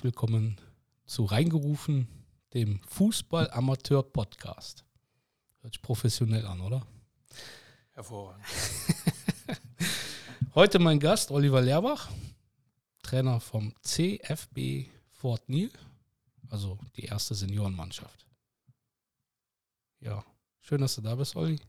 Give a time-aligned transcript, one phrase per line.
[0.00, 0.56] Herzlich willkommen
[1.04, 2.08] zu Reingerufen,
[2.54, 4.86] dem Fußball-Amateur-Podcast.
[5.60, 6.86] Hört sich professionell an, oder?
[7.92, 8.46] Hervorragend.
[10.54, 12.08] Heute mein Gast Oliver Lehrbach,
[13.02, 15.70] Trainer vom CFB Fort Nil,
[16.48, 18.26] also die erste Seniorenmannschaft.
[19.98, 20.24] Ja,
[20.62, 21.60] schön, dass du da bist, Olli.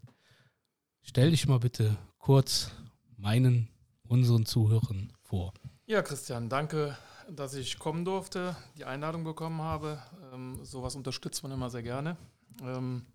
[1.01, 2.71] Stell dich mal bitte kurz
[3.17, 3.67] meinen,
[4.07, 5.53] unseren Zuhörern vor.
[5.85, 6.97] Ja, Christian, danke,
[7.35, 10.01] dass ich kommen durfte, die Einladung bekommen habe.
[10.33, 12.17] Ähm, sowas unterstützt man immer sehr gerne.
[12.61, 13.05] Ähm,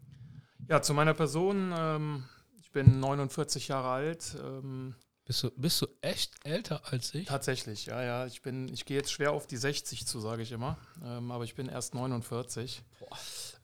[0.69, 1.73] ja, zu meiner Person.
[1.77, 2.25] Ähm,
[2.61, 4.37] ich bin 49 Jahre alt.
[4.43, 4.95] Ähm,
[5.25, 7.27] bist, du, bist du echt älter als ich?
[7.27, 8.27] Tatsächlich, ja, ja.
[8.27, 10.79] Ich, ich gehe jetzt schwer auf die 60 zu, sage ich immer.
[11.05, 12.83] Ähm, aber ich bin erst 49.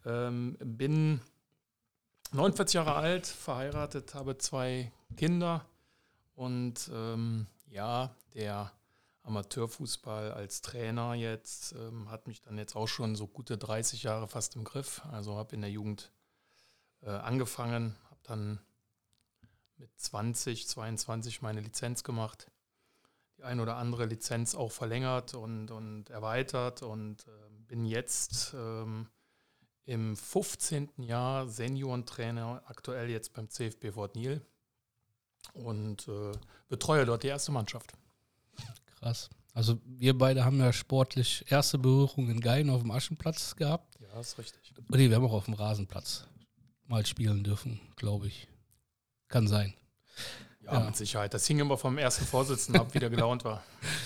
[0.05, 1.21] Ähm, bin
[2.33, 5.65] 49 Jahre alt, verheiratet, habe zwei Kinder
[6.35, 6.91] und
[7.69, 8.73] ja, der
[9.23, 14.27] Amateurfußball als Trainer jetzt ähm, hat mich dann jetzt auch schon so gute 30 Jahre
[14.27, 15.03] fast im Griff.
[15.11, 16.13] Also habe in der Jugend
[17.03, 18.61] äh, angefangen, habe dann
[19.77, 22.51] mit 20, 22 meine Lizenz gemacht,
[23.39, 27.31] die ein oder andere Lizenz auch verlängert und, und erweitert und äh,
[27.67, 29.09] bin jetzt ähm,
[29.85, 30.91] im 15.
[30.99, 34.45] Jahr Seniorentrainer, aktuell jetzt beim CFB Fort Nil
[35.55, 36.33] und äh,
[36.69, 37.93] betreue dort die erste Mannschaft.
[39.03, 39.31] Krass.
[39.53, 43.99] Also wir beide haben ja sportlich erste Berührung in Gein auf dem Aschenplatz gehabt.
[44.01, 44.73] Ja, ist richtig.
[44.89, 46.27] Nee, wir haben auch auf dem Rasenplatz
[46.87, 48.47] mal spielen dürfen, glaube ich.
[49.27, 49.75] Kann sein.
[50.65, 51.35] Ja, ja, mit Sicherheit.
[51.35, 53.65] Das hing immer vom ersten Vorsitzenden ab, wie der gelaunt war.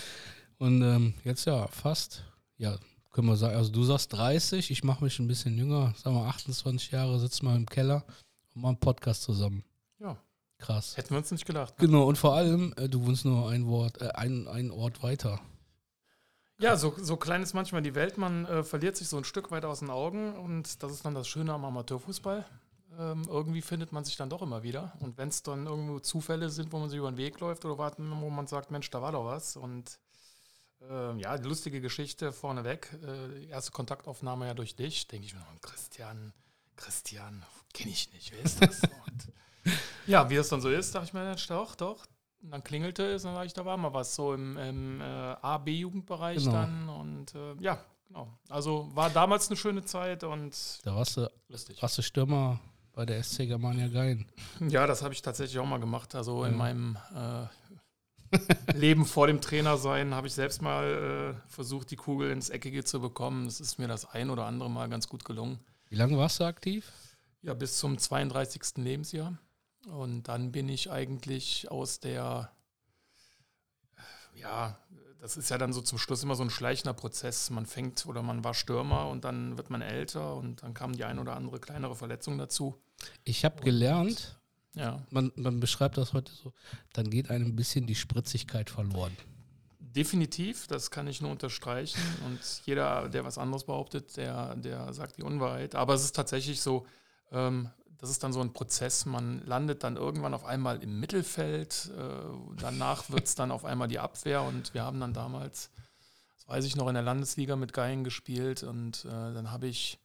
[0.59, 2.25] Und ähm, jetzt ja, fast,
[2.57, 2.79] ja,
[3.13, 6.25] können wir sagen, also du sagst 30, ich mache mich ein bisschen jünger, sagen wir
[6.25, 8.03] 28 Jahre, sitzen wir im Keller
[8.55, 9.63] und machen einen Podcast zusammen.
[10.59, 10.97] Krass.
[10.97, 11.79] Hätten wir uns nicht gedacht.
[11.79, 11.87] Ne?
[11.87, 15.41] Genau, und vor allem, äh, du wohnst nur ein Wort, äh, ein, ein Ort weiter.
[16.59, 18.17] Ja, so, so klein ist manchmal die Welt.
[18.17, 21.15] Man äh, verliert sich so ein Stück weit aus den Augen und das ist dann
[21.15, 22.47] das Schöne am Amateurfußball.
[22.99, 24.93] Ähm, irgendwie findet man sich dann doch immer wieder.
[25.01, 27.77] Und wenn es dann irgendwo Zufälle sind, wo man sich über den Weg läuft oder
[27.77, 29.57] warten, wo man sagt, Mensch, da war doch was.
[29.57, 29.99] Und
[30.81, 32.89] äh, ja, die lustige Geschichte vorneweg.
[33.05, 35.09] Äh, erste Kontaktaufnahme ja durch dich.
[35.09, 36.33] Denke ich mir, Christian,
[36.77, 38.83] Christian, kenne ich nicht, wer ist das?
[38.83, 39.33] Und,
[40.07, 42.07] ja, wie es dann so ist, dachte ich mir, doch, doch.
[42.43, 45.01] Und dann klingelte es und dann sage ich, da war mal was so im, im
[45.01, 46.53] äh, A, B-Jugendbereich genau.
[46.53, 46.89] dann.
[46.89, 48.29] Und äh, ja, genau.
[48.49, 50.55] Also war damals eine schöne Zeit und.
[50.85, 51.83] Da warst du, lustig.
[51.83, 52.61] warst du Stürmer
[52.93, 54.27] bei der SC Germania Gein.
[54.69, 56.15] Ja, das habe ich tatsächlich auch mal gemacht.
[56.15, 57.47] Also in meinem äh,
[58.75, 62.85] Leben vor dem Trainer sein, habe ich selbst mal äh, versucht, die Kugel ins Eckige
[62.85, 63.47] zu bekommen.
[63.47, 65.59] Das ist mir das ein oder andere Mal ganz gut gelungen.
[65.89, 66.91] Wie lange warst du aktiv?
[67.43, 68.79] Ja, bis zum 32.
[68.79, 69.39] Lebensjahr.
[69.87, 72.51] Und dann bin ich eigentlich aus der,
[74.35, 74.79] ja,
[75.21, 77.51] das ist ja dann so zum Schluss immer so ein schleichender Prozess.
[77.51, 81.05] Man fängt oder man war Stürmer und dann wird man älter und dann kam die
[81.05, 82.81] ein oder andere kleinere Verletzung dazu.
[83.25, 84.39] Ich habe gelernt,
[84.75, 85.03] ja.
[85.11, 86.53] Man, man beschreibt das heute so,
[86.93, 89.17] dann geht einem ein bisschen die Spritzigkeit verloren.
[89.97, 92.01] Definitiv, das kann ich nur unterstreichen.
[92.27, 95.75] Und jeder, der was anderes behauptet, der, der sagt die Unwahrheit.
[95.75, 96.87] Aber es ist tatsächlich so,
[97.33, 99.07] ähm, das ist dann so ein Prozess.
[99.07, 101.91] Man landet dann irgendwann auf einmal im Mittelfeld.
[101.97, 104.43] Äh, danach wird es dann auf einmal die Abwehr.
[104.43, 105.71] Und wir haben dann damals,
[106.35, 108.65] das weiß ich noch, in der Landesliga mit Geigen gespielt.
[108.65, 109.99] Und äh, dann habe ich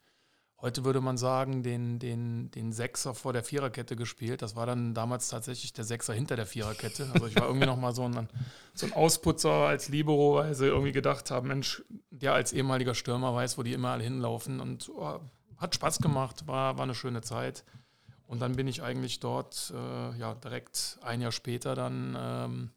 [0.61, 4.41] heute würde man sagen, den, den, den Sechser vor der Viererkette gespielt.
[4.41, 7.09] Das war dann damals tatsächlich der Sechser hinter der Viererkette.
[7.13, 8.29] Also ich war irgendwie nochmal so ein,
[8.73, 13.33] so ein Ausputzer als Libero, weil sie irgendwie gedacht haben, Mensch, der als ehemaliger Stürmer
[13.33, 14.59] weiß, wo die immer alle hinlaufen.
[14.59, 15.19] Und oh,
[15.57, 17.63] hat Spaß gemacht, war, war eine schöne Zeit.
[18.27, 22.69] Und dann bin ich eigentlich dort äh, ja, direkt ein Jahr später dann ähm,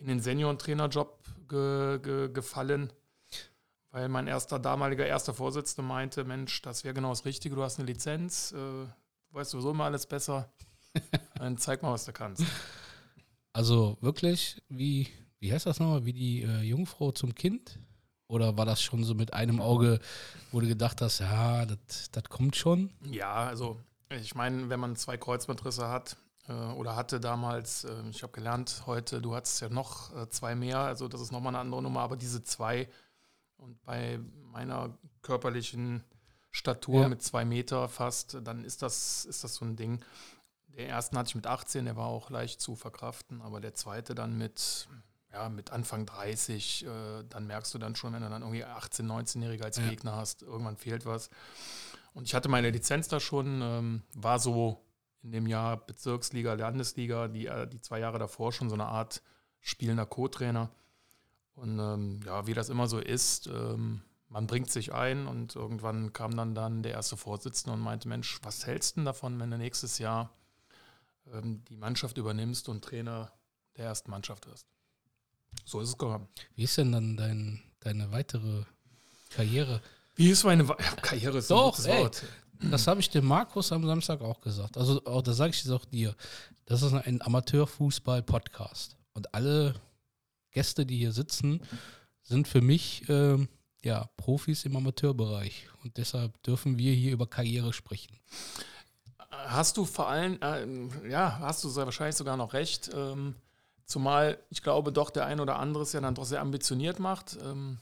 [0.00, 1.18] in den Seniorentrainerjob
[1.48, 2.92] ge, ge, gefallen
[3.92, 7.78] weil mein erster damaliger erster Vorsitzender meinte, Mensch, das wäre genau das Richtige, du hast
[7.78, 8.86] eine Lizenz, äh,
[9.30, 10.50] weißt sowieso immer alles besser,
[11.36, 12.44] dann zeig mal, was du kannst.
[13.52, 15.08] Also wirklich, wie,
[15.38, 17.78] wie heißt das nochmal, wie die äh, Jungfrau zum Kind?
[18.28, 20.00] Oder war das schon so mit einem Auge,
[20.52, 22.90] wo du gedacht hast, ja, das kommt schon?
[23.10, 23.78] Ja, also
[24.08, 26.16] ich meine, wenn man zwei Kreuzbandrisse hat
[26.48, 30.54] äh, oder hatte damals, äh, ich habe gelernt heute, du hattest ja noch äh, zwei
[30.54, 32.88] mehr, also das ist nochmal eine andere Nummer, aber diese zwei
[33.62, 34.18] und bei
[34.52, 36.02] meiner körperlichen
[36.50, 37.08] Statur ja.
[37.08, 40.04] mit zwei Meter fast, dann ist das, ist das so ein Ding.
[40.68, 44.14] Den ersten hatte ich mit 18, der war auch leicht zu verkraften, aber der zweite
[44.14, 44.88] dann mit,
[45.32, 46.88] ja, mit Anfang 30, äh,
[47.28, 49.88] dann merkst du dann schon, wenn du dann irgendwie 18-, 19-Jährige als ja.
[49.88, 51.30] Gegner hast, irgendwann fehlt was.
[52.14, 54.84] Und ich hatte meine Lizenz da schon, ähm, war so
[55.22, 59.22] in dem Jahr Bezirksliga, Landesliga, die, äh, die zwei Jahre davor schon so eine Art
[59.60, 60.70] spielender Co-Trainer.
[61.54, 66.12] Und ähm, ja, wie das immer so ist, ähm, man bringt sich ein und irgendwann
[66.12, 69.50] kam dann, dann der erste Vorsitzende und meinte, Mensch, was hältst du denn davon, wenn
[69.50, 70.30] du nächstes Jahr
[71.32, 73.30] ähm, die Mannschaft übernimmst und Trainer
[73.76, 74.66] der ersten Mannschaft wirst?
[75.66, 76.28] So ist es gekommen.
[76.54, 78.64] Wie ist denn dann dein, deine weitere
[79.30, 79.82] Karriere?
[80.14, 81.38] Wie ist meine Wa Karriere?
[81.38, 82.02] Ist ein Doch, gutes ey.
[82.02, 82.22] Wort.
[82.70, 84.76] Das habe ich dem Markus am Samstag auch gesagt.
[84.78, 86.14] Also auch, das sage ich jetzt auch dir.
[86.64, 88.96] Das ist ein Amateurfußball-Podcast.
[89.14, 89.74] Und alle
[90.52, 91.60] Gäste, die hier sitzen,
[92.22, 93.48] sind für mich ähm,
[93.82, 95.68] ja, Profis im Amateurbereich.
[95.82, 98.16] Und deshalb dürfen wir hier über Karriere sprechen.
[99.30, 102.90] Hast du vor allem, äh, ja, hast du sehr wahrscheinlich sogar noch recht.
[102.94, 103.34] Ähm,
[103.86, 107.38] zumal ich glaube, doch der ein oder andere es ja dann doch sehr ambitioniert macht.
[107.42, 107.78] Ähm,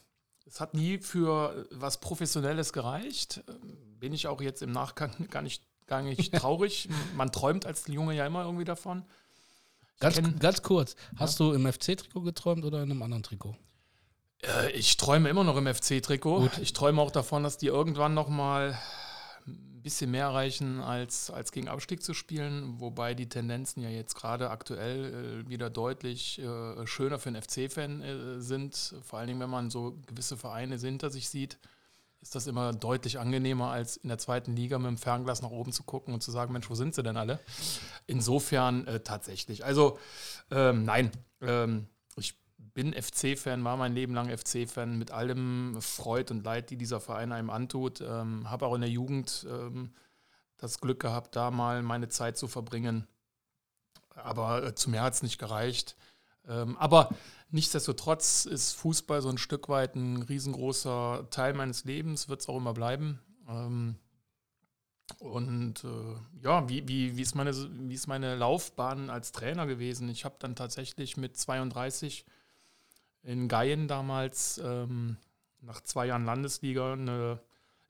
[0.47, 3.43] es hat nie für was Professionelles gereicht.
[3.49, 6.89] Ähm, bin ich auch jetzt im Nachgang gar nicht, gar nicht traurig.
[7.15, 9.05] Man träumt als Junge ja immer irgendwie davon.
[10.00, 13.55] Ganz, ganz kurz, hast du im FC-Trikot geträumt oder in einem anderen Trikot?
[14.43, 16.50] Äh, Ich träume immer noch im FC-Trikot.
[16.62, 18.79] Ich träume auch davon, dass die irgendwann noch mal
[19.47, 22.81] ein bisschen mehr erreichen, als, als gegen Abstieg zu spielen.
[22.81, 28.02] Wobei die Tendenzen ja jetzt gerade aktuell äh, wieder deutlich äh, schöner für einen FC-Fan
[28.02, 28.94] äh, sind.
[29.02, 31.58] Vor allen Dingen, wenn man so gewisse Vereine hinter sich sieht,
[32.23, 35.73] ist das immer deutlich angenehmer, als in der zweiten Liga mit dem Fernglas nach oben
[35.73, 37.41] zu gucken und zu sagen, Mensch, wo sind sie denn alle?
[38.07, 39.65] Insofern äh, tatsächlich.
[39.65, 39.99] Also
[40.51, 41.87] ähm, nein, ähm,
[42.17, 47.01] ich bin FC-Fan, war mein Leben lang FC-Fan mit allem Freud und Leid, die dieser
[47.01, 48.01] Verein einem antut.
[48.03, 49.93] Ähm, Habe auch in der Jugend ähm,
[50.59, 53.07] das Glück gehabt, da mal meine Zeit zu verbringen.
[54.15, 55.97] Aber äh, zu mir hat es nicht gereicht.
[56.49, 57.11] Ähm, aber
[57.51, 62.57] nichtsdestotrotz ist Fußball so ein Stück weit ein riesengroßer Teil meines Lebens, wird es auch
[62.57, 63.21] immer bleiben.
[63.49, 63.97] Ähm,
[65.19, 70.09] und äh, ja, wie, wie, wie, ist meine, wie ist meine Laufbahn als Trainer gewesen?
[70.09, 72.25] Ich habe dann tatsächlich mit 32
[73.23, 75.17] in Geien damals ähm,
[75.61, 77.41] nach zwei Jahren Landesliga eine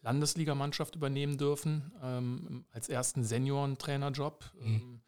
[0.03, 4.51] Landesligamannschaft übernehmen dürfen, ähm, als ersten Seniorentrainerjob.
[4.59, 4.67] Mhm.
[4.67, 5.01] Ähm,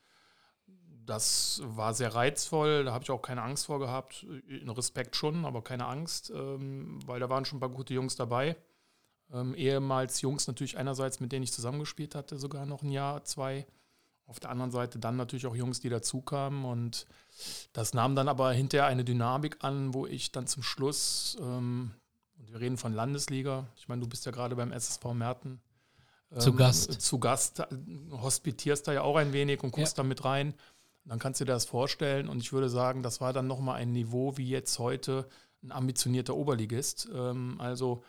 [1.07, 4.27] das war sehr reizvoll, da habe ich auch keine Angst vor gehabt.
[4.49, 8.17] Äh, Respekt schon, aber keine Angst, ähm, weil da waren schon ein paar gute Jungs
[8.17, 8.57] dabei.
[9.33, 13.67] Ähm, ehemals Jungs natürlich einerseits, mit denen ich zusammengespielt hatte, sogar noch ein Jahr, zwei.
[14.27, 16.65] Auf der anderen Seite dann natürlich auch Jungs, die dazukamen.
[16.65, 17.07] Und
[17.73, 21.93] das nahm dann aber hinterher eine Dynamik an, wo ich dann zum Schluss, ähm,
[22.39, 25.61] und wir reden von Landesliga, ich meine, du bist ja gerade beim SSV Merten.
[26.39, 27.01] Zu ähm, Gast.
[27.01, 27.63] Zu Gast,
[28.11, 30.55] hospitierst da ja auch ein wenig und guckst da mit rein.
[31.05, 32.29] Dann kannst du dir das vorstellen.
[32.29, 35.29] Und ich würde sagen, das war dann nochmal ein Niveau wie jetzt heute
[35.63, 37.09] ein ambitionierter Oberligist.
[37.15, 38.03] Ähm, also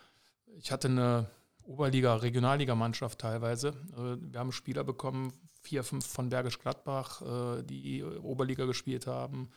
[0.57, 1.29] ich hatte eine
[1.63, 3.69] Oberliga, Regionalligamannschaft teilweise.
[3.95, 9.49] Äh, Wir haben Spieler bekommen, vier, fünf von Bergisch Gladbach, äh, die Oberliga gespielt haben.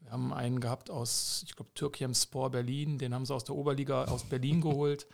[0.00, 3.54] Wir haben einen gehabt aus, ich glaube, Türkiem Spor Berlin, den haben sie aus der
[3.54, 5.06] Oberliga aus Berlin geholt.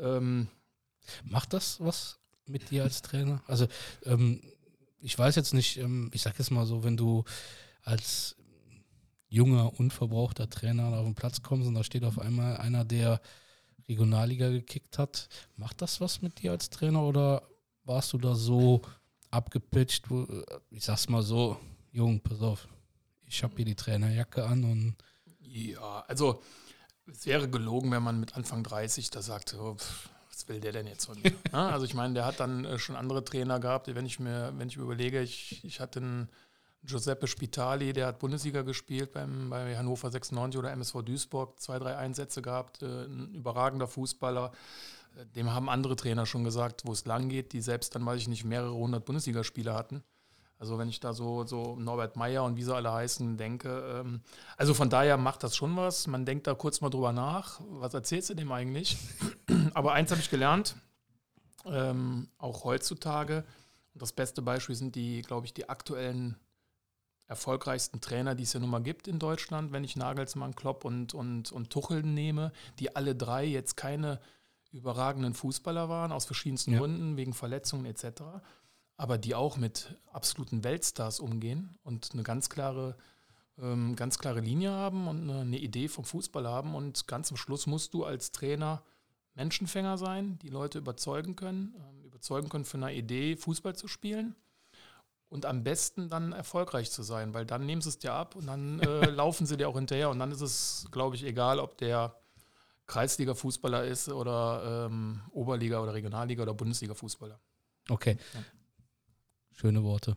[0.00, 0.48] Ähm,
[1.24, 3.42] Macht das was mit dir als Trainer?
[3.46, 3.66] Also,
[4.04, 4.40] ähm,
[5.00, 7.24] ich weiß jetzt nicht, ähm, ich sag jetzt mal so, wenn du
[7.82, 8.36] als
[9.28, 13.20] junger, unverbrauchter Trainer auf den Platz kommst und da steht auf einmal einer, der
[13.88, 17.42] Regionalliga gekickt hat, macht das was mit dir als Trainer oder
[17.84, 18.82] warst du da so
[19.30, 20.26] abgepitcht, wo,
[20.70, 21.58] ich sag's mal so,
[21.92, 22.68] Jung, pass auf,
[23.24, 24.96] ich habe hier die Trainerjacke an und
[25.40, 26.42] Ja, also
[27.06, 30.10] es wäre gelogen, wenn man mit Anfang 30 da sagt, oh, pff,
[30.46, 31.32] was will der denn jetzt von mir?
[31.52, 33.92] Ja, also ich meine, der hat dann äh, schon andere Trainer gehabt.
[33.94, 36.28] Wenn ich mir, wenn ich mir überlege, ich, ich hatte einen
[36.84, 41.96] Giuseppe Spitali, der hat Bundesliga gespielt beim, bei Hannover 96 oder MSV Duisburg, zwei, drei
[41.96, 44.52] Einsätze gehabt, äh, ein überragender Fußballer.
[45.16, 48.20] Äh, Dem haben andere Trainer schon gesagt, wo es lang geht, die selbst dann, weiß
[48.20, 50.04] ich nicht, mehrere hundert Bundesligaspiele hatten.
[50.58, 54.00] Also wenn ich da so, so Norbert Meyer und wie sie alle heißen denke.
[54.00, 54.22] Ähm,
[54.56, 56.06] also von daher macht das schon was.
[56.06, 57.60] Man denkt da kurz mal drüber nach.
[57.68, 58.96] Was erzählst du dem eigentlich?
[59.74, 60.76] Aber eins habe ich gelernt,
[61.66, 63.44] ähm, auch heutzutage.
[63.92, 66.36] Und das beste Beispiel sind die, glaube ich, die aktuellen
[67.28, 71.12] erfolgreichsten Trainer, die es ja nun mal gibt in Deutschland, wenn ich Nagelsmann, Klopp und,
[71.12, 74.20] und, und Tuchel nehme, die alle drei jetzt keine
[74.72, 76.78] überragenden Fußballer waren, aus verschiedensten Ja.
[76.78, 78.22] Gründen, wegen Verletzungen etc.,
[78.96, 82.96] aber die auch mit absoluten Weltstars umgehen und eine ganz klare,
[83.58, 86.74] ähm, ganz klare Linie haben und eine, eine Idee vom Fußball haben.
[86.74, 88.82] Und ganz am Schluss musst du als Trainer
[89.34, 94.34] Menschenfänger sein, die Leute überzeugen können, ähm, überzeugen können für eine Idee, Fußball zu spielen.
[95.28, 98.46] Und am besten dann erfolgreich zu sein, weil dann nehmen sie es dir ab und
[98.46, 100.08] dann äh, laufen sie dir auch hinterher.
[100.08, 102.14] Und dann ist es, glaube ich, egal, ob der
[102.86, 107.38] Kreisliga-Fußballer ist oder ähm, Oberliga- oder Regionalliga- oder Bundesliga-Fußballer.
[108.34, 108.46] okay.
[109.56, 110.16] Schöne Worte.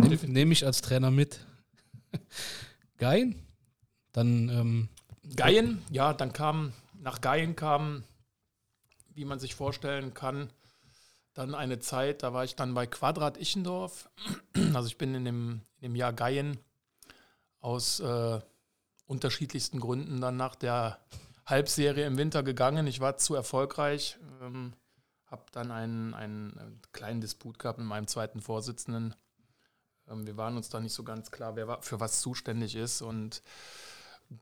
[0.00, 1.38] Nehme nehm ich als Trainer mit.
[2.96, 3.34] Geil.
[4.12, 4.88] Dann ähm,
[5.36, 8.04] Geien, ja, dann kam, nach Geien kam,
[9.14, 10.50] wie man sich vorstellen kann,
[11.34, 14.08] dann eine Zeit, da war ich dann bei Quadrat Ichendorf.
[14.74, 16.58] Also ich bin in dem, in dem Jahr Geien
[17.60, 18.40] aus äh,
[19.06, 20.98] unterschiedlichsten Gründen dann nach der
[21.44, 22.86] Halbserie im Winter gegangen.
[22.86, 24.72] Ich war zu erfolgreich, ähm,
[25.30, 29.14] habe dann einen, einen kleinen Disput gehabt mit meinem zweiten Vorsitzenden.
[30.08, 33.00] Ähm, wir waren uns da nicht so ganz klar, wer für was zuständig ist.
[33.00, 33.42] Und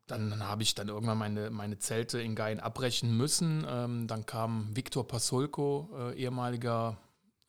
[0.06, 3.66] dann habe ich dann irgendwann meine, meine Zelte in Gein abbrechen müssen.
[3.68, 6.98] Ähm, dann kam Viktor Pasulko, äh, ehemaliger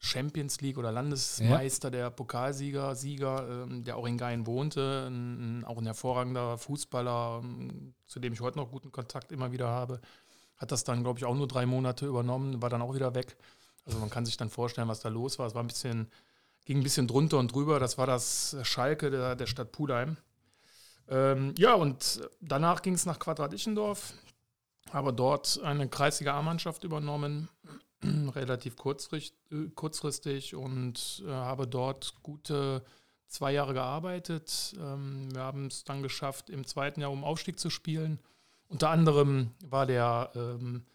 [0.01, 1.91] Champions League oder Landesmeister, ja.
[1.91, 5.11] der Pokalsieger, Sieger, ähm, der auch in Gein wohnte,
[5.65, 7.43] auch ein hervorragender Fußballer,
[8.05, 9.99] zu dem ich heute noch guten Kontakt immer wieder habe.
[10.59, 13.37] Hat das dann, glaube ich, auch nur drei Monate übernommen, war dann auch wieder weg.
[13.85, 15.47] Also man kann sich dann vorstellen, was da los war.
[15.47, 16.11] Es war ein bisschen,
[16.65, 17.79] ging ein bisschen drunter und drüber.
[17.79, 20.17] Das war das Schalke der, der Stadt Pudheim.
[21.07, 24.13] Ähm, ja, und danach ging es nach Quadrat Ichendorf,
[24.91, 27.49] habe dort eine kreisige A-Mannschaft übernommen,
[28.03, 29.33] relativ kurzfristig,
[29.73, 32.83] kurzfristig und äh, habe dort gute
[33.27, 34.75] zwei Jahre gearbeitet.
[34.79, 38.19] Ähm, wir haben es dann geschafft, im zweiten Jahr um Aufstieg zu spielen.
[38.69, 40.85] Unter anderem war der ähm,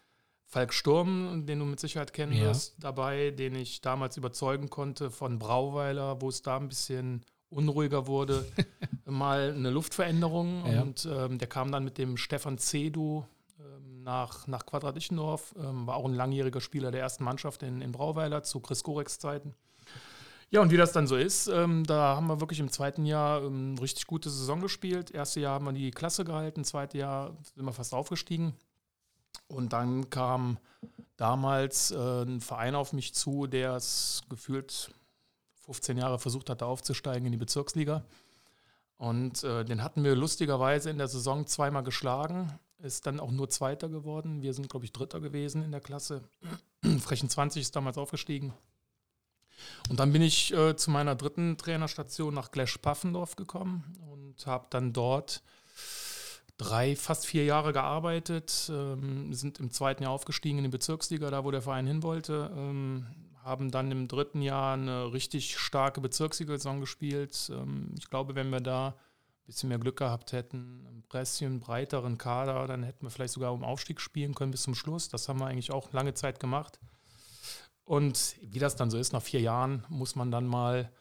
[0.45, 2.45] Falk Sturm, den du mit Sicherheit kennen ja.
[2.45, 8.07] wirst, dabei, den ich damals überzeugen konnte von Brauweiler, wo es da ein bisschen unruhiger
[8.07, 8.45] wurde,
[9.05, 10.65] mal eine Luftveränderung.
[10.65, 10.81] Ja.
[10.81, 13.25] Und ähm, der kam dann mit dem Stefan Cedu
[13.59, 17.81] ähm, nach, nach Quadrat Ichendorf, ähm, war auch ein langjähriger Spieler der ersten Mannschaft in,
[17.81, 19.55] in Brauweiler zu Chris Gorex Zeiten.
[20.55, 23.43] Ja, und wie das dann so ist, ähm, da haben wir wirklich im zweiten Jahr
[23.43, 25.11] ähm, richtig gute Saison gespielt.
[25.11, 28.53] Erste Jahr haben wir die Klasse gehalten, zweite Jahr sind wir fast aufgestiegen.
[29.49, 30.57] Und dann kam
[31.17, 34.91] damals äh, ein Verein auf mich zu, der es gefühlt
[35.65, 38.05] 15 Jahre versucht hatte aufzusteigen in die Bezirksliga.
[38.95, 42.57] Und äh, den hatten wir lustigerweise in der Saison zweimal geschlagen.
[42.81, 44.41] Ist dann auch nur Zweiter geworden.
[44.41, 46.21] Wir sind, glaube ich, Dritter gewesen in der Klasse.
[47.01, 48.53] Frechen 20 ist damals aufgestiegen.
[49.89, 54.93] Und dann bin ich äh, zu meiner dritten Trainerstation nach Glesch-Paffendorf gekommen und habe dann
[54.93, 55.41] dort
[56.57, 58.69] drei, fast vier Jahre gearbeitet.
[58.73, 62.51] Ähm, sind im zweiten Jahr aufgestiegen in die Bezirksliga, da wo der Verein hin wollte.
[62.55, 63.05] Ähm,
[63.43, 67.51] haben dann im dritten Jahr eine richtig starke Bezirksliga-Saison gespielt.
[67.53, 72.17] Ähm, ich glaube, wenn wir da ein bisschen mehr Glück gehabt hätten, ein bisschen breiteren
[72.17, 75.09] Kader, dann hätten wir vielleicht sogar um Aufstieg spielen können bis zum Schluss.
[75.09, 76.79] Das haben wir eigentlich auch lange Zeit gemacht.
[77.85, 80.91] Und wie das dann so ist, nach vier Jahren muss man dann mal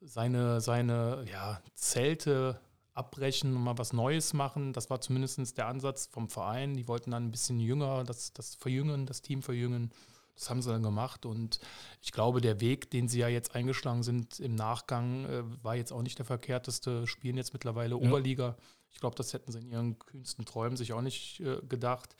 [0.00, 2.60] seine, seine ja, Zelte
[2.94, 4.72] abbrechen und mal was Neues machen.
[4.72, 6.74] Das war zumindest der Ansatz vom Verein.
[6.76, 9.90] Die wollten dann ein bisschen jünger, das, das verjüngen, das Team verjüngen.
[10.34, 11.60] Das haben sie dann gemacht und
[12.00, 15.92] ich glaube, der Weg, den sie ja jetzt eingeschlagen sind im Nachgang, äh, war jetzt
[15.92, 17.06] auch nicht der verkehrteste.
[17.06, 18.00] Spielen jetzt mittlerweile ja.
[18.00, 18.56] Oberliga.
[18.90, 22.16] Ich glaube, das hätten sie in ihren kühnsten Träumen sich auch nicht äh, gedacht.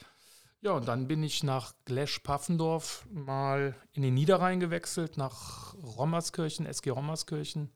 [0.62, 6.90] Ja, und dann bin ich nach Glesch-Paffendorf mal in den Niederrhein gewechselt, nach Rommerskirchen, SG
[6.90, 7.70] Rommerskirchen.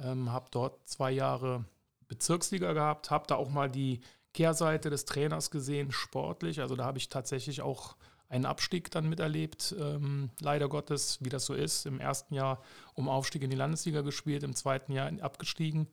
[0.00, 1.64] Ähm, habe dort zwei Jahre
[2.06, 4.00] Bezirksliga gehabt, habe da auch mal die
[4.32, 6.60] Kehrseite des Trainers gesehen, sportlich.
[6.60, 7.96] Also da habe ich tatsächlich auch
[8.28, 11.84] einen Abstieg dann miterlebt, ähm, leider Gottes, wie das so ist.
[11.84, 12.62] Im ersten Jahr
[12.94, 15.88] um Aufstieg in die Landesliga gespielt, im zweiten Jahr abgestiegen.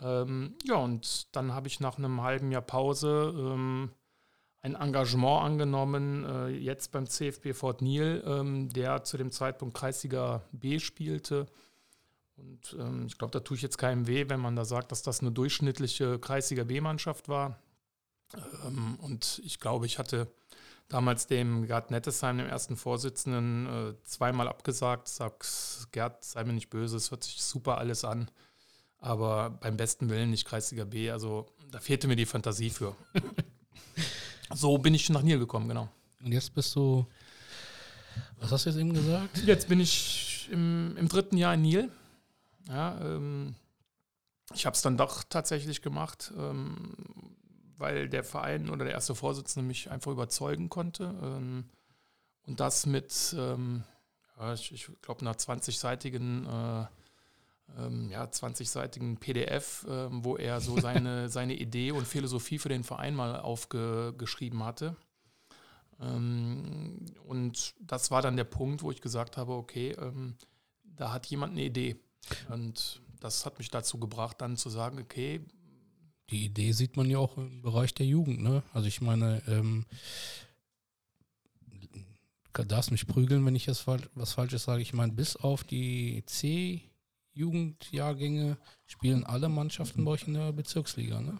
[0.00, 3.90] Ähm, ja, und dann habe ich nach einem halben Jahr Pause ähm,
[4.62, 10.42] ein Engagement angenommen, äh, jetzt beim CFB Fort Niel, ähm, der zu dem Zeitpunkt Kreisliga
[10.52, 11.46] B spielte.
[12.36, 15.02] Und ähm, ich glaube, da tue ich jetzt keinem weh, wenn man da sagt, dass
[15.02, 17.58] das eine durchschnittliche Kreisliga B-Mannschaft war.
[18.64, 20.28] Ähm, und ich glaube, ich hatte
[20.88, 25.08] damals dem Gerd Nettesheim, dem ersten Vorsitzenden, äh, zweimal abgesagt.
[25.08, 25.44] Sag,
[25.90, 28.30] Gerd, sei mir nicht böse, es hört sich super alles an.
[28.98, 31.10] Aber beim besten Willen nicht Kreisliga B.
[31.10, 32.94] Also da fehlte mir die Fantasie für.
[34.54, 35.88] so bin ich nach Niel gekommen, genau.
[36.24, 37.06] Und jetzt bist du,
[38.38, 39.38] was hast du jetzt eben gesagt?
[39.44, 41.90] Jetzt bin ich im, im dritten Jahr in Niel.
[42.68, 43.54] Ja, ähm,
[44.54, 46.32] ich habe es dann doch tatsächlich gemacht.
[46.36, 46.94] Ähm,
[47.82, 51.14] weil der Verein oder der erste Vorsitzende mich einfach überzeugen konnte.
[51.22, 51.64] Ähm,
[52.46, 53.82] und das mit, ähm,
[54.38, 56.86] ja, ich, ich glaube, einer 20-seitigen äh,
[57.78, 62.84] ähm, ja, 20-seitigen PDF, äh, wo er so seine, seine Idee und Philosophie für den
[62.84, 64.96] Verein mal aufgeschrieben hatte.
[66.00, 70.36] Ähm, und das war dann der Punkt, wo ich gesagt habe, okay, ähm,
[70.84, 71.96] da hat jemand eine Idee.
[72.48, 75.40] Und das hat mich dazu gebracht, dann zu sagen, okay,
[76.30, 78.42] die Idee sieht man ja auch im Bereich der Jugend.
[78.42, 78.62] Ne?
[78.72, 79.84] Also ich meine, ähm,
[82.52, 84.82] darfst mich prügeln, wenn ich jetzt was Falsches sage.
[84.82, 86.22] Ich meine, bis auf die
[87.32, 91.20] C-Jugendjahrgänge spielen alle Mannschaften bei euch in der Bezirksliga.
[91.20, 91.38] Ne?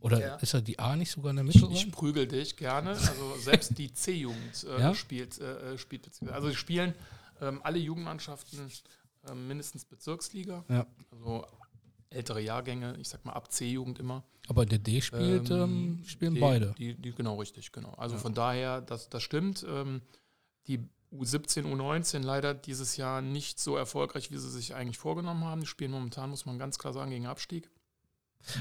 [0.00, 0.34] Oder Ja.
[0.36, 1.72] ist er die A nicht sogar in der Ich, Mitte?
[1.72, 2.90] ich prügel dich gerne.
[2.90, 4.94] Also selbst die C-Jugend äh, Ja?
[4.94, 6.08] spielt, äh, äh, spielt.
[6.30, 6.94] Also sie spielen
[7.40, 8.70] ähm, alle Jugendmannschaften
[9.28, 10.64] ähm, mindestens Bezirksliga.
[10.68, 10.86] Ja.
[11.10, 11.44] Also
[12.10, 14.22] ältere Jahrgänge, ich sag mal ab C-Jugend immer.
[14.48, 16.74] Aber der D spielt, ähm, spielen die, beide.
[16.78, 17.90] Die, die, genau, richtig, genau.
[17.94, 18.20] Also Ja.
[18.20, 19.66] von daher, das, das stimmt.
[19.68, 20.02] Ähm,
[20.68, 20.78] die
[21.12, 25.60] U17, U19 leider dieses Jahr nicht so erfolgreich, wie sie sich eigentlich vorgenommen haben.
[25.60, 27.70] Die spielen momentan, muss man ganz klar sagen, gegen Abstieg.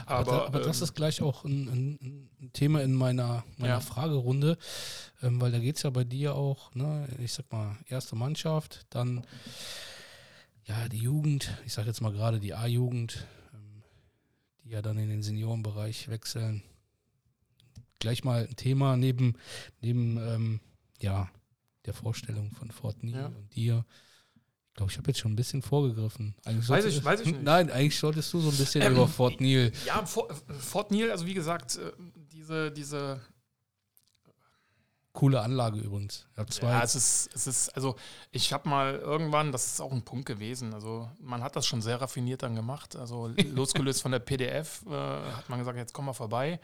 [0.06, 3.76] Aber, da, aber das ähm, ist gleich auch ein, ein, ein Thema in meiner, meiner
[3.76, 3.80] Ja.
[3.80, 4.58] Fragerunde,
[5.22, 8.86] ähm, weil da geht es ja bei dir auch, ne, ich sag mal, erste Mannschaft,
[8.90, 9.26] dann
[10.66, 13.84] ja die Jugend, ich sag jetzt mal gerade die A-Jugend, ähm,
[14.64, 16.64] die ja dann in den Seniorenbereich wechseln.
[18.00, 19.36] Gleich mal ein Thema neben,
[19.82, 20.60] neben ähm,
[21.00, 21.30] ja,
[21.86, 23.26] der Vorstellung von Fort Neal Ja.
[23.28, 23.86] und dir.
[24.70, 26.36] Ich glaube, ich habe jetzt schon ein bisschen vorgegriffen.
[26.44, 27.44] Eigentlich Weiß ich- weiß ich nicht.
[27.44, 30.28] Nein, eigentlich solltest du so ein bisschen Ähm, über Fort Neal Ja, For-
[30.60, 31.92] Fort Neal, also wie gesagt, äh,
[32.34, 33.22] diese, diese
[35.14, 36.28] Coole Anlage übrigens.
[36.34, 36.68] Ich habe zwei.
[36.72, 37.96] Ja, es ist, es ist, also
[38.32, 41.82] ich habe mal irgendwann, das ist auch ein Punkt gewesen, also man hat das schon
[41.82, 46.06] sehr raffiniert dann gemacht, also losgelöst von der PDF äh, hat man gesagt, jetzt komm
[46.06, 46.60] mal vorbei.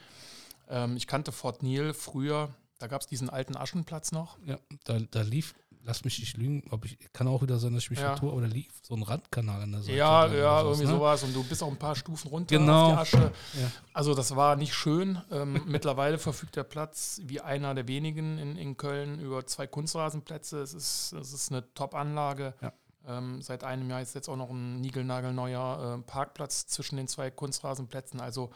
[0.67, 4.37] Ähm, ich kannte Fort Neal früher, da gab es diesen alten Aschenplatz noch.
[4.45, 7.83] ja, da, da lief, lass mich nicht lügen, ob ich kann auch wieder sein, dass
[7.83, 8.09] ich mich Ja.
[8.11, 9.97] vertue, aber da lief so ein Randkanal an der Seite.
[9.97, 10.91] Ja, ja, irgendwie ne?
[10.91, 12.93] sowas und du bist auch ein paar Stufen runter Genau.
[12.93, 13.31] auf die Asche.
[13.59, 13.71] Ja.
[13.93, 15.21] Also das war nicht schön.
[15.31, 20.59] Ähm, mittlerweile verfügt der Platz wie einer der wenigen in, in Köln über zwei Kunstrasenplätze.
[20.61, 22.53] Es ist, es ist eine Top-Anlage.
[22.61, 22.73] Ja.
[23.07, 27.31] Ähm, seit einem Jahr ist jetzt auch noch ein niegelnagelneuer äh, Parkplatz zwischen den zwei
[27.31, 28.21] Kunstrasenplätzen.
[28.21, 28.51] Also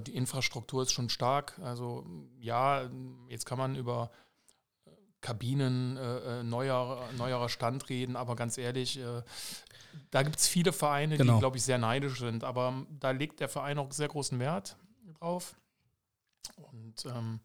[0.00, 1.58] die Infrastruktur ist schon stark.
[1.60, 2.04] Also
[2.40, 2.88] ja,
[3.28, 4.10] jetzt kann man über
[4.86, 9.22] äh, Kabinen, äh, äh, neuer, neuerer Stand reden, aber ganz ehrlich, äh,
[10.10, 11.34] da gibt es viele Vereine, Genau.
[11.34, 12.44] die, glaube ich, sehr neidisch sind.
[12.44, 14.76] Aber ähm, da legt der Verein auch sehr großen Wert
[15.18, 15.54] drauf.
[16.56, 17.40] Und ähm,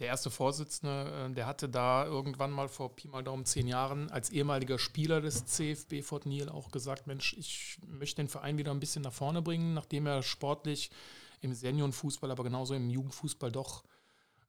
[0.00, 4.10] der erste Vorsitzende, äh, der hatte da irgendwann mal vor Pi mal Daumen zehn Jahren
[4.10, 8.70] als ehemaliger Spieler des CFB Fort Neal auch gesagt, Mensch, ich möchte den Verein wieder
[8.72, 10.90] ein bisschen nach vorne bringen, nachdem er sportlich
[11.44, 13.84] im Seniorenfußball, aber genauso im Jugendfußball doch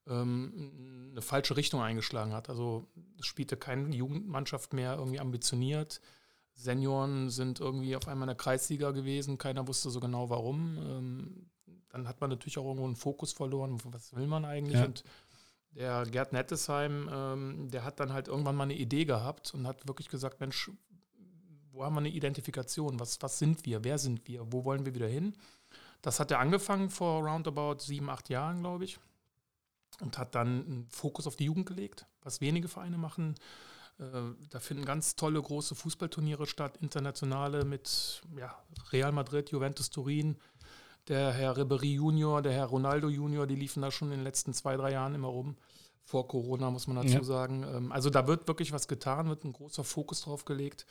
[0.08, 2.50] ähm, eine falsche Richtung eingeschlagen hat.
[2.50, 2.88] Also
[3.20, 6.02] es spielte keine Jugendmannschaft mehr irgendwie ambitioniert.
[6.54, 10.78] Senioren sind irgendwie auf einmal in der Kreisliga gewesen, keiner wusste so genau warum.
[10.78, 11.50] Ähm,
[11.90, 14.80] dann hat man natürlich auch irgendwo einen Fokus verloren, was will man eigentlich?
[14.80, 14.86] Ja.
[14.86, 15.04] Und
[15.72, 19.88] der Gerd Nettesheim, ähm, der hat dann halt irgendwann mal eine Idee gehabt und hat
[19.88, 20.72] wirklich gesagt, Mensch,
[21.72, 23.00] wo haben wir eine Identifikation?
[23.00, 23.84] Was, was sind wir?
[23.84, 24.52] Wer sind wir?
[24.52, 25.36] Wo wollen wir wieder hin?
[26.02, 29.00] Das hat er angefangen vor roundabout sieben, acht Jahren, glaube ich.
[30.02, 33.36] Und hat dann einen Fokus auf die Jugend gelegt, was wenige Vereine machen.
[33.98, 34.04] Äh,
[34.50, 38.54] Da finden ganz tolle große Fußballturniere statt, internationale mit ja,
[38.92, 40.38] Real Madrid, Juventus Turin,
[41.08, 44.54] der Herr Ribéry Junior, der Herr Ronaldo Junior, die liefen da schon in den letzten
[44.54, 45.56] zwei, drei Jahren immer rum.
[46.04, 47.24] Vor Corona muss man dazu Ja.
[47.24, 47.64] sagen.
[47.64, 50.86] Ähm, Also da wird wirklich was getan, wird ein großer Fokus drauf gelegt.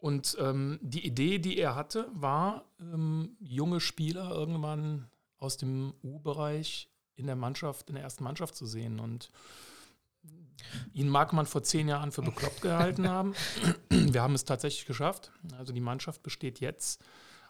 [0.00, 5.08] Und ähm, die Idee, die er hatte, war, ähm, junge Spieler irgendwann
[5.38, 8.98] aus dem U-Bereich in der Mannschaft, in der ersten Mannschaft zu sehen.
[8.98, 9.28] Und
[10.92, 13.34] ihn mag man vor zehn Jahren für bekloppt gehalten haben.
[13.90, 15.32] Wir haben es tatsächlich geschafft.
[15.58, 17.02] Also die Mannschaft besteht jetzt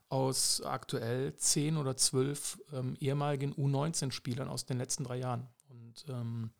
[0.08, 5.46] aus aktuell zehn oder zwölf ähm, ehemaligen U19-Spielern aus den letzten drei Jahren.
[5.68, 6.50] Und ähm,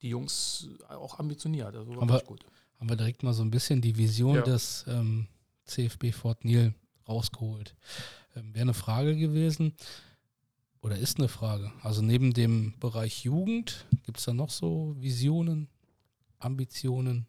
[0.00, 2.44] die Jungs auch ambitioniert, also Aber- wirklich gut.
[2.80, 4.42] Haben wir direkt mal so ein bisschen die Vision Ja.
[4.42, 5.28] des ähm,
[5.64, 6.74] CFB Fort Neal
[7.08, 7.74] rausgeholt.
[8.36, 9.74] Ähm, Wäre eine Frage gewesen
[10.80, 11.72] oder ist eine Frage.
[11.82, 15.68] Also neben dem Bereich Jugend gibt es da noch so Visionen,
[16.38, 17.26] Ambitionen?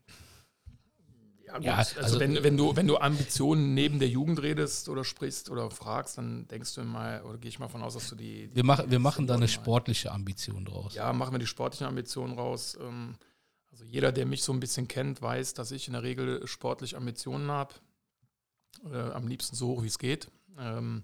[1.48, 1.60] Ja.
[1.62, 5.50] Ja, also, also- wenn, wenn, du, wenn du Ambitionen neben der Jugend redest oder sprichst
[5.50, 8.48] oder fragst, dann denkst du mal, oder gehe ich mal von aus, dass du die.
[8.48, 10.96] die Wir, machen wir machen da eine sportliche Ambition draus.
[10.96, 12.78] Ja, machen wir die sportlichen Ambitionen raus.
[12.82, 13.16] Ähm,
[13.72, 16.98] Also jeder, der mich so ein bisschen kennt, weiß, dass ich in der Regel sportlich
[16.98, 17.74] Ambitionen habe.
[18.92, 20.30] Äh, am liebsten so hoch, wie es geht.
[20.58, 21.04] Ähm,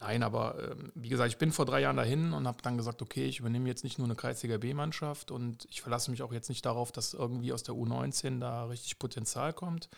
[0.00, 3.02] nein, aber ähm, wie gesagt, ich bin vor drei Jahren dahin und habe dann gesagt,
[3.02, 6.48] okay, ich übernehme jetzt nicht nur eine Kreisliga B-Mannschaft und ich verlasse mich auch jetzt
[6.48, 9.88] nicht darauf, dass irgendwie aus der U19 da richtig Potenzial kommt.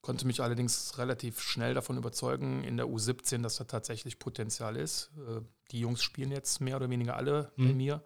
[0.00, 5.10] Konnte mich allerdings relativ schnell davon überzeugen, in der U17, dass da tatsächlich Potenzial ist.
[5.16, 7.76] Äh, die Jungs spielen jetzt mehr oder weniger alle bei Mhm.
[7.76, 8.02] mir.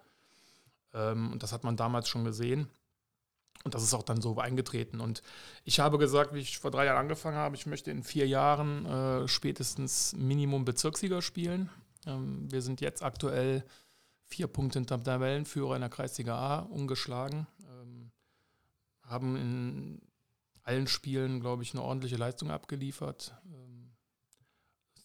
[0.93, 2.69] Ähm, und das hat man damals schon gesehen.
[3.67, 5.01] Und das ist auch dann so eingetreten.
[5.01, 5.23] Und
[5.65, 8.87] ich habe gesagt, wie ich vor drei Jahren angefangen habe, ich möchte in vier Jahren
[8.87, 11.69] äh, spätestens Minimum Bezirksliga spielen.
[12.07, 13.65] Ähm, wir sind jetzt aktuell
[14.29, 17.49] vier Punkte hinterm Tabellenführer in der Kreisliga A ungeschlagen.
[17.69, 18.13] Ähm,
[19.03, 20.01] haben in
[20.63, 23.35] allen Spielen, glaube ich, eine ordentliche Leistung abgeliefert.
[23.47, 23.97] Ähm,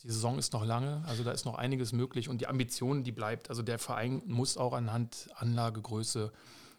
[0.04, 3.12] die Saison ist noch lange, also da ist noch einiges möglich und die Ambition, die
[3.12, 3.50] bleibt.
[3.50, 6.32] Also der Verein muss auch anhand Anlagegröße,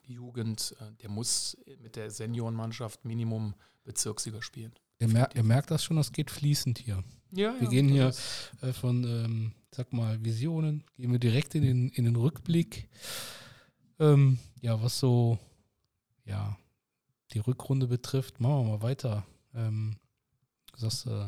[0.07, 4.73] Jugend, äh, der muss mit der Seniorenmannschaft Minimum Bezirksliga spielen.
[4.99, 7.03] Ihr, mer ihr merkt das schon, das geht fließend hier.
[7.33, 8.15] Ja, Wir ja, gehen hier
[8.61, 12.89] äh, von, ähm, sag mal, Visionen, gehen wir direkt in den, in den Rückblick.
[13.99, 15.39] Ähm, ja, was so,
[16.25, 16.57] ja,
[17.33, 19.27] die Rückrunde betrifft, machen wir mal weiter.
[19.55, 19.97] Ähm,
[20.73, 21.27] du sagst, äh,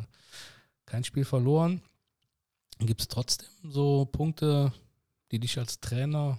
[0.87, 1.81] kein Spiel verloren.
[2.79, 4.73] Gibt es trotzdem so Punkte,
[5.31, 6.39] die dich als Trainer,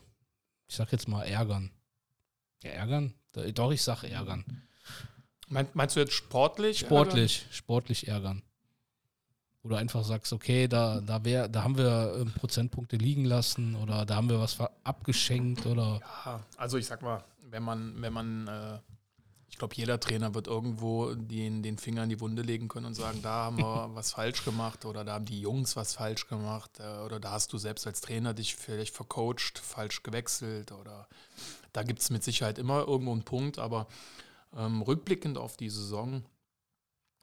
[0.68, 1.72] ich sag jetzt mal, ärgern?
[2.66, 3.14] Ja, ärgern?
[3.54, 4.44] Doch, ich sag ärgern.
[5.48, 6.80] Mein, meinst du jetzt sportlich?
[6.80, 8.42] Sportlich, sportlich ärgern.
[9.64, 14.06] Du einfach sagst, okay, da, da, wär, da haben wir ähm, Prozentpunkte liegen lassen oder
[14.06, 18.48] da haben wir was abgeschenkt oder Ja, also ich sag mal, wenn man, wenn man,
[18.48, 18.80] äh,
[19.50, 22.94] ich glaube, jeder Trainer wird irgendwo den, den Finger in die Wunde legen können und
[22.94, 26.80] sagen, da haben wir was falsch gemacht oder da haben die Jungs was falsch gemacht
[26.80, 31.08] äh, oder da hast du selbst als Trainer dich vielleicht vercoacht, falsch gewechselt oder
[31.76, 33.88] da gibt es mit Sicherheit immer irgendwo einen Punkt, aber
[34.56, 36.24] ähm, rückblickend auf die Saison,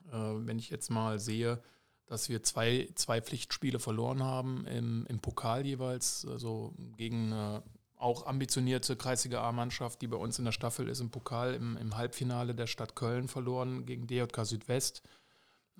[0.07, 1.61] äh, wenn ich jetzt mal sehe,
[2.05, 7.63] dass wir zwei, zwei Pflichtspiele verloren haben im, im Pokal jeweils, also gegen eine
[8.03, 11.95] auch ambitionierte Kreisliga A-Mannschaft, die bei uns in der Staffel ist, im Pokal im, im
[11.95, 15.03] Halbfinale der Stadt Köln verloren gegen DJK Südwest.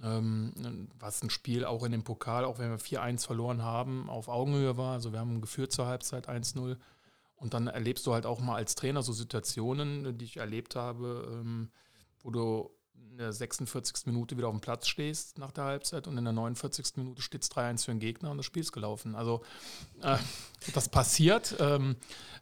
[0.01, 4.29] Ähm, was ein Spiel auch in dem Pokal, auch wenn wir 4-1 verloren haben, auf
[4.29, 4.93] Augenhöhe war.
[4.93, 6.77] Also wir haben geführt zur Halbzeit 1-0.
[7.43, 11.29] Und dann erlebst du halt auch mal als Trainer so Situationen, die ich erlebt habe,
[11.29, 11.71] ähm,
[12.21, 12.71] wo du
[13.11, 14.05] in der 46.
[14.07, 16.97] Minute wieder auf dem Platz stehst nach der Halbzeit und in der 49.
[16.97, 19.15] Minute steht es 3-1 für den Gegner und das Spiel ist gelaufen.
[19.15, 19.41] Also
[20.01, 20.17] äh,
[20.73, 21.55] das passiert.
[21.59, 21.95] Ähm,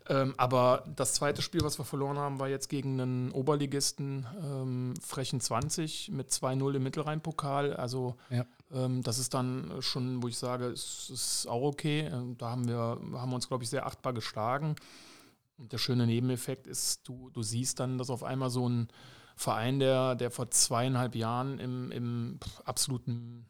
[0.08, 4.94] ähm, aber das zweite Spiel, was wir verloren haben, war jetzt gegen einen Oberligisten ähm,
[5.02, 7.74] Frechen 20 mit 2-0 im Mittelrhein-Pokal.
[7.76, 8.46] Also Ja.
[8.72, 12.10] ähm, das ist dann schon, wo ich sage, es ist auch okay.
[12.12, 14.76] Ähm, Da haben wir, haben wir uns, glaube ich, sehr achtbar geschlagen.
[15.58, 18.88] Und der schöne Nebeneffekt ist, du, du siehst dann, dass auf einmal so ein
[19.42, 23.48] Verein, der, der vor zweieinhalb Jahren im, im absoluten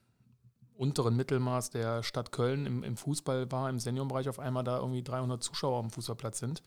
[0.73, 5.03] unteren Mittelmaß der Stadt Köln im, im Fußball war, im Seniorenbereich auf einmal da irgendwie
[5.03, 6.63] 300 Zuschauer am Fußballplatz sind.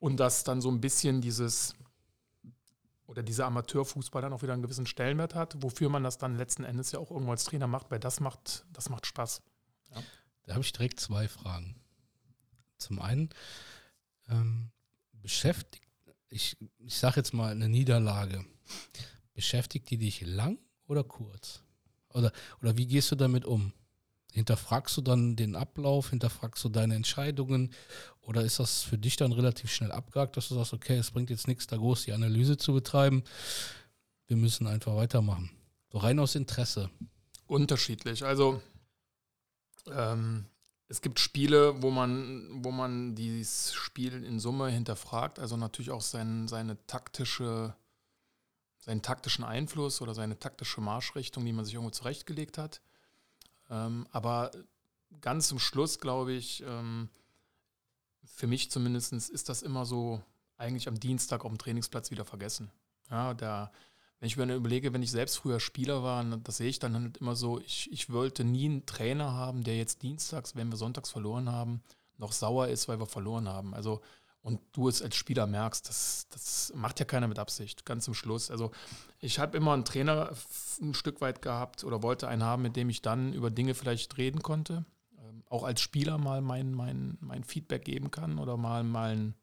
[0.00, 1.74] Und dass dann so ein bisschen dieses
[3.06, 6.64] oder dieser Amateurfußball dann auch wieder einen gewissen Stellenwert hat, wofür man das dann letzten
[6.64, 9.42] Endes ja auch irgendwo als Trainer macht, weil das macht, das macht Spaß.
[10.44, 11.76] Da habe ich direkt zwei Fragen.
[12.78, 13.28] Zum einen,
[14.28, 14.70] ähm,
[15.12, 15.85] beschäftigt,
[16.36, 18.44] ich, ich sage jetzt mal eine Niederlage,
[19.32, 21.62] beschäftigt die dich lang oder kurz?
[22.10, 22.30] Oder,
[22.62, 23.72] oder wie gehst du damit um?
[24.32, 27.72] Hinterfragst du dann den Ablauf, hinterfragst du deine Entscheidungen
[28.20, 31.30] oder ist das für dich dann relativ schnell abgehakt, dass du sagst, okay, es bringt
[31.30, 33.24] jetzt nichts, da groß die Analyse zu betreiben,
[34.26, 35.50] wir müssen einfach weitermachen.
[35.90, 36.90] So rein aus Interesse.
[37.46, 38.24] Unterschiedlich.
[38.24, 38.60] Also
[39.90, 40.44] ähm,
[40.88, 46.00] es gibt Spiele, wo man, wo man dieses Spiel in Summe hinterfragt, also natürlich auch
[46.00, 47.74] sein, seine taktische,
[48.78, 52.80] seinen taktischen Einfluss oder seine taktische Marschrichtung, die man sich irgendwo zurechtgelegt hat.
[53.68, 54.52] Ähm, aber
[55.20, 57.08] ganz zum Schluss, glaube ich, ähm,
[58.24, 60.22] für mich zumindest ist das immer so
[60.56, 62.70] eigentlich am Dienstag auf dem Trainingsplatz wieder vergessen.
[63.10, 63.72] Ja, da,
[64.18, 66.94] wenn ich mir dann überlege, wenn ich selbst früher Spieler war, das sehe ich dann
[66.94, 70.76] halt immer so, ich, ich wollte nie einen Trainer haben, der jetzt dienstags, wenn wir
[70.76, 71.82] sonntags verloren haben,
[72.16, 73.74] noch sauer ist, weil wir verloren haben.
[73.74, 74.00] Also,
[74.40, 78.14] und du es als Spieler merkst, das, das macht ja keiner mit Absicht, ganz zum
[78.14, 78.50] Schluss.
[78.50, 78.70] Also,
[79.20, 80.30] ich habe immer einen Trainer
[80.80, 84.16] ein Stück weit gehabt oder wollte einen haben, mit dem ich dann über Dinge vielleicht
[84.16, 84.86] reden konnte.
[85.18, 89.34] Ähm, auch als Spieler mal mein, mein, mein Feedback geben kann oder mal, mal einen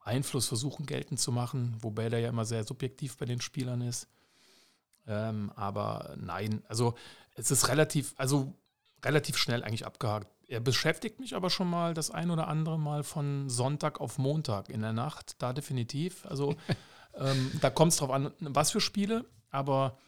[0.00, 4.08] Einfluss versuchen geltend zu machen, wobei der ja immer sehr subjektiv bei den Spielern ist.
[5.06, 6.94] Ähm, aber nein, also
[7.34, 8.54] es ist relativ, also
[9.04, 10.28] relativ schnell eigentlich abgehakt.
[10.46, 14.68] Er beschäftigt mich aber schon mal das ein oder andere Mal von Sonntag auf Montag
[14.68, 16.26] in der Nacht, da definitiv.
[16.26, 16.54] Also
[17.14, 19.98] ähm, da kommt es drauf an, was für Spiele, aber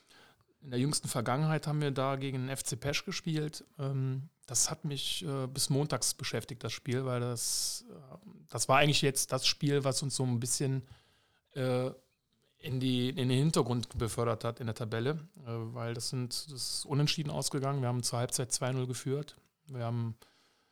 [0.60, 3.64] in der jüngsten Vergangenheit haben wir da gegen den FC Pesch gespielt.
[3.78, 7.94] Ähm, das hat mich äh, bis montags beschäftigt, das Spiel, weil das, äh,
[8.48, 10.82] das war eigentlich jetzt das Spiel, was uns so ein bisschen
[11.54, 11.90] äh,
[12.66, 16.52] in, die, in den Hintergrund befördert hat in der Tabelle, äh, weil das sind das
[16.52, 17.80] ist unentschieden ausgegangen.
[17.80, 19.36] Wir haben zur Halbzeit 2-0 geführt.
[19.68, 20.16] Wir haben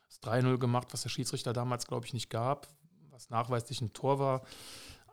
[0.08, 2.68] das 3-0 gemacht, was der Schiedsrichter damals, glaube ich, nicht gab,
[3.10, 4.42] was nachweislich ein Tor war.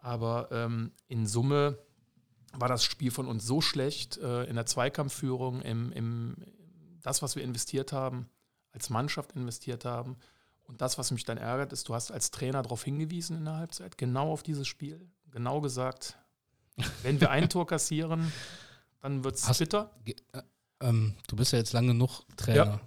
[0.02, 1.78] Aber ähm, in Summe
[2.54, 6.36] war das Spiel von uns so schlecht äh, in der Zweikampfführung, im, im,
[7.02, 8.28] das, was wir investiert haben,
[8.72, 10.17] als Mannschaft investiert haben.
[10.63, 13.58] Und das, was mich dann ärgert, ist, du hast als Trainer darauf hingewiesen in der
[13.58, 16.17] Halbzeit, genau auf dieses Spiel, genau gesagt,
[17.04, 18.32] wenn wir ein Tor kassieren,
[19.02, 19.92] dann wird es bitter.
[20.06, 20.42] Äh,
[20.82, 22.82] ähm, du bist ja jetzt lange genug Trainer.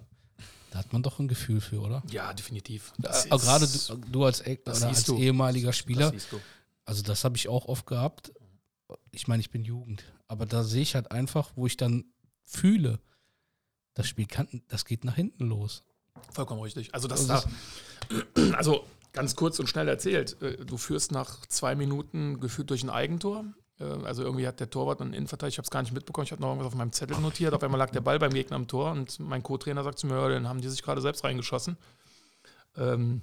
[0.71, 2.03] Da hat man doch ein Gefühl für, oder?
[2.09, 2.91] Ja, definitiv.
[2.97, 6.27] Das äh, gerade du, du, als, e- als ehemaliger Spieler, das
[6.83, 8.33] also das habe ich auch oft gehabt.
[9.11, 12.05] Ich meine, ich bin Jugend, aber da sehe ich halt einfach, wo ich dann
[12.43, 12.99] fühle,
[13.93, 15.83] das Spiel kann, das geht nach hinten los.
[16.31, 16.93] Vollkommen richtig.
[16.93, 17.47] Also das, das
[18.09, 22.83] da, also ganz kurz und schnell erzählt, äh, du führst nach zwei Minuten geführt durch
[22.83, 23.45] ein Eigentor.
[23.79, 26.31] Äh, also irgendwie hat der Torwart einen Innenverteidiger, ich habe es gar nicht mitbekommen, ich
[26.31, 27.53] habe noch irgendwas auf meinem Zettel notiert.
[27.53, 30.15] Auf einmal lag der Ball beim Gegner am Tor und mein Co-Trainer sagt zu mir,
[30.15, 31.77] ja, den haben die sich gerade selbst reingeschossen.
[32.77, 33.21] Ähm,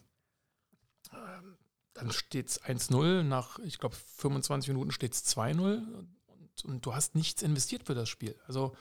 [1.12, 1.56] ähm
[1.94, 6.94] dann steht es 1-0, nach, ich glaube, 25 Minuten steht es 2-0 und, und, du
[6.94, 8.34] hast nichts investiert für das Spiel.
[8.46, 8.74] Also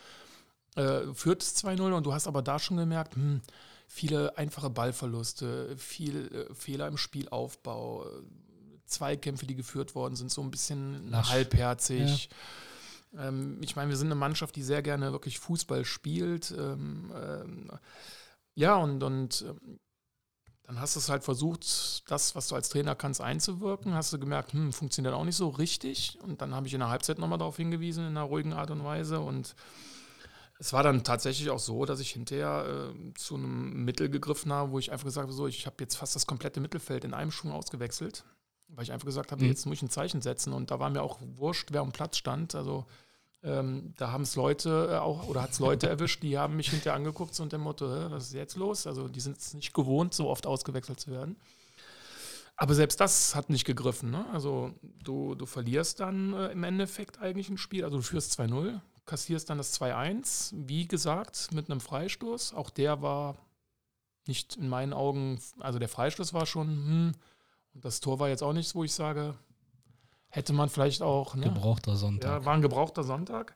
[0.75, 3.41] äh, führt es 2-0 und du hast aber da schon gemerkt, hm,
[3.87, 8.05] viele einfache Ballverluste, viel äh, Fehler im Spielaufbau,
[8.91, 11.29] Zweikämpfe, die geführt worden sind, so ein bisschen Lasch.
[11.29, 12.29] halbherzig.
[13.13, 13.27] Ja.
[13.27, 16.51] Ähm, ich meine, wir sind eine Mannschaft, die sehr gerne wirklich Fußball spielt.
[16.51, 17.71] Ähm, ähm,
[18.55, 19.45] ja, und, und
[20.71, 23.93] dann hast du es halt versucht, das, was du als Trainer kannst, einzuwirken.
[23.93, 26.17] Hast du gemerkt, hm, funktioniert auch nicht so richtig.
[26.21, 28.83] Und dann habe ich in der Halbzeit nochmal darauf hingewiesen, in einer ruhigen Art und
[28.83, 29.19] Weise.
[29.19, 29.55] Und
[30.59, 34.71] es war dann tatsächlich auch so, dass ich hinterher äh, zu einem Mittel gegriffen habe,
[34.71, 37.31] wo ich einfach gesagt habe, so, ich habe jetzt fast das komplette Mittelfeld in einem
[37.31, 38.23] Schwung ausgewechselt
[38.75, 39.49] weil ich einfach gesagt habe, mhm.
[39.49, 40.53] jetzt muss ich ein Zeichen setzen.
[40.53, 42.55] Und da war mir auch wurscht, wer am Platz stand.
[42.55, 42.85] Also
[43.43, 46.69] ähm, da haben es Leute äh, auch, oder hat es Leute erwischt, die haben mich
[46.69, 48.87] hinterher angeguckt so unter dem Motto, was ist jetzt los?
[48.87, 51.35] Also die sind es nicht gewohnt, so oft ausgewechselt zu werden.
[52.55, 54.11] Aber selbst das hat nicht gegriffen.
[54.11, 54.25] Ne?
[54.31, 54.71] Also
[55.03, 57.83] du, du verlierst dann äh, im Endeffekt eigentlich ein Spiel.
[57.83, 60.53] Also du führst 2-0, kassierst dann das 2-1.
[60.67, 62.53] Wie gesagt, mit einem Freistoß.
[62.53, 63.35] Auch der war
[64.27, 67.11] nicht in meinen Augen, also der Freistoß war schon, hm,
[67.73, 69.35] und das Tor war jetzt auch nichts, wo ich sage,
[70.29, 71.35] hätte man vielleicht auch.
[71.35, 71.43] Ne?
[71.43, 72.29] Gebrauchter Sonntag.
[72.29, 73.53] Ja, war ein gebrauchter Sonntag.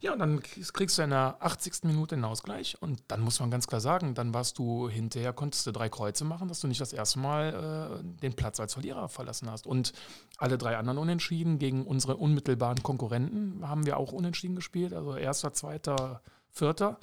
[0.00, 1.84] Ja, und dann kriegst du in der 80.
[1.84, 2.76] Minute den Ausgleich.
[2.82, 6.24] Und dann muss man ganz klar sagen, dann warst du hinterher, konntest du drei Kreuze
[6.24, 9.64] machen, dass du nicht das erste Mal äh, den Platz als Verlierer verlassen hast.
[9.64, 9.92] Und
[10.38, 14.92] alle drei anderen Unentschieden gegen unsere unmittelbaren Konkurrenten haben wir auch unentschieden gespielt.
[14.92, 16.20] Also erster, zweiter,
[16.50, 16.98] vierter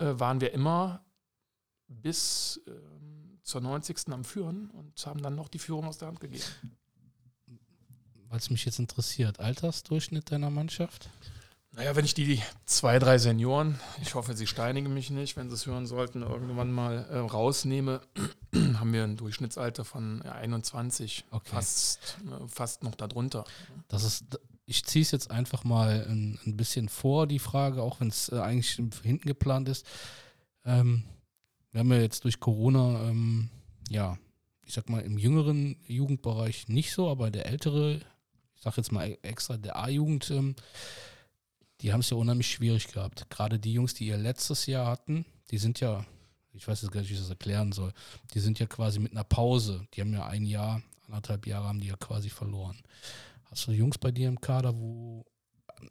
[0.00, 1.04] äh, waren wir immer
[1.86, 2.60] bis.
[2.66, 2.72] Äh,
[3.46, 4.08] zur 90.
[4.08, 6.42] am Führen und haben dann noch die Führung aus der Hand gegeben.
[8.32, 11.08] Es mich jetzt interessiert, Altersdurchschnitt deiner Mannschaft?
[11.70, 15.54] Naja, wenn ich die zwei, drei Senioren, ich hoffe, sie steinigen mich nicht, wenn sie
[15.54, 18.00] es hören sollten, irgendwann mal äh, rausnehme,
[18.74, 21.48] haben wir ein Durchschnittsalter von 21, okay.
[21.48, 23.44] fast, äh, fast noch darunter.
[23.88, 28.00] Das ist, ich ziehe es jetzt einfach mal ein, ein, bisschen vor, die Frage, auch
[28.00, 29.86] wenn es äh, eigentlich hinten geplant ist.
[30.64, 31.04] Ähm,
[31.76, 33.50] wir haben ja jetzt durch Corona, ähm,
[33.90, 34.16] ja,
[34.64, 37.96] ich sag mal, im jüngeren Jugendbereich nicht so, aber der ältere,
[38.54, 40.56] ich sag jetzt mal extra der A-Jugend, ähm,
[41.82, 43.28] die haben es ja unheimlich schwierig gehabt.
[43.28, 46.06] Gerade die Jungs, die ihr letztes Jahr hatten, die sind ja,
[46.54, 47.92] ich weiß jetzt gar nicht, wie ich das erklären soll,
[48.32, 49.86] die sind ja quasi mit einer Pause.
[49.92, 52.80] Die haben ja ein Jahr, anderthalb Jahre haben die ja quasi verloren.
[53.50, 55.26] Hast du Jungs bei dir im Kader, wo,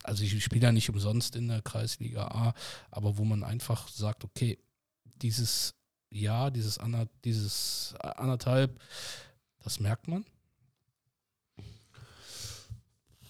[0.03, 2.55] also ich spiele ja nicht umsonst in der Kreisliga A,
[2.89, 4.57] aber wo man einfach sagt, okay,
[5.21, 5.75] dieses
[6.11, 8.79] Jahr, dieses, ander, dieses anderthalb,
[9.63, 10.25] das merkt man.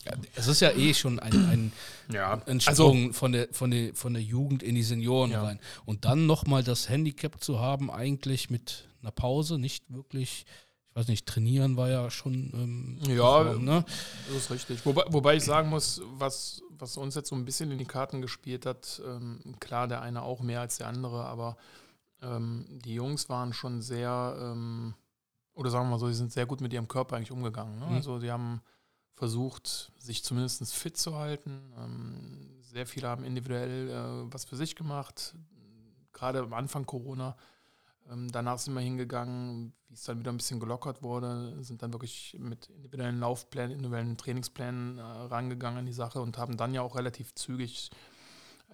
[0.05, 1.71] Ja, es ist ja eh schon ein, ein,
[2.13, 5.31] ja, ein also Sprung also, von, der, von, der, von der Jugend in die Senioren
[5.31, 5.43] ja.
[5.43, 5.59] rein.
[5.85, 10.45] Und dann nochmal das Handicap zu haben, eigentlich mit einer Pause, nicht wirklich,
[10.89, 12.51] ich weiß nicht, trainieren war ja schon.
[12.53, 13.83] Ähm, ja, ne?
[14.27, 14.85] das ist richtig.
[14.85, 18.21] Wobei, wobei ich sagen muss, was, was uns jetzt so ein bisschen in die Karten
[18.21, 21.57] gespielt hat, ähm, klar, der eine auch mehr als der andere, aber
[22.21, 24.93] ähm, die Jungs waren schon sehr, ähm,
[25.53, 27.79] oder sagen wir mal so, sie sind sehr gut mit ihrem Körper eigentlich umgegangen.
[27.79, 27.85] Ne?
[27.85, 27.95] Mhm.
[27.95, 28.61] Also sie haben
[29.13, 31.71] versucht, sich zumindest fit zu halten.
[31.77, 35.35] Ähm, sehr viele haben individuell äh, was für sich gemacht,
[36.11, 37.35] gerade am Anfang Corona.
[38.11, 41.93] Ähm, danach sind wir hingegangen, wie es dann wieder ein bisschen gelockert wurde, sind dann
[41.93, 46.81] wirklich mit individuellen Laufplänen, individuellen Trainingsplänen äh, rangegangen an die Sache und haben dann ja
[46.81, 47.89] auch relativ zügig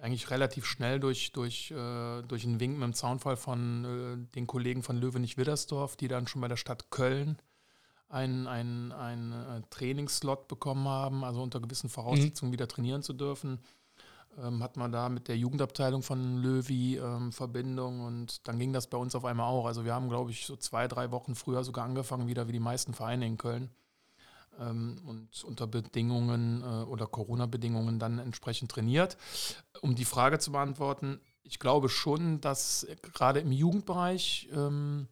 [0.00, 4.48] eigentlich relativ schnell durch, durch, äh, durch einen Wink mit dem Zaunfall von äh, den
[4.48, 7.40] Kollegen von Löwenich-Widdersdorf, die dann schon bei der Stadt Köln
[8.08, 12.54] einen ein, ein, äh, Trainingsslot bekommen haben, also unter gewissen Voraussetzungen mhm.
[12.54, 13.60] wieder trainieren zu dürfen.
[14.38, 18.86] Ähm, hat man da mit der Jugendabteilung von Löwy ähm, Verbindung und dann ging das
[18.86, 19.66] bei uns auf einmal auch.
[19.66, 22.60] Also wir haben, glaube ich, so zwei, drei Wochen früher sogar angefangen, wieder wie die
[22.60, 23.70] meisten Vereine in Köln
[24.58, 29.18] ähm, und unter Bedingungen äh, oder Corona-Bedingungen dann entsprechend trainiert.
[29.82, 35.08] Um die Frage zu beantworten, ich glaube schon, dass gerade im Jugendbereich ähm,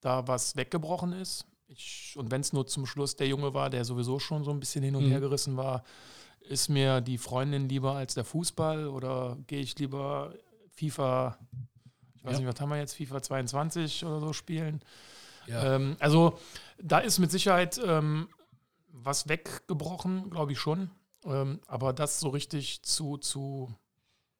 [0.00, 1.44] da was weggebrochen ist.
[1.66, 4.60] Ich, und wenn es nur zum Schluss der Junge war, der sowieso schon so ein
[4.60, 5.10] bisschen hin und mhm.
[5.10, 5.84] her gerissen war,
[6.48, 10.34] ist mir die Freundin lieber als der Fußball oder gehe ich lieber
[10.70, 11.38] FIFA
[12.22, 12.38] weiß Ja.
[12.40, 14.82] nicht, was haben wir jetzt, FIFA 22 oder so spielen.
[15.46, 15.76] Ja.
[15.76, 16.38] Ähm, also
[16.82, 18.28] da ist mit Sicherheit ähm,
[18.92, 20.90] was weggebrochen, glaube ich schon.
[21.24, 23.72] Ähm, aber das so richtig zu, zu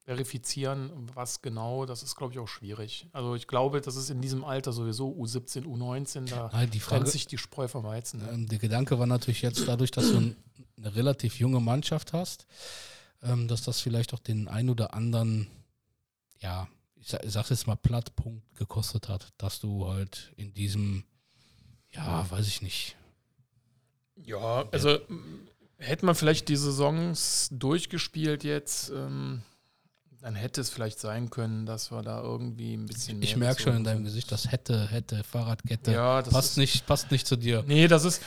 [0.09, 3.07] verifizieren, was genau, das ist, glaube ich, auch schwierig.
[3.13, 7.01] Also ich glaube, das ist in diesem Alter sowieso U17, U19, da Nein, die trennt
[7.03, 8.21] Frage, sich die Spreu vom Weizen.
[8.21, 8.31] Ne?
[8.33, 10.37] ähm, der Gedanke war natürlich jetzt dadurch, dass du ein,
[10.79, 12.47] eine relativ junge Mannschaft hast,
[13.23, 15.47] ähm, dass das vielleicht auch den ein oder anderen,
[16.41, 21.05] ja, ich, sag- ich sag jetzt mal Plattpunkt gekostet hat, dass du halt in diesem,
[21.91, 22.97] ja, weiß ich nicht,
[24.17, 25.01] Ja, also
[25.77, 29.43] hätte man vielleicht die Saisons durchgespielt jetzt, ähm,
[30.21, 33.29] dann hätte es vielleicht sein können, dass wir da irgendwie ein bisschen mehr.
[33.29, 34.05] ich merke schon in deinem.
[34.05, 37.65] Gesicht, das hätte, hätte, Fahrradkette, Ja, das passt ist, nicht, passt nicht zu dir.
[37.67, 38.23] Nee, das ist,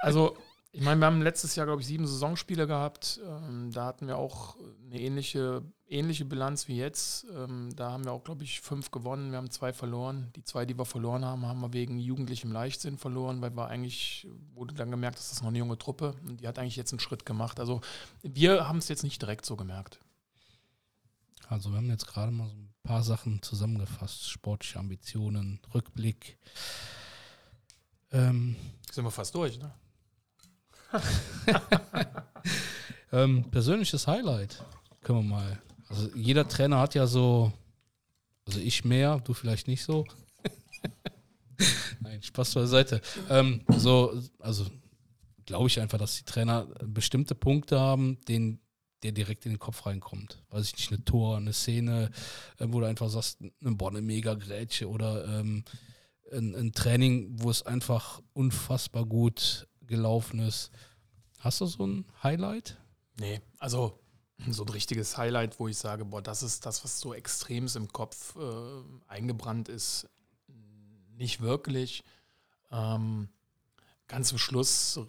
[0.00, 0.36] also,
[0.72, 3.20] ich meine, wir haben letztes Jahr, glaube ich, sieben Saisonspiele gehabt.
[3.26, 7.26] Ähm, da hatten wir auch eine ähnliche, ähnliche Bilanz wie jetzt.
[7.34, 9.30] Ähm, da haben wir auch, glaube ich, fünf gewonnen.
[9.30, 10.30] Wir haben zwei verloren.
[10.36, 14.26] Die zwei, die wir verloren haben, haben wir wegen jugendlichem Leichtsinn verloren, weil wir eigentlich,
[14.54, 17.00] wurde dann gemerkt, dass das noch eine junge Truppe und die hat eigentlich jetzt einen
[17.00, 17.58] Schritt gemacht.
[17.60, 17.80] Also,
[18.22, 20.00] wir haben es jetzt nicht direkt so gemerkt.
[21.48, 24.28] Also wir haben jetzt gerade mal so ein paar Sachen zusammengefasst.
[24.28, 26.38] Sportliche Ambitionen, Rückblick.
[28.12, 28.56] Ähm,
[28.90, 29.72] Sind wir fast durch, ne?
[33.12, 34.64] ähm, persönliches Highlight
[35.02, 35.62] können wir mal.
[35.88, 37.52] Also jeder Trainer hat ja so,
[38.46, 40.04] also ich mehr, du vielleicht nicht so.
[42.00, 43.00] Nein, Spaß beiseite.
[43.28, 44.66] Ähm, so, also
[45.44, 48.60] glaube ich einfach, dass die Trainer bestimmte Punkte haben, denen
[49.02, 50.42] der direkt in den Kopf reinkommt.
[50.50, 52.10] Weiß ich nicht, eine Tor, eine Szene,
[52.58, 55.64] äh, wo du einfach sagst, eine, boah, eine mega Grätsche oder ähm,
[56.32, 60.70] ein, ein Training, wo es einfach unfassbar gut gelaufen ist.
[61.38, 62.78] Hast du so ein Highlight?
[63.18, 63.98] Nee, also
[64.48, 67.88] so ein richtiges Highlight, wo ich sage, boah, das ist das, was so extrem im
[67.88, 70.08] Kopf äh, eingebrannt ist,
[71.16, 72.04] nicht wirklich.
[72.70, 73.28] Ähm,
[74.08, 75.00] ganz zum Schluss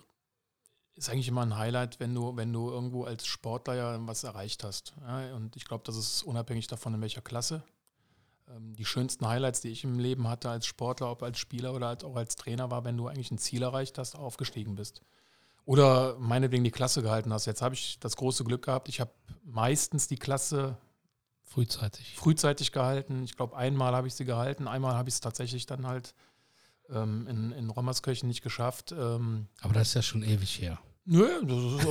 [0.98, 4.64] ist eigentlich immer ein Highlight, wenn du, wenn du irgendwo als Sportler ja was erreicht
[4.64, 4.94] hast.
[5.02, 7.64] Ja, und ich glaube, das ist unabhängig davon, in welcher Klasse.
[8.50, 11.88] Ähm, die schönsten Highlights, die ich im Leben hatte als Sportler, ob als Spieler oder
[11.88, 15.02] halt auch als Trainer, war, wenn du eigentlich ein Ziel erreicht hast, aufgestiegen bist.
[15.66, 17.46] Oder meinetwegen die Klasse gehalten hast.
[17.46, 19.12] Jetzt habe ich das große Glück gehabt, ich habe
[19.44, 20.78] meistens die Klasse
[21.44, 22.16] Frühzeitig.
[22.16, 23.24] frühzeitig gehalten.
[23.24, 26.14] Ich glaube, einmal habe ich sie gehalten, einmal habe ich es tatsächlich dann halt
[26.90, 28.94] ähm, in, in Rommerskirchen nicht geschafft.
[28.94, 30.80] Ähm, Aber das ist ja schon ewig her.
[31.10, 31.26] Nö,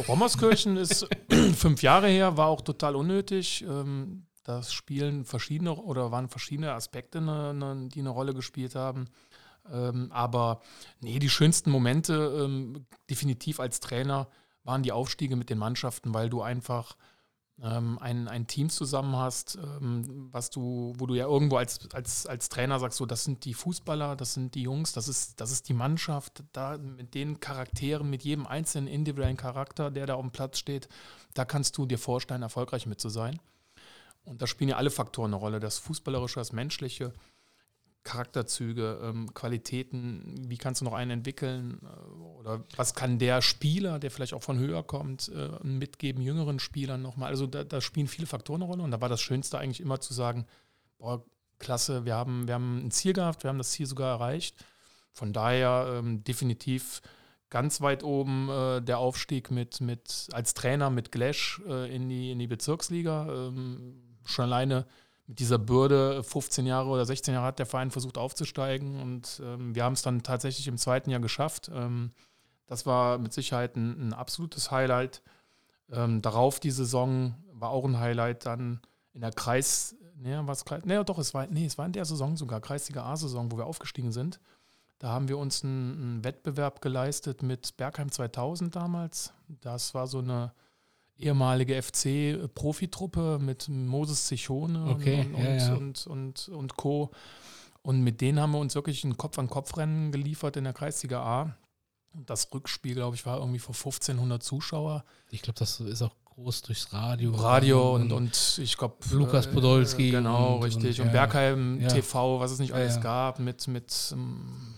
[0.08, 1.08] Rommerskirchen ist
[1.56, 3.64] fünf Jahre her, war auch total unnötig.
[3.66, 9.06] Ähm, das spielen verschiedene oder waren verschiedene Aspekte, ne, ne, die eine Rolle gespielt haben.
[9.72, 10.60] Ähm, aber
[11.00, 14.28] nee, die schönsten Momente ähm, definitiv als Trainer
[14.64, 16.94] waren die Aufstiege mit den Mannschaften, weil du einfach
[17.62, 22.26] ähm, ein, ein Team zusammen hast, ähm, was du, wo du ja irgendwo als, als,
[22.26, 25.50] als Trainer sagst, so, das sind die Fußballer, das sind die Jungs, das ist, das
[25.50, 30.22] ist die Mannschaft, da mit den Charakteren, mit jedem einzelnen individuellen Charakter, der da auf
[30.22, 30.88] dem Platz steht,
[31.34, 33.40] da kannst du dir vorstellen, erfolgreich mit zu sein.
[34.24, 37.12] Und da spielen ja alle Faktoren eine Rolle, das Fußballerische, das Menschliche,
[38.06, 43.98] Charakterzüge, ähm, Qualitäten, wie kannst du noch einen entwickeln äh, oder was kann der Spieler,
[43.98, 47.28] der vielleicht auch von höher kommt, äh, mitgeben, jüngeren Spielern nochmal.
[47.28, 50.00] Also da, da spielen viele Faktoren eine Rolle und da war das Schönste eigentlich immer
[50.00, 50.46] zu sagen,
[50.98, 51.24] boah,
[51.58, 54.64] klasse, wir haben, wir haben ein Ziel gehabt, wir haben das Ziel sogar erreicht.
[55.12, 57.02] Von daher ähm, definitiv
[57.50, 62.30] ganz weit oben äh, der Aufstieg mit, mit als Trainer mit Glash äh, in, die,
[62.30, 63.26] in die Bezirksliga.
[63.28, 64.86] Ähm, schon alleine
[65.26, 69.74] mit dieser Bürde, 15 Jahre oder 16 Jahre hat der Verein versucht aufzusteigen und ähm,
[69.74, 71.70] wir haben es dann tatsächlich im zweiten Jahr geschafft.
[71.72, 72.12] Ähm,
[72.66, 75.22] das war mit Sicherheit ein, ein absolutes Highlight.
[75.90, 78.80] Ähm, darauf die Saison war auch ein Highlight dann
[79.12, 82.04] in der Kreis, ne, was Kreis, ne, doch, es war, nee, es war in der
[82.04, 84.40] Saison sogar, Kreisliga A-Saison, wo wir aufgestiegen sind.
[84.98, 89.32] Da haben wir uns einen, einen Wettbewerb geleistet mit Bergheim 2000 damals.
[89.60, 90.52] Das war so eine
[91.18, 95.74] ehemalige FC-Profitruppe mit Moses Zichone Okay, und, und, ja, ja.
[95.74, 97.10] und, und, und Co.
[97.82, 101.56] Und mit denen haben wir uns wirklich ein Kopf-an-Kopf-Rennen geliefert in der Kreisliga A.
[102.12, 105.04] Und das Rückspiel, glaube ich, war irgendwie vor 1500 Zuschauer.
[105.30, 107.32] Ich glaube, das ist auch groß durchs Radio.
[107.32, 108.96] Radio und, und ich glaube.
[109.12, 111.00] Lukas Podolski Genau, und- richtig.
[111.00, 111.88] und, Und, Bergheim ja.
[111.88, 114.74] TV, was es nicht alles gab, mit, mit ähm,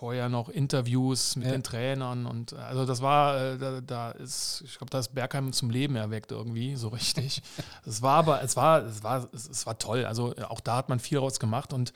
[0.00, 1.52] vorher noch Interviews mit Ja.
[1.52, 2.24] den Trainern.
[2.24, 5.94] Und also das war, äh, da, da ist, ich glaube, da ist Bergheim zum Leben
[5.94, 7.42] erweckt irgendwie, so richtig.
[7.86, 10.06] Es war aber, es war, es war, es, war toll.
[10.06, 11.92] Also äh, auch da hat man viel raus gemacht und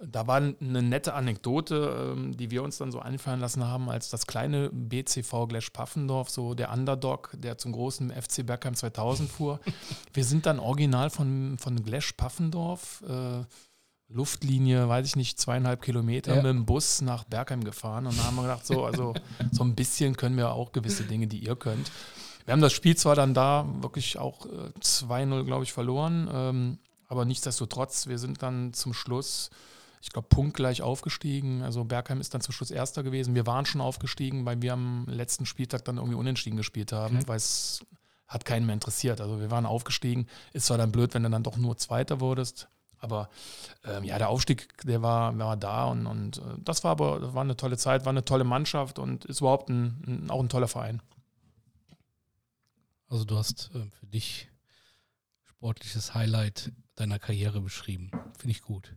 [0.00, 4.10] da war eine nette Anekdote, ähm, die wir uns dann so einfallen lassen haben, als
[4.10, 9.60] das kleine BCV Glesch Paffendorf, so der Underdog, der zum großen FC Bergheim 2000 fuhr.
[10.12, 13.44] Wir sind dann original von, von Glesch Paffendorf äh,
[14.14, 16.42] Luftlinie, weiß ich nicht, zweieinhalb Kilometer Ja.
[16.42, 19.12] mit dem Bus nach Bergheim gefahren und da haben wir gedacht, so, also
[19.52, 21.90] so ein bisschen können wir auch gewisse Dinge, die ihr könnt.
[22.46, 26.78] Wir haben das Spiel zwar dann da wirklich auch äh, 2-0, glaube ich, verloren, ähm,
[27.08, 29.50] aber nichtsdestotrotz, wir sind dann zum Schluss,
[30.00, 31.62] ich glaube, punktgleich aufgestiegen.
[31.62, 33.34] Also Bergheim ist dann zum Schluss Erster gewesen.
[33.34, 37.28] Wir waren schon aufgestiegen, weil wir am letzten Spieltag dann irgendwie unentschieden gespielt haben, Okay.
[37.28, 37.80] weil es
[38.28, 39.20] hat keinen mehr interessiert.
[39.20, 40.26] Also wir waren aufgestiegen.
[40.52, 42.68] Ist zwar dann blöd, wenn du dann doch nur Zweiter wurdest,
[43.04, 43.28] aber
[43.84, 47.42] ähm, ja, der Aufstieg, der war, war da und, und äh, das war aber war
[47.42, 50.68] eine tolle Zeit, war eine tolle Mannschaft und ist überhaupt ein, ein, auch ein toller
[50.68, 51.00] Verein.
[53.08, 54.48] Also du hast ähm, für dich
[55.44, 58.10] sportliches Highlight deiner Karriere beschrieben.
[58.38, 58.96] Finde ich gut.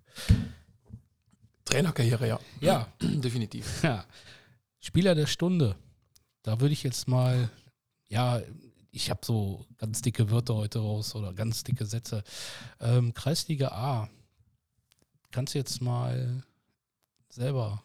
[1.66, 2.40] Trainerkarriere, ja.
[2.62, 3.84] Ja, Definitiv.
[3.84, 4.06] Ja.
[4.80, 5.76] Spieler der Stunde.
[6.44, 7.50] Da würde ich jetzt mal,
[8.08, 8.42] ja,
[8.98, 12.24] ich habe so ganz dicke Wörter heute raus oder ganz dicke Sätze.
[12.80, 14.10] Ähm, Kreisliga A.
[15.32, 16.44] Kannst du jetzt mal
[17.30, 17.84] selber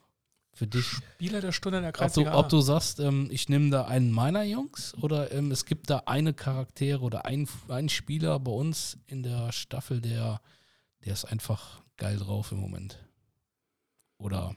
[0.54, 2.34] für dich, Spieler der Stunde in der ob du, Kreisliga.
[2.38, 6.02] ob du sagst, ähm, ich nehme da einen meiner Jungs oder ähm, es gibt da
[6.06, 10.40] eine Charaktere oder einen, einen Spieler bei uns in der Staffel, der,
[11.04, 12.98] der ist einfach geil drauf im Moment.
[14.18, 14.54] Oder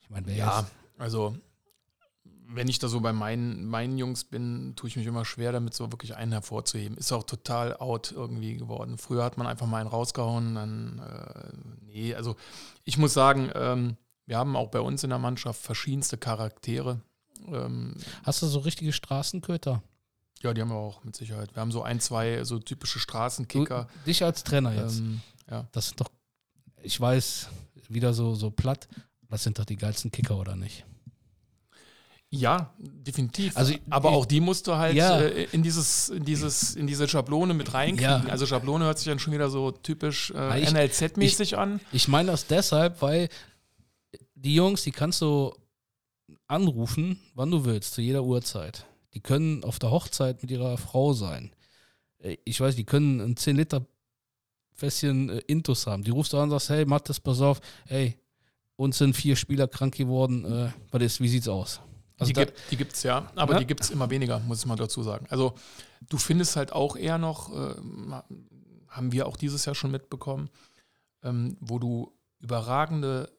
[0.00, 1.36] ich meine, wer ja, jetzt- also
[2.48, 5.74] wenn ich da so bei meinen, meinen Jungs bin, tue ich mich immer schwer damit,
[5.74, 6.96] so wirklich einen hervorzuheben.
[6.98, 8.98] Ist auch total out irgendwie geworden.
[8.98, 11.52] Früher hat man einfach mal einen rausgehauen, dann, äh,
[11.86, 12.36] nee, also
[12.84, 17.00] ich muss sagen, ähm, wir haben auch bei uns in der Mannschaft verschiedenste Charaktere.
[17.48, 19.82] Ähm, Hast du so richtige Straßenköter?
[20.42, 21.54] ja, die haben wir auch mit Sicherheit.
[21.54, 23.86] Wir haben so ein, zwei so typische Du, Straßenkicker.
[24.06, 24.98] dich als Trainer jetzt.
[24.98, 25.68] Ähm, ja.
[25.72, 26.10] Das sind doch,
[26.82, 27.48] ich weiß,
[27.88, 28.88] wieder so, so platt.
[29.28, 30.84] Das sind doch die geilsten Kicker, oder nicht?
[32.34, 33.54] Ja, definitiv.
[33.58, 35.20] Also, aber ich- auch die musst du halt Ja.
[35.20, 38.02] äh, in dieses, in dieses, in diese Schablone mit reinkriegen.
[38.02, 38.24] Ja.
[38.32, 41.78] Also Schablone hört sich dann schon wieder so typisch äh, NLZ-mäßig an.
[41.92, 43.28] Ich meine das deshalb, weil
[44.34, 45.52] die Jungs, die kannst du
[46.46, 48.86] anrufen, wann du willst, zu jeder Uhrzeit.
[49.12, 51.52] Die können auf der Hochzeit mit ihrer Frau sein.
[52.18, 53.84] Äh, Ich weiß, die können ein 10 Liter
[54.72, 56.02] Fässchen äh, Intus haben.
[56.02, 58.16] Die rufst du an und sagst, hey Mattes, pass auf, hey,
[58.76, 61.80] uns sind vier Spieler krank geworden, äh, was ist, wie sieht's aus?
[62.22, 63.58] Also die da, gibt die gibt's ja, aber Ja.
[63.60, 65.26] die gibt es immer weniger, muss ich mal dazu sagen.
[65.30, 65.54] Also
[66.08, 67.74] du findest halt auch eher noch, äh,
[68.88, 70.50] haben wir auch dieses Jahr schon mitbekommen,
[71.22, 73.30] ähm, wo du überragende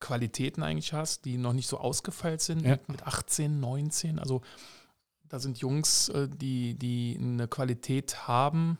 [0.00, 2.72] Qualitäten eigentlich hast, die noch nicht so ausgefeilt sind Ja.
[2.72, 4.18] mit, mit 18, 19.
[4.18, 4.42] Also
[5.24, 8.78] da sind Jungs, äh, die, die eine Qualität haben,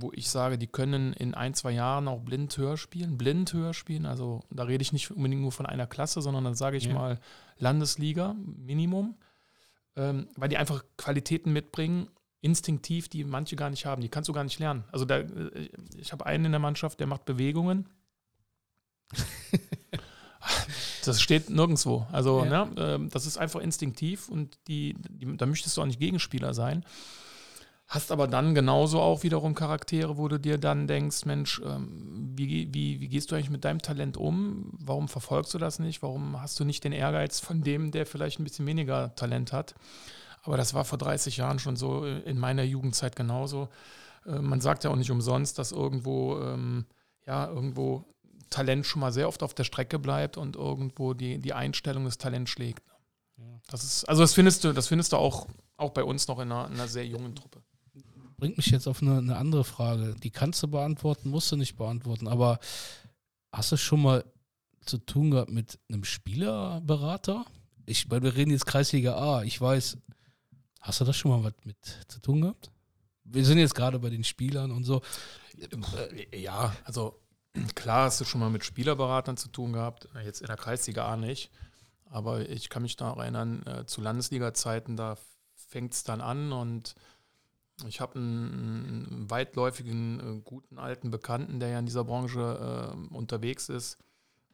[0.00, 3.74] wo ich sage, die können in ein, zwei Jahren auch blind höher spielen, blind höher
[3.74, 4.06] spielen.
[4.06, 6.94] Also da rede ich nicht unbedingt nur von einer Klasse, sondern dann sage ich Ja.
[6.94, 7.20] mal
[7.58, 9.16] Landesliga, Minimum,
[9.96, 12.08] ähm, weil die einfach Qualitäten mitbringen,
[12.40, 14.00] instinktiv, die manche gar nicht haben.
[14.02, 14.84] Die kannst du gar nicht lernen.
[14.92, 17.88] Also da, äh, ich habe einen in der Mannschaft, der macht Bewegungen.
[21.04, 22.06] Das steht nirgendwo.
[22.12, 22.66] Also, Ja.
[22.66, 26.52] ne, ähm, das ist einfach instinktiv und die, die, da möchtest du auch nicht Gegenspieler
[26.54, 26.84] sein.
[27.88, 32.72] Hast aber dann genauso auch wiederum Charaktere, wo du dir dann denkst, Mensch, ähm, wie,
[32.74, 34.70] wie, wie gehst du eigentlich mit deinem Talent um?
[34.78, 36.02] Warum verfolgst du das nicht?
[36.02, 39.74] Warum hast du nicht den Ehrgeiz von dem, der vielleicht ein bisschen weniger Talent hat?
[40.42, 43.70] Aber das war vor 30 Jahren schon so, äh, in meiner Jugendzeit genauso.
[44.26, 46.84] Äh, Man sagt ja auch nicht umsonst, dass irgendwo, ähm,
[47.26, 48.04] ja, irgendwo
[48.50, 52.18] Talent schon mal sehr oft auf der Strecke bleibt und irgendwo die, die Einstellung des
[52.18, 52.82] Talents schlägt.
[53.70, 56.52] Das ist, also das findest du, das findest du auch, auch bei uns noch in
[56.52, 57.62] einer, in einer sehr jungen Truppe.
[58.38, 60.14] Bringt mich jetzt auf eine, eine andere Frage.
[60.22, 62.28] Die kannst du beantworten, musst du nicht beantworten.
[62.28, 62.58] Aber
[63.52, 64.24] hast du schon mal
[64.84, 67.44] zu tun gehabt mit einem Spielerberater?
[67.84, 69.42] Ich, weil wir reden jetzt Kreisliga A.
[69.42, 69.98] Ich weiß,
[70.80, 71.76] hast du das schon mal was mit
[72.08, 72.70] zu tun gehabt?
[73.24, 75.02] Wir sind jetzt gerade bei den Spielern und so.
[76.30, 77.20] Äh, Ja, also
[77.74, 81.16] klar hast du schon mal mit Spielerberatern zu tun gehabt, jetzt in der Kreisliga A
[81.16, 81.50] nicht.
[82.04, 85.18] Aber ich kann mich da erinnern, äh, zu Landesliga-Zeiten, da
[85.54, 86.94] fängt es dann an und
[87.86, 93.14] ich habe einen, einen weitläufigen, äh, guten alten Bekannten, der ja in dieser Branche äh,
[93.14, 93.98] unterwegs ist.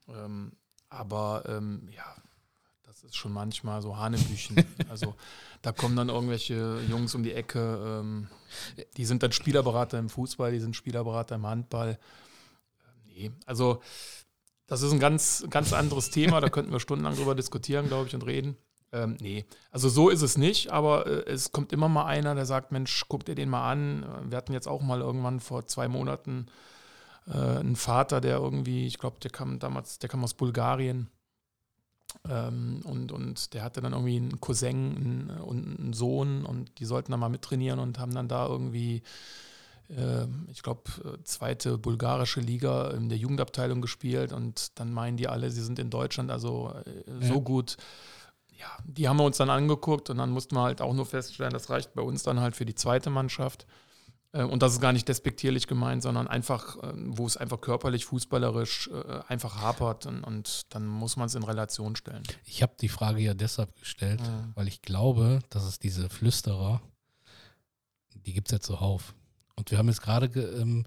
[0.09, 0.53] Ähm,
[0.89, 2.05] aber ähm, ja,
[2.83, 4.65] das ist schon manchmal so Hanebüchen.
[4.89, 5.15] also
[5.63, 8.29] da kommen dann irgendwelche Jungs um die Ecke, ähm,
[8.97, 11.93] die sind dann Spielerberater im Fußball, die sind Spielerberater im Handball.
[11.93, 11.97] Äh,
[13.15, 13.81] Nee, also
[14.67, 18.15] das ist ein ganz, ganz anderes Thema, da könnten wir stundenlang drüber diskutieren, glaube ich,
[18.15, 18.57] und reden.
[18.95, 22.47] Ähm, nee, also so ist es nicht, aber äh, es kommt immer mal einer, der
[22.47, 24.05] sagt, Mensch, guck dir den mal an.
[24.05, 26.47] Äh, Wir hatten jetzt auch mal irgendwann vor zwei Monaten
[27.27, 31.09] äh, einen Vater, der irgendwie, ich glaube, der kam damals, der kam aus Bulgarien.
[32.29, 36.85] Ähm, und, und der hatte dann irgendwie einen Cousin einen, und einen Sohn und die
[36.85, 39.03] sollten dann mal mittrainieren und haben dann da irgendwie
[39.91, 40.83] äh, ich glaube,
[41.25, 45.91] zweite bulgarische Liga in der Jugendabteilung gespielt und dann meinen die alle, sie sind in
[45.91, 47.41] Deutschland also äh, so ja.
[47.41, 47.77] gut.
[48.65, 51.53] Ja, die haben wir uns dann angeguckt und dann mussten wir halt auch nur feststellen,
[51.53, 53.67] das reicht bei uns dann halt für die zweite Mannschaft.
[54.33, 58.07] Äh, und das ist gar nicht despektierlich gemeint, sondern einfach, äh, wo es einfach körperlich,
[58.07, 62.23] fußballerisch äh, einfach hapert und, und dann muss man es in Relation stellen.
[62.47, 64.49] Ich habe die Frage ja deshalb gestellt, ja.
[64.55, 66.81] weil ich glaube, dass es diese Flüsterer,
[68.15, 69.15] die gibt es ja zuhauf.
[69.57, 70.87] Und wir haben jetzt gerade, ähm,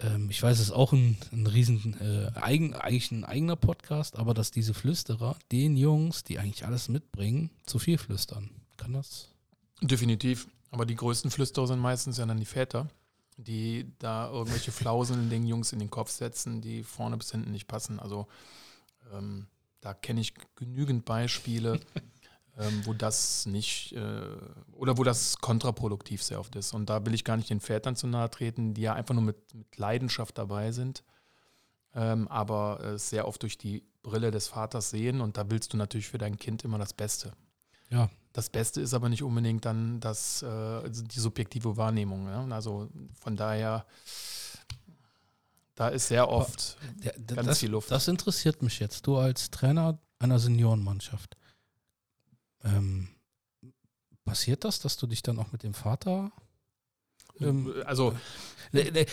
[0.00, 4.16] ähm, ich weiß, es ist auch ein, ein riesen, äh, eigen, eigentlich ein eigener Podcast,
[4.16, 8.50] aber dass diese Flüsterer den Jungs, die eigentlich alles mitbringen, zu viel flüstern.
[8.76, 9.30] Kann das?
[9.80, 10.48] Definitiv.
[10.70, 12.88] Aber die größten Flüsterer sind meistens ja dann die Väter,
[13.36, 17.68] die da irgendwelche Flauseln den Jungs in den Kopf setzen, die vorne bis hinten nicht
[17.68, 18.00] passen.
[18.00, 18.26] Also
[19.12, 19.46] ähm,
[19.80, 21.78] da kenne ich genügend Beispiele,
[22.58, 24.22] ähm, wo das nicht äh,
[24.72, 26.72] oder wo das kontraproduktiv sehr oft ist.
[26.72, 29.24] Und da will ich gar nicht den Vätern zu nahe treten, die ja einfach nur
[29.24, 31.02] mit, mit Leidenschaft dabei sind,
[31.94, 35.20] ähm, aber äh, sehr oft durch die Brille des Vaters sehen.
[35.20, 37.32] Und da willst du natürlich für dein Kind immer das Beste.
[37.90, 42.26] Ja, das Beste ist aber nicht unbedingt dann das, äh, die subjektive Wahrnehmung.
[42.26, 42.44] Ja?
[42.50, 42.88] Also
[43.20, 43.86] von daher,
[45.74, 47.90] da ist sehr oft ja, ganz das, viel Luft.
[47.90, 49.06] Das interessiert mich jetzt.
[49.06, 51.36] Du als Trainer einer Seniorenmannschaft.
[52.64, 53.08] Ähm,
[54.24, 56.32] passiert das, dass du dich dann auch mit dem Vater
[57.40, 58.14] ähm, also,
[58.72, 59.06] ne, ne,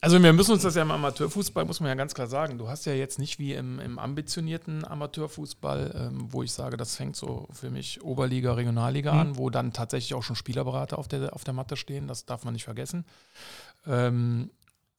[0.00, 2.68] also wir müssen uns das ja im Amateurfußball, muss man ja ganz klar sagen, du
[2.68, 7.16] hast ja jetzt nicht wie im, im ambitionierten Amateurfußball, ähm, wo ich sage, das fängt
[7.16, 9.20] so für mich Oberliga, Regionalliga mhm.
[9.20, 12.44] an, wo dann tatsächlich auch schon Spielerberater auf der, auf der Matte stehen, das darf
[12.44, 13.04] man nicht vergessen.
[13.86, 14.50] Ähm,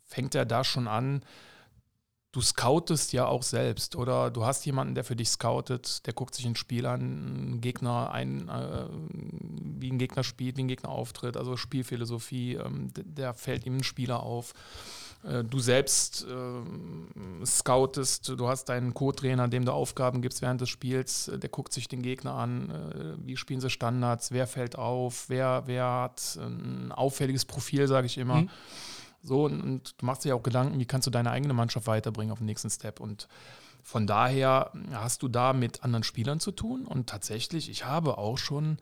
[0.04, 1.24] fängt er da schon an,
[2.32, 6.36] du scoutest ja auch selbst oder du hast jemanden, der für dich scoutet, der guckt
[6.36, 8.86] sich ein Spiel an, einen Gegner ein, äh,
[9.80, 13.84] wie ein Gegner spielt, wie ein Gegner auftritt, also Spielphilosophie, ähm, der fällt ihm ein
[13.84, 14.54] Spieler auf.
[15.24, 20.70] Äh, du selbst äh, scoutest, du hast deinen Co-Trainer, dem du Aufgaben gibst während des
[20.70, 25.30] Spiels, der guckt sich den Gegner an, äh, wie spielen sie Standards, wer fällt auf,
[25.30, 28.42] wer, wer hat ein auffälliges Profil, sage ich immer.
[28.42, 28.50] Mhm
[29.22, 32.32] so, und, und du machst dir auch Gedanken, wie kannst du deine eigene Mannschaft weiterbringen
[32.32, 33.00] auf den nächsten Step.
[33.00, 33.28] Und
[33.84, 36.86] von daher hast du da mit anderen Spielern zu tun.
[36.86, 38.78] Und tatsächlich, ich habe auch schon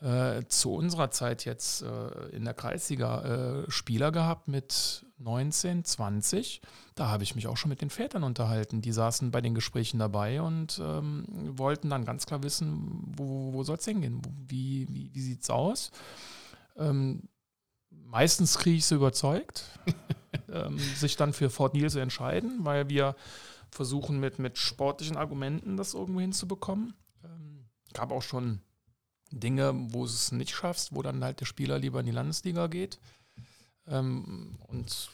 [0.00, 3.22] äh, zu unserer Zeit jetzt äh, in der Kreisliga
[3.64, 6.62] äh, Spieler gehabt mit 19, 20.
[6.94, 8.80] Da habe ich mich auch schon mit den Vätern unterhalten.
[8.80, 11.26] Die saßen bei den Gesprächen dabei und ähm,
[11.58, 14.22] wollten dann ganz klar wissen, wo, wo soll es hingehen?
[14.48, 15.90] Wie, wie, wie sieht es aus?
[16.78, 17.28] Ähm,
[18.10, 19.64] meistens kriege ich sie überzeugt,
[20.52, 23.14] ähm, sich dann für Fort Neal zu entscheiden, weil wir
[23.70, 26.94] versuchen mit, mit sportlichen Argumenten das irgendwo hinzubekommen.
[27.24, 28.60] Ähm, gab auch schon
[29.30, 32.66] Dinge, wo du es nicht schaffst, wo dann halt der Spieler lieber in die Landesliga
[32.66, 32.98] geht.
[33.86, 35.10] Ähm, und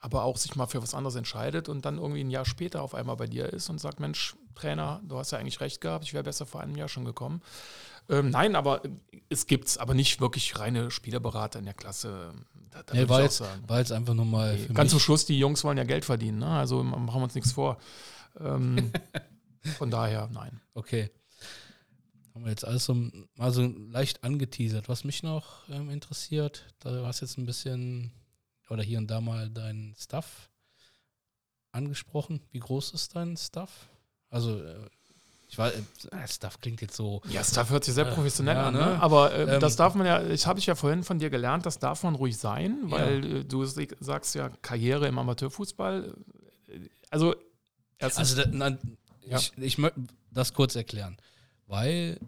[0.00, 2.94] aber auch sich mal für was anderes entscheidet und dann irgendwie ein Jahr später auf
[2.94, 6.12] einmal bei dir ist und sagt, Mensch, Trainer, du hast ja eigentlich recht gehabt, ich
[6.12, 7.40] wäre besser vor einem Jahr schon gekommen.
[8.08, 8.82] Ähm, nein, aber
[9.28, 12.34] es gibt es aber nicht wirklich reine Spielerberater in der Klasse.
[12.70, 14.56] Da, da nee, war, jetzt, war jetzt einfach nur mal.
[14.56, 16.48] Nee, ganz zum Schluss, die Jungs wollen ja Geld verdienen, ne?
[16.48, 17.78] also machen wir uns nichts vor.
[18.38, 18.92] Ähm,
[19.78, 20.60] von daher, nein.
[20.74, 21.10] Okay.
[22.34, 22.94] Haben wir jetzt alles so,
[23.36, 24.88] mal so leicht angeteasert.
[24.88, 28.12] Was mich noch ähm, interessiert, da hast jetzt ein bisschen
[28.68, 30.50] oder hier und da mal dein Stuff
[31.70, 32.40] angesprochen.
[32.50, 33.88] Wie groß ist dein Stuff?
[34.30, 34.90] Also äh,
[35.54, 37.22] ich weiß, äh, Stuff klingt jetzt so.
[37.28, 38.80] Ja, Stuff hört sich sehr professionell ja, an, ne?
[38.80, 39.00] ne?
[39.00, 41.64] Aber äh, ähm, das darf man ja, ich habe ich ja vorhin von dir gelernt,
[41.64, 43.36] das darf man ruhig sein, weil ja.
[43.36, 46.12] Äh, du sagst ja Karriere im Amateurfußball.
[47.08, 47.36] Also,
[48.00, 48.78] also da, na,
[49.28, 49.38] ja.
[49.38, 50.00] ich, ich möchte
[50.32, 51.18] das kurz erklären,
[51.68, 52.18] weil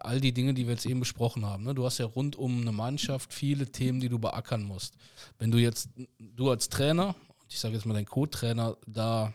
[0.00, 1.76] all die Dinge, die wir jetzt eben besprochen haben, ne?
[1.76, 4.96] du hast ja rund um eine Mannschaft viele Themen, die du beackern musst.
[5.38, 7.14] Wenn du jetzt, du als Trainer,
[7.48, 9.32] ich sage jetzt mal dein Co-Trainer, da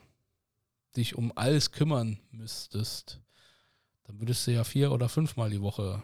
[0.97, 3.21] dich um alles kümmern müsstest,
[4.09, 6.01] dann würdest du ja vier oder fünfmal die Woche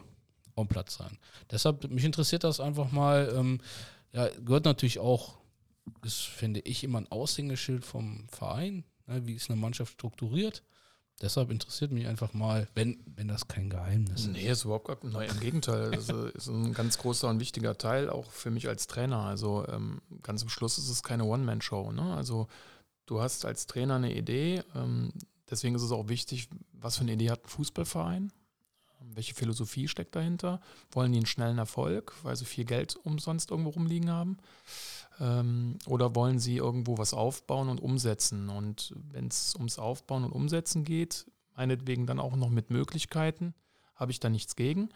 [0.54, 1.18] am Platz sein.
[1.50, 3.34] Deshalb, mich interessiert das einfach mal.
[3.36, 3.60] Ähm,
[4.12, 5.38] ja, gehört natürlich auch,
[6.04, 8.84] ist, finde ich, immer ein Aushängeschild vom Verein.
[9.06, 10.62] Ne, wie ist eine Mannschaft strukturiert?
[11.20, 14.28] Deshalb interessiert mich einfach mal, wenn, wenn das kein Geheimnis ist.
[14.28, 15.90] Nee, ist überhaupt gar, nein, im Gegenteil.
[15.90, 19.20] Das ist ein ganz großer und wichtiger Teil, auch für mich als Trainer.
[19.20, 21.90] Also ähm, ganz am Schluss ist es keine One-Man-Show.
[21.90, 22.14] Ne?
[22.14, 22.46] Also
[23.06, 25.12] du hast als Trainer eine Idee, ähm,
[25.50, 28.32] Deswegen ist es auch wichtig, was für eine Idee hat ein Fußballverein?
[29.00, 30.60] Welche Philosophie steckt dahinter?
[30.90, 34.38] Wollen die einen schnellen Erfolg, weil sie viel Geld umsonst irgendwo rumliegen haben?
[35.20, 38.48] Ähm, oder wollen sie irgendwo was aufbauen und umsetzen?
[38.48, 43.54] Und wenn es ums Aufbauen und Umsetzen geht, meinetwegen dann auch noch mit Möglichkeiten,
[43.94, 44.90] habe ich da nichts gegen.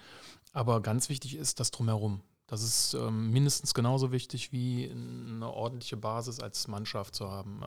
[0.53, 2.23] Aber ganz wichtig ist das drumherum.
[2.47, 7.63] Das ist ähm, mindestens genauso wichtig wie eine ordentliche Basis als Mannschaft zu haben.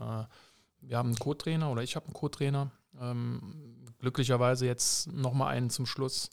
[0.88, 2.72] Wir haben einen Co-Trainer oder ich habe einen Co-Trainer.
[3.00, 3.56] Ähm,
[4.00, 6.30] glücklicherweise jetzt nochmal einen zum Schluss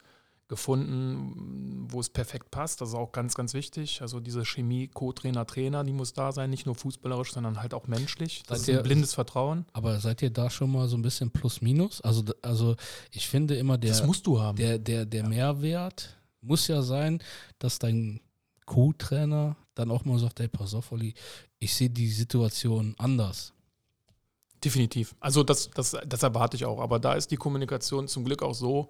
[0.51, 2.81] gefunden, wo es perfekt passt.
[2.81, 4.03] Das ist auch ganz, ganz wichtig.
[4.03, 7.87] Also diese Chemie, Co-Trainer, Trainer, die muss da sein, nicht nur fußballerisch, sondern halt auch
[7.87, 8.43] menschlich.
[8.49, 9.65] Das seid ist ein ihr, blindes Vertrauen.
[9.73, 12.01] Aber seid ihr da schon mal so ein bisschen plus minus?
[12.01, 12.75] Also, also
[13.13, 14.57] ich finde immer der, das musst du haben.
[14.57, 15.29] der, der, der ja.
[15.29, 17.23] Mehrwert muss ja sein,
[17.61, 18.21] dass dein
[18.67, 21.15] Co-Trainer dann auch mal sagt, hey, pass auf, Olli,
[21.61, 23.53] ich sehe die Situation anders.
[24.63, 25.15] Definitiv.
[25.21, 26.81] Also das, das, das erwarte ich auch.
[26.81, 28.89] Aber da ist die Kommunikation zum Glück auch so,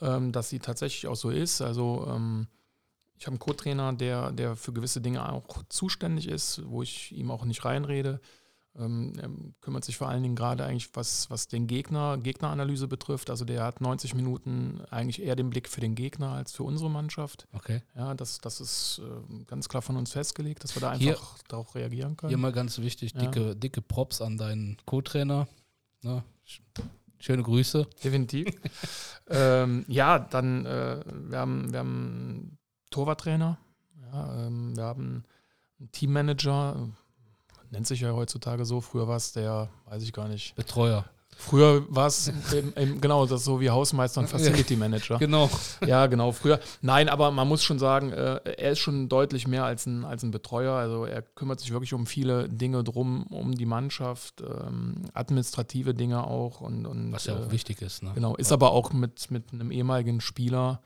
[0.00, 1.60] ähm, dass sie tatsächlich auch so ist.
[1.60, 2.46] Also ähm,
[3.18, 7.30] ich habe einen Co-Trainer, der, der für gewisse Dinge auch zuständig ist, wo ich ihm
[7.30, 8.20] auch nicht reinrede.
[8.78, 9.28] Ähm, er
[9.60, 13.28] kümmert sich vor allen Dingen gerade eigentlich, was, was den Gegner, Gegneranalyse betrifft.
[13.28, 16.90] Also der hat 90 Minuten eigentlich eher den Blick für den Gegner als für unsere
[16.90, 17.46] Mannschaft.
[17.52, 17.82] Okay.
[17.94, 21.18] Ja, das, das ist äh, ganz klar von uns festgelegt, dass wir da einfach hier,
[21.48, 22.30] darauf reagieren können.
[22.30, 23.54] Hier mal ganz wichtig, dicke, ja.
[23.54, 25.48] dicke Props an deinen Co-Trainer.
[26.02, 26.24] Ne?
[27.18, 27.86] Schöne Grüße.
[28.02, 28.46] Definitiv.
[29.28, 32.58] ähm, ja, dann, äh, wir, haben, wir haben einen
[32.90, 33.58] Torwarttrainer,
[34.12, 35.24] ja, ähm, wir haben
[35.78, 36.88] einen Teammanager,
[37.72, 38.80] nennt sich ja heutzutage so.
[38.80, 40.54] Früher war es der, weiß ich gar nicht.
[40.54, 41.04] Betreuer.
[41.34, 42.30] Früher war es
[43.00, 45.18] genau das so wie Hausmeister und Facility Manager.
[45.18, 45.50] genau.
[45.84, 46.30] Ja, genau.
[46.30, 46.60] Früher.
[46.82, 50.22] Nein, aber man muss schon sagen, äh, er ist schon deutlich mehr als ein, als
[50.22, 50.74] ein Betreuer.
[50.74, 56.24] Also er kümmert sich wirklich um viele Dinge drum, um die Mannschaft, ähm, administrative Dinge
[56.24, 56.60] auch.
[56.60, 58.02] Und, und Was ja auch äh, wichtig ist.
[58.02, 58.12] Ne?
[58.14, 58.36] Genau.
[58.36, 60.82] Ist aber auch mit, mit einem ehemaligen Spieler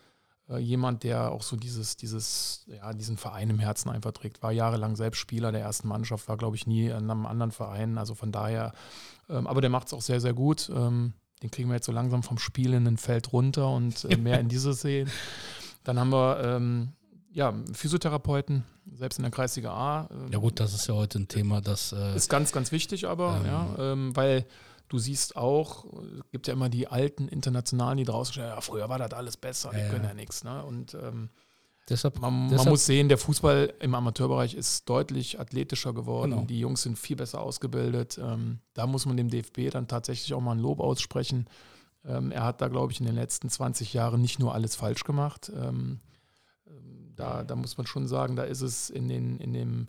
[0.48, 4.42] äh, jemand, der auch so dieses, dieses, ja, diesen Verein im Herzen einfach trägt.
[4.42, 7.98] War jahrelang selbst Spieler der ersten Mannschaft, war, glaube ich, nie in einem anderen Verein.
[7.98, 8.72] Also von daher,
[9.28, 10.70] ähm, aber der macht es auch sehr, sehr gut.
[10.74, 14.16] Ähm, den kriegen wir jetzt so langsam vom Spiel in ein Feld runter und äh,
[14.16, 15.10] mehr in diese Szene.
[15.84, 16.92] Dann haben wir ähm,
[17.36, 20.08] ja, Physiotherapeuten, selbst in der Kreisliga A.
[20.10, 23.06] Ähm, ja gut, das ist ja heute ein Thema, das äh, ist ganz, ganz wichtig,
[23.06, 24.46] aber ähm, ja, ähm, weil
[24.88, 25.84] Du siehst auch,
[26.18, 29.36] es gibt ja immer die alten Internationalen, die draußen stehen, ja, früher war das alles
[29.36, 30.44] besser, die ja, können ja nichts.
[30.44, 30.64] Ne?
[30.64, 31.30] Und ähm,
[31.88, 36.30] deshalb, man, deshalb, man, muss sehen, der Fußball im Amateurbereich ist deutlich athletischer geworden.
[36.30, 36.44] Genau.
[36.44, 38.18] Die Jungs sind viel besser ausgebildet.
[38.22, 41.48] Ähm, da muss man dem DFB dann tatsächlich auch mal ein Lob aussprechen.
[42.04, 45.04] Ähm, er hat da, glaube ich, in den letzten 20 Jahren nicht nur alles falsch
[45.04, 45.50] gemacht.
[45.54, 46.00] Ähm,
[46.68, 49.88] ähm, da, da muss man schon sagen, da ist es in, den, in dem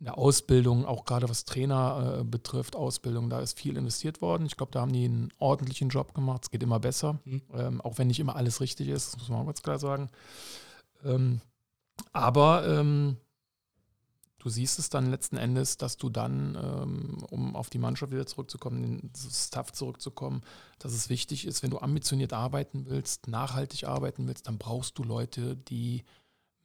[0.00, 4.46] in der Ausbildung, auch gerade was Trainer äh, betrifft, Ausbildung, da ist viel investiert worden.
[4.46, 6.44] Ich glaube, da haben die einen ordentlichen Job gemacht.
[6.44, 7.42] Es geht immer besser, mhm.
[7.52, 10.08] ähm, auch wenn nicht immer alles richtig ist, das muss man auch ganz klar sagen.
[11.04, 11.40] Ähm,
[12.12, 13.16] aber ähm,
[14.38, 18.26] du siehst es dann letzten Endes, dass du dann, ähm, um auf die Mannschaft wieder
[18.26, 20.42] zurückzukommen, den Staff zurückzukommen,
[20.78, 25.02] dass es wichtig ist, wenn du ambitioniert arbeiten willst, nachhaltig arbeiten willst, dann brauchst du
[25.02, 26.04] Leute, die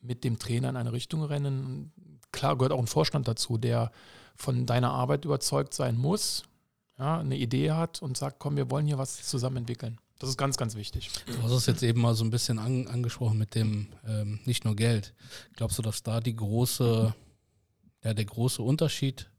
[0.02, 1.92] mit dem Trainer in eine Richtung rennen.
[2.34, 3.92] Klar gehört auch ein Vorstand dazu, der
[4.36, 6.44] von deiner Arbeit überzeugt sein muss,
[6.98, 10.00] ja, eine Idee hat und sagt, komm, wir wollen hier was zusammen entwickeln.
[10.20, 11.10] Das ist ganz, ganz wichtig.
[11.26, 14.66] Du hast es jetzt eben mal so ein bisschen an, angesprochen mit dem ähm, nicht
[14.66, 15.14] nur Geld.
[15.56, 17.14] Glaubst du, dass da die große,
[18.04, 19.30] ja, der große Unterschied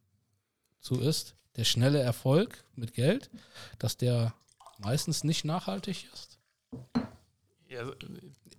[0.80, 1.34] zu ist?
[1.57, 3.30] Der schnelle Erfolg mit Geld,
[3.78, 4.34] dass der
[4.78, 6.38] meistens nicht nachhaltig ist?
[7.68, 7.90] Ja,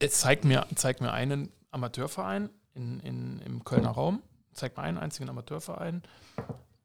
[0.09, 4.21] zeig mir, zeig mir einen Amateurverein in, in, im Kölner Raum.
[4.53, 6.03] Zeig mal einen einzigen Amateurverein,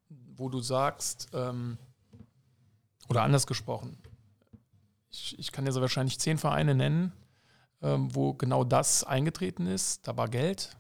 [0.08, 1.78] wo du sagst, ähm,
[3.08, 3.98] oder anders gesprochen,
[5.10, 7.12] ich, ich, kann dir so wahrscheinlich zehn Vereine nennen,
[7.82, 10.06] ähm, wo genau das eingetreten ist.
[10.06, 10.76] Da war Geld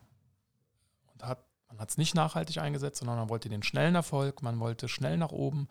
[1.12, 4.60] und hat, man hat es nicht nachhaltig eingesetzt, sondern man wollte den schnellen Erfolg, man
[4.60, 5.68] wollte schnell nach oben.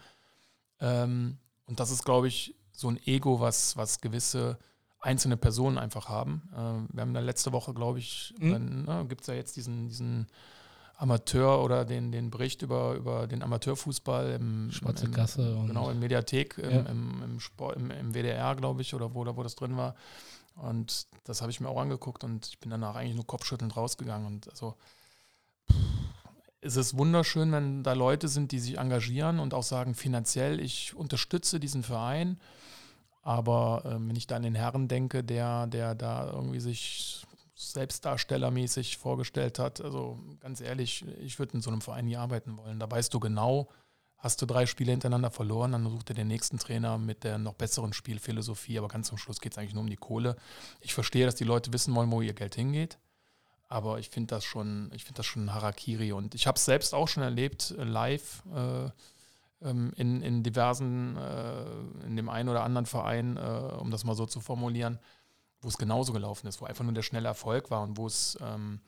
[0.81, 4.57] Ähm, und das ist, glaube ich, so ein Ego, was, was gewisse
[5.01, 6.49] einzelne Personen einfach haben.
[6.53, 8.85] Äh, wir haben da letzte Woche, glaube ich, mhm.
[8.85, 10.27] ne, gibt es ja jetzt diesen, diesen
[10.97, 15.89] Amateur oder den, den Bericht über, über den Amateurfußball im, Schwarze im, Kasse und genau,
[15.89, 16.79] in Mediathek, im, ja.
[16.81, 19.95] im, im, Sport, im, im WDR, glaube ich, oder wo, wo das drin war.
[20.57, 24.27] Und das habe ich mir auch angeguckt und ich bin danach eigentlich nur kopfschüttelnd rausgegangen.
[24.27, 24.75] Und also
[26.59, 30.93] es ist wunderschön, wenn da Leute sind, die sich engagieren und auch sagen, finanziell, ich
[30.95, 32.41] unterstütze diesen Verein
[33.29, 37.21] aber äh, wenn ich da an den Herren denke, der, der da irgendwie sich
[37.53, 42.79] selbstdarstellermäßig vorgestellt hat, also ganz ehrlich, ich würde in so einem Verein nie arbeiten wollen.
[42.79, 43.69] Da weißt du genau,
[44.17, 47.53] hast du drei Spiele hintereinander verloren, dann sucht er den nächsten Trainer mit der noch
[47.53, 50.35] besseren Spielphilosophie, aber ganz zum Schluss geht es eigentlich nur um die Kohle.
[50.81, 52.97] Ich verstehe, dass die Leute wissen wollen, wo ihr Geld hingeht.
[53.67, 56.13] Aber ich finde das schon, ich finde das schon Harakiri.
[56.13, 58.41] Und ich habe es selbst auch schon erlebt, äh, live.
[58.55, 58.91] Äh, ähm,
[59.61, 64.25] in, in diversen, äh, in dem einen oder anderen Verein, äh, um das mal so
[64.25, 64.99] zu formulieren,
[65.61, 68.37] wo es genauso gelaufen ist, wo einfach nur der schnelle Erfolg war und wo es
[68.41, 68.79] ähm,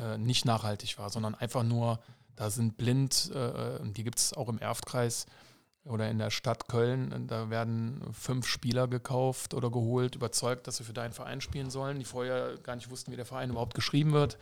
[0.00, 2.00] äh, nicht nachhaltig war, sondern einfach nur,
[2.36, 5.26] da sind blind, äh, die gibt es auch im Erftkreis
[5.84, 10.84] oder in der Stadt Köln, da werden fünf Spieler gekauft oder geholt, überzeugt, dass sie
[10.84, 14.12] für deinen Verein spielen sollen, die vorher gar nicht wussten, wie der Verein überhaupt geschrieben
[14.12, 14.38] wird.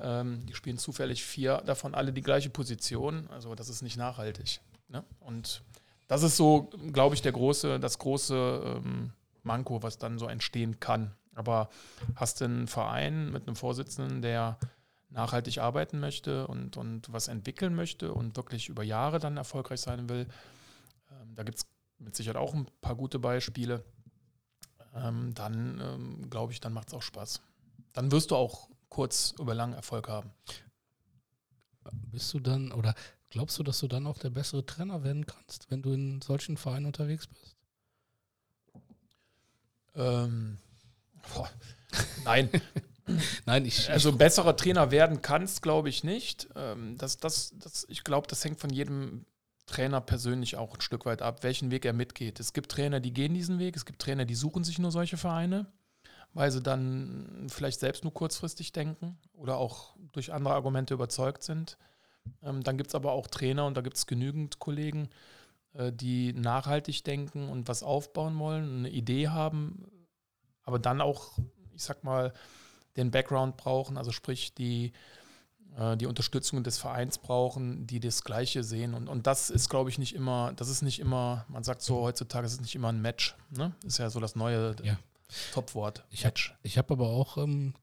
[0.00, 4.60] Ähm, die spielen zufällig vier davon alle die gleiche Position, also das ist nicht nachhaltig.
[4.88, 5.04] Ne?
[5.20, 5.62] Und
[6.06, 9.12] das ist so, glaube ich, der große, das große ähm,
[9.42, 11.14] Manko, was dann so entstehen kann.
[11.34, 11.68] Aber
[12.16, 14.58] hast du einen Verein mit einem Vorsitzenden, der
[15.10, 20.08] nachhaltig arbeiten möchte und, und was entwickeln möchte und wirklich über Jahre dann erfolgreich sein
[20.08, 20.26] will,
[21.10, 21.66] ähm, da gibt es
[21.98, 23.84] mit Sicherheit auch ein paar gute Beispiele,
[24.94, 27.40] ähm, dann ähm, glaube ich, dann macht es auch Spaß.
[27.92, 30.30] Dann wirst du auch kurz über lang Erfolg haben.
[32.10, 32.94] Bist du dann oder
[33.30, 36.56] glaubst du, dass du dann auch der bessere Trainer werden kannst, wenn du in solchen
[36.56, 37.56] Vereinen unterwegs bist?
[39.94, 40.58] Ähm,
[41.34, 41.50] boah,
[42.24, 42.50] nein.
[43.46, 43.90] Nein, ich.
[43.90, 46.48] Also besserer Trainer werden kannst, glaube ich nicht.
[46.54, 49.24] Ähm, das, das, das, ich glaube, das hängt von jedem
[49.66, 52.40] Trainer persönlich auch ein Stück weit ab, welchen Weg er mitgeht.
[52.40, 55.16] Es gibt Trainer, die gehen diesen Weg, es gibt Trainer, die suchen sich nur solche
[55.16, 55.66] Vereine,
[56.32, 61.76] weil sie dann vielleicht selbst nur kurzfristig denken oder auch durch andere Argumente überzeugt sind.
[62.42, 65.08] Ähm, dann gibt es aber auch Trainer und da gibt es genügend Kollegen,
[65.74, 69.86] äh, die nachhaltig denken und was aufbauen wollen, eine Idee haben,
[70.64, 71.38] aber dann auch,
[71.74, 72.32] ich sag mal,
[72.96, 74.92] den Background brauchen, also sprich die,
[75.76, 78.94] äh, die Unterstützung des Vereins brauchen, die das Gleiche sehen.
[78.94, 82.02] Und, und das ist, glaube ich, nicht immer, das ist nicht immer, man sagt so
[82.02, 83.36] heutzutage, es ist nicht immer ein Match.
[83.50, 83.72] Ne?
[83.84, 84.98] Ist ja so das neue ja.
[85.52, 86.04] Topwort.
[86.10, 87.74] Ich habe hab aber auch, ähm,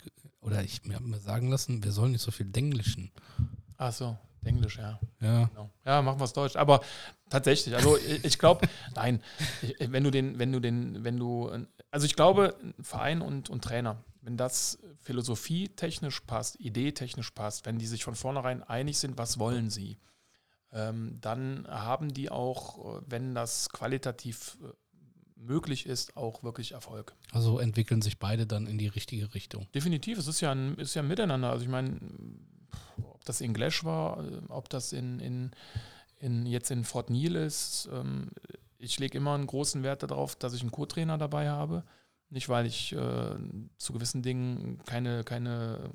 [0.41, 3.11] oder ich mir sagen lassen, wir sollen nicht so viel Denglischen.
[3.77, 4.17] Ach so.
[4.65, 4.99] Englisch, ja.
[5.21, 5.45] Ja.
[5.45, 5.69] Genau.
[5.85, 6.55] Ja, machen wir es Deutsch.
[6.55, 6.81] Aber
[7.29, 9.21] tatsächlich, also ich, glaube, nein,
[9.61, 11.49] ich, wenn du den, wenn du den, wenn du,
[11.91, 17.87] also ich glaube, Verein und, und Trainer, wenn das philosophietechnisch passt, ideetechnisch passt, wenn die
[17.87, 19.97] sich von vornherein einig sind, was wollen sie,
[20.71, 24.73] ähm, dann haben die auch, wenn das qualitativ äh,
[25.37, 27.13] möglich ist, auch wirklich Erfolg.
[27.31, 29.67] Also entwickeln sich beide dann in die richtige Richtung.
[29.75, 31.51] Definitiv, es ist ja ein, ist ja ein Miteinander.
[31.51, 31.99] Also ich meine,
[33.25, 35.51] das in Glash war, äh, ob das in, in,
[36.19, 37.89] in jetzt in Fort Neal ist.
[37.91, 38.29] Ähm,
[38.77, 41.83] ich lege immer einen großen Wert darauf, dass ich einen Co-Trainer dabei habe.
[42.29, 43.35] Nicht, weil ich äh,
[43.77, 45.91] zu gewissen Dingen keine, keine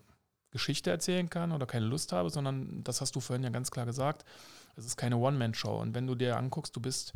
[0.51, 3.87] Geschichte erzählen kann oder keine Lust habe, sondern das hast du vorhin ja ganz klar
[3.87, 4.25] gesagt.
[4.77, 5.81] Es ist keine One-Man-Show.
[5.81, 7.13] Und wenn du dir anguckst, du bist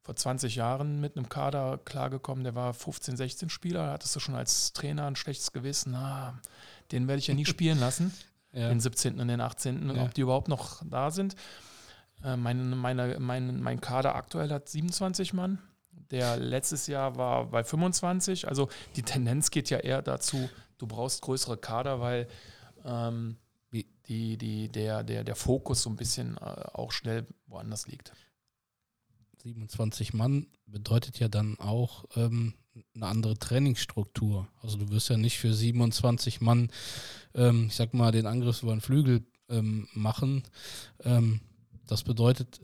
[0.00, 4.34] vor 20 Jahren mit einem Kader klargekommen, der war 15, 16 Spieler, hattest du schon
[4.34, 6.38] als Trainer ein schlechtes Gewissen, na,
[6.92, 8.12] den werde ich ja nie spielen lassen
[8.54, 8.68] ja.
[8.68, 9.20] den 17.
[9.20, 10.04] und den 18., ja.
[10.04, 11.34] ob die überhaupt noch da sind.
[12.22, 15.58] Äh, meine, meine, mein, mein Kader aktuell hat 27 Mann.
[16.10, 18.48] Der letztes Jahr war bei 25.
[18.48, 20.48] Also die Tendenz geht ja eher dazu,
[20.78, 22.28] du brauchst größere Kader, weil
[22.84, 23.36] ähm,
[24.08, 28.12] die, die, der, der, der Fokus so ein bisschen äh, auch schnell woanders liegt.
[29.42, 32.54] 27 Mann bedeutet ja dann auch ähm,
[32.94, 34.48] eine andere Trainingsstruktur.
[34.62, 36.70] Also du wirst ja nicht für 27 Mann,
[37.34, 40.42] ähm, ich sag mal, den Angriff über den Flügel ähm, machen.
[41.04, 41.40] Ähm,
[41.86, 42.60] das bedeutet,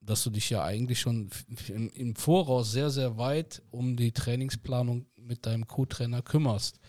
[0.00, 1.30] dass du dich ja eigentlich schon
[1.68, 6.80] im, im, Voraus sehr, sehr weit um die Trainingsplanung mit deinem Co-Trainer kümmerst.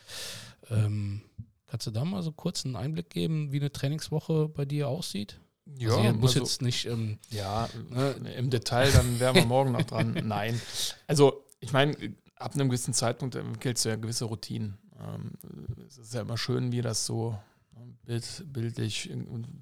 [0.69, 1.21] Ähm,
[1.67, 5.39] kannst du da mal so kurz einen Einblick geben, wie eine Trainingswoche bei dir aussieht?
[5.77, 6.85] Ja, also muss also, jetzt nicht.
[6.85, 10.13] Ähm, ja, ne, im Detail, dann wären wir morgen noch dran.
[10.25, 10.59] Nein.
[11.05, 11.95] Also ich meine,
[12.35, 14.77] ab einem gewissen Zeitpunkt du ja gewisse Routinen.
[14.99, 15.31] Ähm,
[15.87, 17.37] es ist ja immer schön, wie das so
[17.73, 19.11] ne, bild, bildlich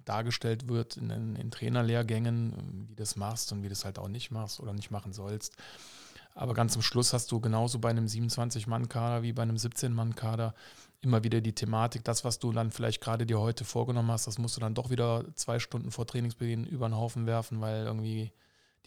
[0.06, 4.10] dargestellt wird in, in, in Trainerlehrgängen, wie das machst und wie du es halt auch
[4.10, 5.56] nicht machst oder nicht machen sollst.
[6.36, 10.54] Aber ganz zum Schluss hast du genauso bei einem 27-Mann-Kader wie bei einem 17-Mann-Kader
[11.02, 14.38] immer wieder die Thematik, das, was du dann vielleicht gerade dir heute vorgenommen hast, das
[14.38, 18.32] musst du dann doch wieder zwei Stunden vor Trainingsbeginn über den Haufen werfen, weil irgendwie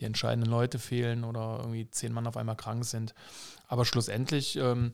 [0.01, 3.15] die entscheidenden Leute fehlen oder irgendwie zehn Mann auf einmal krank sind.
[3.69, 4.93] Aber schlussendlich ähm,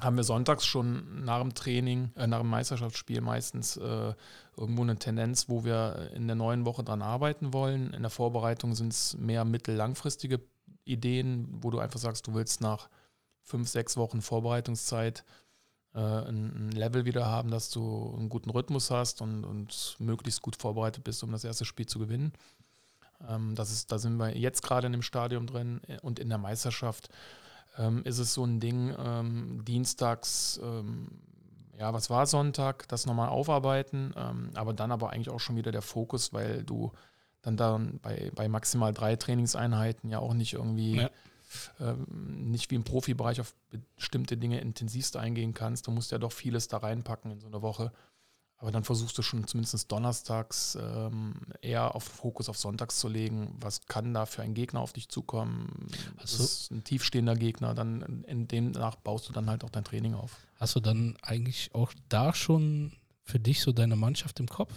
[0.00, 4.14] haben wir sonntags schon nach dem Training, äh, nach dem Meisterschaftsspiel meistens äh,
[4.56, 7.92] irgendwo eine Tendenz, wo wir in der neuen Woche dran arbeiten wollen.
[7.92, 10.40] In der Vorbereitung sind es mehr mittel-langfristige
[10.84, 12.88] Ideen, wo du einfach sagst, du willst nach
[13.42, 15.24] fünf, sechs Wochen Vorbereitungszeit
[15.94, 20.42] äh, ein, ein, Level wieder haben, dass du einen guten Rhythmus hast und, und möglichst
[20.42, 22.32] gut vorbereitet bist, um das erste Spiel zu gewinnen.
[23.26, 26.28] Ähm, das ist, da sind wir jetzt gerade in dem Stadium drin äh, und in
[26.28, 27.08] der Meisterschaft
[27.76, 31.08] ähm, ist es so ein Ding, ähm, dienstags, ähm,
[31.78, 35.70] ja, was war Sonntag, das nochmal aufarbeiten, ähm, aber dann aber eigentlich auch schon wieder
[35.70, 36.92] der Fokus, weil du
[37.42, 41.10] dann, dann bei, bei maximal drei Trainingseinheiten ja auch nicht irgendwie ja.
[41.80, 43.54] Ähm, nicht wie im Profibereich auf
[43.96, 45.86] bestimmte Dinge intensivst eingehen kannst.
[45.86, 47.92] Du musst ja doch vieles da reinpacken in so eine Woche.
[48.60, 53.56] Aber dann versuchst du schon zumindest donnerstags ähm, eher auf Fokus auf Sonntags zu legen.
[53.60, 55.86] Was kann da für ein Gegner auf dich zukommen?
[56.20, 57.74] Das Hast du- ist ein tiefstehender Gegner.
[57.74, 60.36] Dann in demnach baust du dann halt auch dein Training auf.
[60.56, 62.92] Hast du dann eigentlich auch da schon
[63.22, 64.72] für dich so deine Mannschaft im Kopf?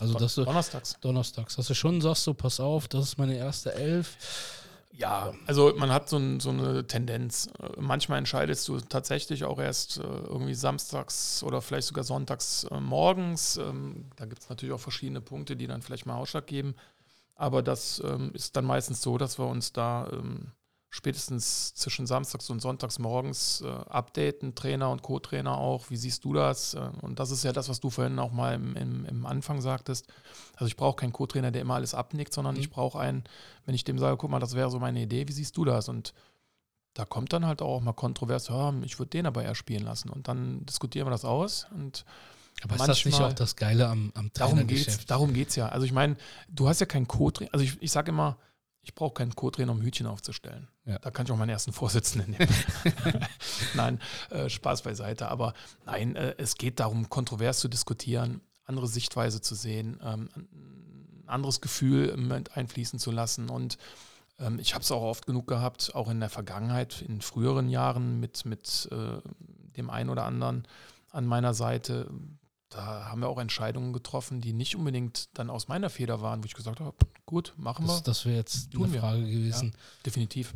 [0.00, 0.96] Also, dass du Donnerstags.
[1.00, 4.16] donnerstags, dass du schon sagst, so pass auf, das ist meine erste Elf.
[4.90, 7.50] Ja, also man hat so, ein, so eine Tendenz.
[7.76, 13.58] Manchmal entscheidest du tatsächlich auch erst äh, irgendwie samstags oder vielleicht sogar sonntags äh, morgens.
[13.58, 16.74] Ähm, da gibt es natürlich auch verschiedene Punkte, die dann vielleicht mal Ausschlag geben.
[17.36, 20.52] Aber das ähm, ist dann meistens so, dass wir uns da ähm,
[20.90, 25.90] spätestens zwischen samstags und sonntags morgens äh, updaten, Trainer und Co-Trainer auch.
[25.90, 26.74] Wie siehst du das?
[26.74, 29.60] Äh, und das ist ja das, was du vorhin auch mal im, im, im Anfang
[29.60, 30.06] sagtest.
[30.54, 32.60] Also ich brauche keinen Co-Trainer, der immer alles abnickt, sondern Mhm.
[32.60, 33.24] ich brauche einen,
[33.66, 35.88] wenn ich dem sage, guck mal, das wäre so meine Idee, wie siehst du das?
[35.88, 36.14] Und
[36.94, 40.08] da kommt dann halt auch mal kontrovers, ja, ich würde den aber eher spielen lassen.
[40.08, 41.66] Und dann diskutieren wir das aus.
[41.72, 42.04] Und
[42.62, 45.56] Aber ist das nicht Manchmal- auch das Geile am, am darum geht es Trainergeschäft?
[45.56, 45.68] ja.
[45.68, 46.16] Also ich meine,
[46.48, 47.50] du hast ja keinen Co-Trainer.
[47.52, 48.36] Also ich, ich sage immer,
[48.82, 50.68] ich brauche keinen Co-Trainer, um Hütchen aufzustellen.
[50.84, 50.98] Ja.
[50.98, 52.48] Da kann ich auch meinen ersten Vorsitzenden nehmen.
[53.74, 54.00] nein,
[54.30, 55.28] äh, Spaß beiseite.
[55.28, 55.54] Aber
[55.84, 61.60] nein, äh, es geht darum, kontrovers zu diskutieren, andere Sichtweise zu sehen, ähm, ein anderes
[61.60, 63.50] Gefühl mit einfließen zu lassen.
[63.50, 63.78] Und
[64.38, 68.20] ähm, ich habe es auch oft genug gehabt, auch in der Vergangenheit, in früheren Jahren
[68.20, 69.20] mit, mit äh,
[69.76, 70.66] dem einen oder anderen
[71.10, 72.10] an meiner Seite.
[72.70, 76.46] Da haben wir auch Entscheidungen getroffen, die nicht unbedingt dann aus meiner Feder waren, wo
[76.46, 76.94] ich gesagt habe,
[77.24, 77.92] gut, machen wir.
[77.94, 79.00] Das, das wäre jetzt Tun eine wir.
[79.00, 79.74] Frage gewesen.
[80.04, 80.54] Definitiv.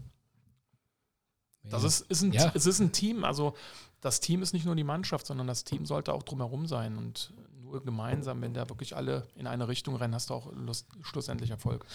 [1.64, 1.88] Das Ja.
[1.88, 2.52] ist, ist ein, Ja.
[2.54, 3.24] Es ist ein Team.
[3.24, 3.54] Also
[4.00, 6.98] das Team ist nicht nur die Mannschaft, sondern das Team sollte auch drumherum sein.
[6.98, 10.88] Und nur gemeinsam, wenn da wirklich alle in eine Richtung rennen, hast du auch Lust,
[11.00, 11.86] schlussendlich Erfolg.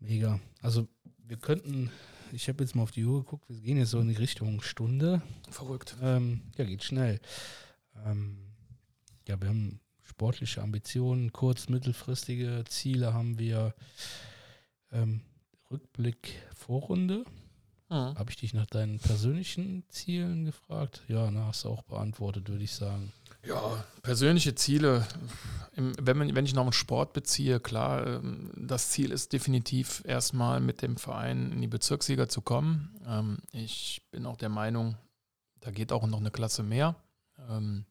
[0.00, 0.40] Mega.
[0.62, 0.88] Also
[1.24, 1.90] wir könnten,
[2.32, 4.62] ich habe jetzt mal auf die Uhr geguckt, wir gehen jetzt so in die Richtung
[4.62, 5.22] Stunde.
[5.50, 5.96] Verrückt.
[6.02, 7.20] Ähm, ja, geht schnell.
[8.06, 8.38] Ähm,
[9.26, 13.74] ja, wir haben sportliche Ambitionen, kurz-, mittelfristige Ziele haben wir.
[14.90, 15.20] Ähm,
[15.70, 17.24] Rückblick Vorrunde.
[17.90, 18.18] Mhm.
[18.18, 21.02] Habe ich dich nach deinen persönlichen Zielen gefragt?
[21.08, 23.12] Ja, na, hast du auch beantwortet, würde ich sagen.
[23.46, 25.06] Ja, persönliche Ziele.
[25.74, 30.02] Im, wenn, man, wenn ich noch einen Sport beziehe, klar, ähm, das Ziel ist definitiv
[30.04, 32.94] erstmal mit dem Verein in die Bezirksliga zu kommen.
[33.06, 34.96] Ähm, ich bin auch der Meinung,
[35.60, 36.96] da geht auch noch eine Klasse mehr.
[37.48, 37.84] Ähm,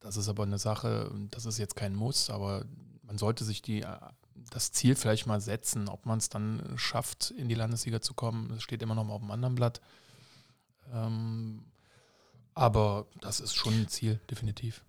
[0.00, 2.64] das ist aber eine Sache, das ist jetzt kein Muss, aber
[3.02, 3.98] man sollte sich die, äh,
[4.50, 8.48] das Ziel vielleicht mal setzen, ob man es dann schafft, in die Landesliga zu kommen.
[8.48, 9.80] Das steht immer noch mal auf dem anderen Blatt.
[10.92, 11.64] Ähm,
[12.54, 14.84] aber das ist schon ein Ziel, definitiv.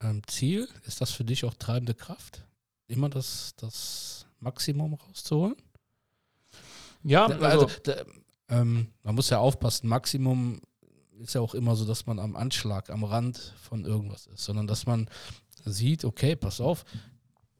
[0.00, 2.44] Ähm, Ziel, ist das für dich auch treibende Kraft?
[2.88, 5.56] Immer das, das Maximum rauszuholen?
[7.04, 7.68] Ja, also, also,
[8.48, 10.60] ähm, man muss ja aufpassen, Maximum
[11.22, 14.66] ist ja auch immer so, dass man am Anschlag, am Rand von irgendwas ist, sondern
[14.66, 15.08] dass man
[15.64, 16.84] sieht, okay, pass auf,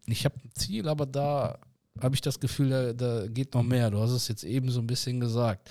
[0.07, 1.59] ich habe ein Ziel, aber da
[2.01, 3.91] habe ich das Gefühl, da, da geht noch mehr.
[3.91, 5.71] Du hast es jetzt eben so ein bisschen gesagt.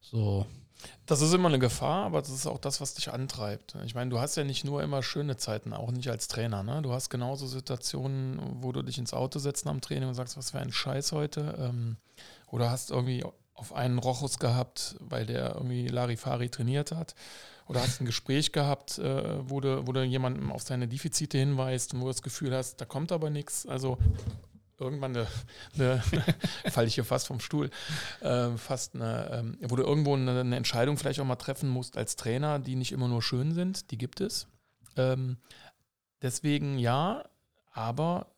[0.00, 0.46] So,
[1.04, 3.76] das ist immer eine Gefahr, aber das ist auch das, was dich antreibt.
[3.84, 6.62] Ich meine, du hast ja nicht nur immer schöne Zeiten, auch nicht als Trainer.
[6.62, 6.82] Ne?
[6.82, 10.50] Du hast genauso Situationen, wo du dich ins Auto setzt am Training und sagst, was
[10.50, 11.54] für ein Scheiß heute.
[11.58, 11.96] Ähm,
[12.48, 13.24] oder hast irgendwie
[13.56, 17.14] auf einen Rochus gehabt, weil der irgendwie Larifari trainiert hat.
[17.66, 21.94] Oder hast ein Gespräch gehabt, äh, wo, du, wo du jemandem auf seine Defizite hinweist
[21.94, 23.66] und wo du das Gefühl hast, da kommt aber nichts.
[23.66, 23.98] Also
[24.78, 25.26] irgendwann eine,
[25.74, 26.02] eine
[26.70, 27.70] falle ich hier fast vom Stuhl,
[28.20, 31.96] äh, fast eine, ähm, wo du irgendwo eine, eine Entscheidung vielleicht auch mal treffen musst
[31.96, 34.46] als Trainer, die nicht immer nur schön sind, die gibt es.
[34.96, 35.38] Ähm,
[36.22, 37.24] deswegen ja,
[37.72, 38.28] aber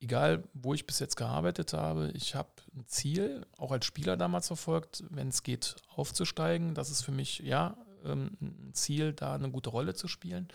[0.00, 4.46] egal, wo ich bis jetzt gearbeitet habe, ich habe ein Ziel, auch als Spieler damals
[4.46, 6.74] verfolgt, wenn es geht, aufzusteigen.
[6.74, 10.48] Das ist für mich, ja, ähm, ein Ziel, da eine gute Rolle zu spielen.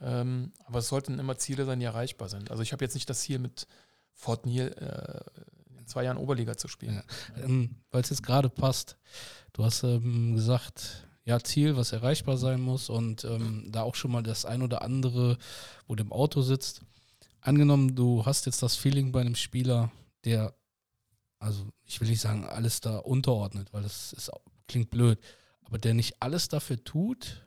[0.00, 2.50] Ähm, aber es sollten immer Ziele sein, die erreichbar sind.
[2.50, 3.66] Also ich habe jetzt nicht das Ziel mit
[4.12, 7.02] Fort Neal äh, in zwei Jahren Oberliga zu spielen.
[7.36, 8.96] ähm, weil es jetzt gerade passt.
[9.52, 14.44] Du hast gesagt, ja, Ziel, was erreichbar sein muss und da auch schon mal das
[14.44, 15.36] ein oder andere,
[15.88, 16.82] wo du im Auto sitzt.
[17.40, 19.90] Angenommen, du hast jetzt das Feeling bei einem Spieler,
[20.24, 20.54] der,
[21.38, 24.30] also ich will nicht sagen, alles da unterordnet, weil das ist,
[24.66, 25.18] klingt blöd,
[25.64, 27.46] aber der nicht alles dafür tut,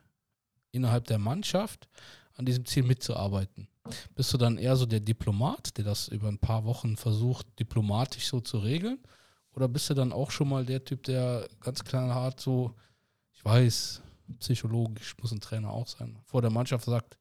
[0.70, 1.88] innerhalb der Mannschaft
[2.34, 3.68] an diesem Ziel mitzuarbeiten.
[4.14, 8.28] Bist du dann eher so der Diplomat, der das über ein paar Wochen versucht, diplomatisch
[8.28, 8.98] so zu regeln?
[9.54, 12.74] Oder bist du dann auch schon mal der Typ, der ganz knallhart so,
[13.32, 14.00] ich weiß,
[14.38, 17.18] psychologisch muss ein Trainer auch sein, vor der Mannschaft sagt,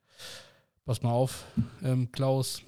[0.85, 1.45] pass mal auf,
[1.83, 2.61] ähm, Klaus,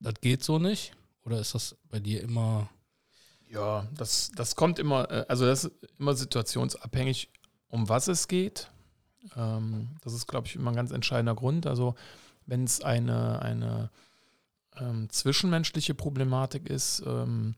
[0.00, 0.94] das geht so nicht?
[1.24, 2.68] Oder ist das bei dir immer,
[3.48, 7.30] Ja, das, das kommt immer, äh, also das ist immer situationsabhängig,
[7.68, 8.70] um was es geht.
[9.36, 11.66] Ähm, das ist, glaube ich, immer ein ganz entscheidender Grund.
[11.66, 11.94] Also
[12.46, 13.90] wenn es eine, eine
[14.76, 17.54] ähm, zwischenmenschliche Problematik ist, ähm,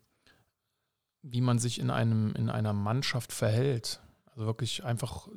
[1.22, 5.28] wie man sich in, einem, in einer Mannschaft verhält, also wirklich einfach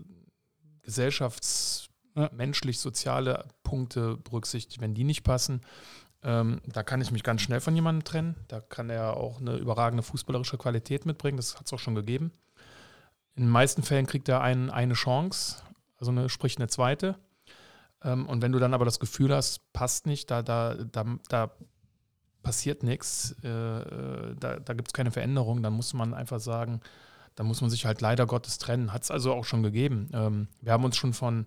[0.82, 5.62] gesellschaftsmenschlich soziale Punkte berücksichtigt, wenn die nicht passen,
[6.28, 8.36] ähm, da kann ich mich ganz schnell von jemandem trennen.
[8.50, 11.38] Da kann er auch eine überragende fußballerische Qualität mitbringen.
[11.38, 12.34] Das hat es auch schon gegeben.
[13.36, 15.64] In den meisten Fällen kriegt er ein, eine Chance,
[15.98, 17.16] also eine, sprich eine zweite.
[18.04, 21.52] Ähm, und wenn du dann aber das Gefühl hast, passt nicht, da, da, da, da
[22.44, 26.82] passiert nichts, äh, äh da, da gibt es keine Veränderung, dann muss man einfach sagen,
[27.36, 28.92] da muss man sich halt leider Gottes trennen.
[28.92, 30.10] Hat es also auch schon gegeben.
[30.12, 31.46] Ähm, wir haben uns schon von,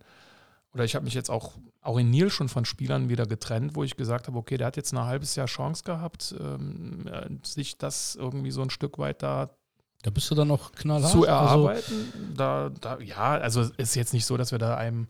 [0.73, 3.83] oder ich habe mich jetzt auch, auch in Nil schon von Spielern wieder getrennt, wo
[3.83, 7.77] ich gesagt habe, okay, der hat jetzt ein halbes Jahr Chance gehabt, ähm, äh, sich
[7.79, 9.51] das irgendwie so ein Stück weit da
[10.03, 11.13] da bist du dann noch knallhart.
[11.13, 14.77] Zu also erarbeiten, also, da, da, ja, also ist jetzt nicht so, dass wir da
[14.77, 15.09] einem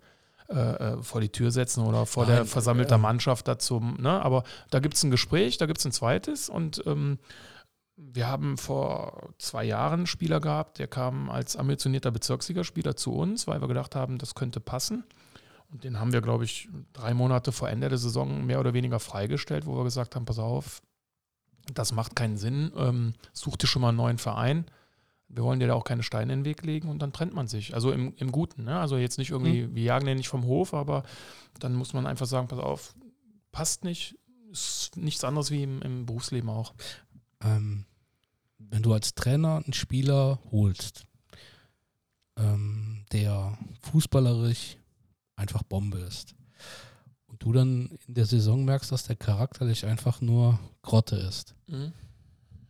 [0.48, 4.20] äh, äh vor die Tür setzen oder vor Nein, der versammelter äh, Mannschaft dazu, ne?
[4.20, 7.20] aber da gibt es ein Gespräch, da gibt es ein zweites und ähm,
[7.96, 13.46] wir haben vor zwei Jahren einen Spieler gehabt, der kam als ambitionierter Bezirksligaspieler zu uns,
[13.46, 15.04] weil wir gedacht haben, das könnte passen.
[15.70, 18.98] Und den haben wir, glaube ich, drei Monate vor Ende der Saison mehr oder weniger
[18.98, 20.82] freigestellt, wo wir gesagt haben, pass auf,
[21.72, 24.64] das macht keinen Sinn, ähm, such dir schon mal einen neuen Verein
[25.30, 27.46] wir wollen dir da auch keine Steine in den Weg legen und dann trennt man
[27.46, 27.74] sich.
[27.74, 28.64] Also im, im Guten.
[28.64, 28.78] Ne?
[28.78, 29.74] Also jetzt nicht irgendwie, mhm.
[29.74, 31.04] wir jagen den nicht vom Hof, aber
[31.60, 32.94] dann muss man einfach sagen, pass auf,
[33.52, 34.18] passt nicht,
[34.50, 36.74] ist nichts anderes wie im, im Berufsleben auch.
[37.42, 37.84] Ähm,
[38.58, 41.06] wenn du als Trainer einen Spieler holst,
[42.36, 44.76] ähm, der fußballerisch
[45.40, 46.34] einfach Bombe ist,
[47.26, 51.92] und du dann in der Saison merkst, dass der charakterlich einfach nur Grotte ist, mhm.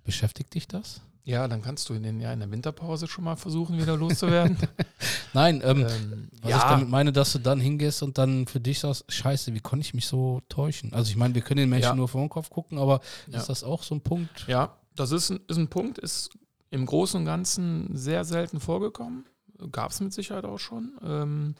[0.04, 1.00] beschäftigt dich das?
[1.24, 4.56] Ja, dann kannst du in, den, ja, in der Winterpause schon mal versuchen, wieder loszuwerden.
[5.32, 6.56] Nein, ähm, ähm, was ja.
[6.56, 9.84] ich damit meine, dass du dann hingehst und dann für dich sagst, scheiße, wie konnte
[9.84, 10.92] ich mich so täuschen?
[10.92, 11.94] Also ich meine, wir können den Menschen ja.
[11.94, 13.00] nur vor den Kopf gucken, aber
[13.30, 13.38] ja.
[13.38, 14.46] ist das auch so ein Punkt?
[14.48, 16.30] Ja, das ist ein, ist ein Punkt, ist
[16.70, 19.26] im Großen und Ganzen sehr selten vorgekommen.
[19.72, 20.98] Gab es mit Sicherheit auch schon.
[21.02, 21.54] Ähm,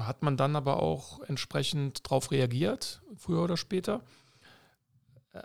[0.00, 4.00] hat man dann aber auch entsprechend darauf reagiert, früher oder später.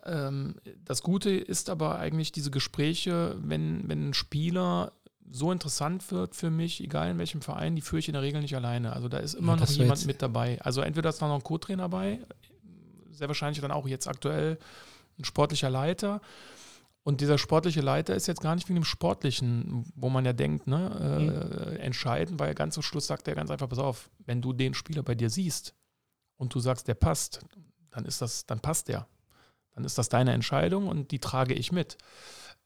[0.06, 0.56] Ähm,
[0.86, 4.92] das Gute ist aber eigentlich diese Gespräche, wenn, wenn ein Spieler
[5.32, 8.42] so interessant wird für mich, egal in welchem Verein, die führe ich in der Regel
[8.42, 8.94] nicht alleine.
[8.94, 10.60] Also da ist immer ja, noch jemand mit dabei.
[10.62, 12.20] Also entweder ist da noch ein Co-Trainer bei,
[13.12, 14.58] sehr wahrscheinlich dann auch jetzt aktuell
[15.20, 16.22] ein sportlicher Leiter.
[17.04, 20.68] Und dieser sportliche Leiter ist jetzt gar nicht wegen dem Sportlichen, wo man ja denkt,
[20.68, 21.78] ne, äh, mhm.
[21.78, 25.02] entscheidend, weil ganz zum Schluss sagt er ganz einfach, pass auf, wenn du den Spieler
[25.02, 25.74] bei dir siehst
[26.38, 27.40] und du sagst, der passt,
[27.90, 29.08] dann ist das, dann passt der
[29.80, 31.98] dann ist das deine Entscheidung und die trage ich mit.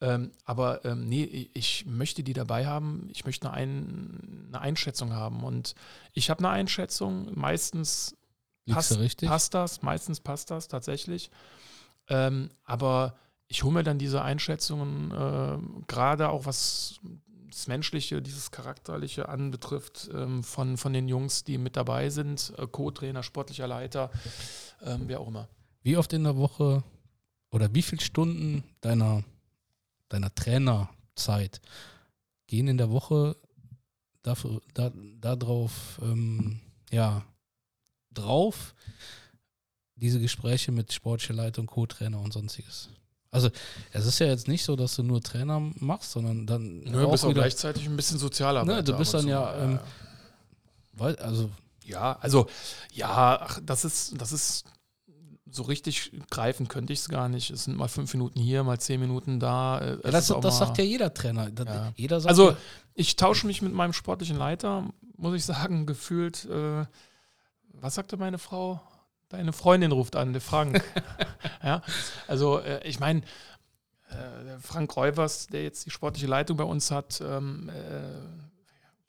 [0.02, 5.14] Ähm, aber ähm, nee, ich möchte die dabei haben, ich möchte eine, Ein eine Einschätzung
[5.14, 5.44] haben.
[5.44, 5.76] Und
[6.14, 8.18] ich habe eine Einschätzung, meistens
[8.68, 11.30] passt, passt, das, meistens passt das tatsächlich.
[12.08, 13.16] Ähm, aber
[13.54, 17.00] ich hole mir dann diese Einschätzungen, äh, gerade auch was
[17.52, 22.66] das Menschliche, dieses Charakterliche anbetrifft, ähm, von, von den Jungs, die mit dabei sind, äh,
[22.66, 24.10] Co-Trainer, sportlicher Leiter,
[24.82, 25.48] ähm, wer auch immer.
[25.84, 26.84] Wie oft in der Woche
[27.52, 29.24] oder wie viele Stunden deiner,
[30.10, 31.62] deiner Trainerzeit
[32.48, 33.36] gehen in der Woche
[34.24, 34.92] dafür, da,
[35.22, 36.60] darauf, ähm,
[36.92, 37.24] ja,
[38.10, 38.74] drauf,
[39.96, 42.90] diese Gespräche mit sportlicher Leitung, Co-Trainer und sonstiges?
[43.34, 43.50] Also
[43.92, 46.82] es ist ja jetzt nicht so, dass du nur Trainer machst, sondern dann.
[46.82, 48.78] Nö, du bist auch gleichzeitig ein bisschen Sozialarbeiter.
[48.78, 49.80] Ne, du bist dann ja, ähm,
[50.94, 51.50] weil, also.
[51.86, 52.48] Ja, also
[52.94, 54.64] ja, ach, das ist, das ist
[55.52, 57.50] so richtig greifen könnte ich es gar nicht.
[57.50, 59.98] Es sind mal fünf Minuten hier, mal zehn Minuten da.
[60.04, 61.50] Ja, das, das sagt ja jeder Trainer.
[61.50, 61.92] Ja.
[61.96, 62.58] Jeder also ja,
[62.94, 64.86] ich tausche mich mit meinem sportlichen Leiter,
[65.18, 66.46] muss ich sagen, gefühlt.
[66.46, 66.86] Äh,
[67.74, 68.82] was sagte meine Frau?
[69.34, 70.84] Deine Freundin ruft an, der Frank.
[71.64, 71.82] ja,
[72.28, 73.22] also äh, ich meine,
[74.10, 77.74] äh, Frank Reuvers, der jetzt die sportliche Leitung bei uns hat, ähm, äh,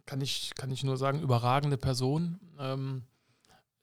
[0.06, 2.40] kann, ich, kann ich nur sagen, überragende Person.
[2.58, 3.02] Ähm,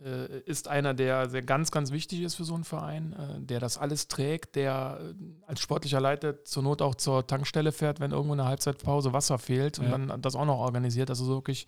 [0.03, 3.59] äh, ist einer, der sehr ganz, ganz wichtig ist für so einen Verein, äh, der
[3.59, 5.13] das alles trägt, der äh,
[5.45, 9.77] als sportlicher Leiter zur Not auch zur Tankstelle fährt, wenn irgendwo eine Halbzeitpause Wasser fehlt
[9.77, 9.91] und ja.
[9.91, 11.11] dann das auch noch organisiert.
[11.11, 11.67] Also so wirklich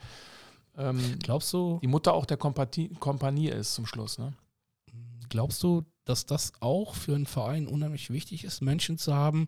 [0.78, 4.18] ähm, Glaubst du, die Mutter auch der Kompanie, Kompanie ist zum Schluss.
[4.18, 4.34] Ne?
[5.34, 9.48] Glaubst du, dass das auch für einen Verein unheimlich wichtig ist, Menschen zu haben?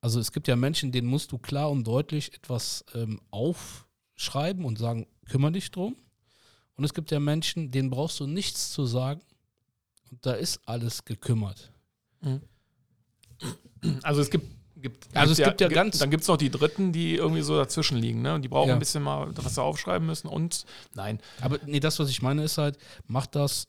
[0.00, 4.80] Also es gibt ja Menschen, denen musst du klar und deutlich etwas ähm, aufschreiben und
[4.80, 5.94] sagen, kümmere dich drum.
[6.74, 9.20] Und es gibt ja Menschen, denen brauchst du nichts zu sagen
[10.10, 11.70] und da ist alles gekümmert.
[12.20, 12.40] Mhm.
[14.02, 16.50] Also es gibt, Gibt, Also es gibt's gibt ja ganz- Dann gibt es noch die
[16.50, 18.22] Dritten, die irgendwie so dazwischen liegen.
[18.22, 18.34] Ne?
[18.34, 18.74] Und die brauchen Ja.
[18.74, 20.26] ein bisschen mal, was sie aufschreiben müssen.
[20.28, 22.76] Und nein, Aber nee, das, was ich meine, ist halt,
[23.06, 23.68] macht das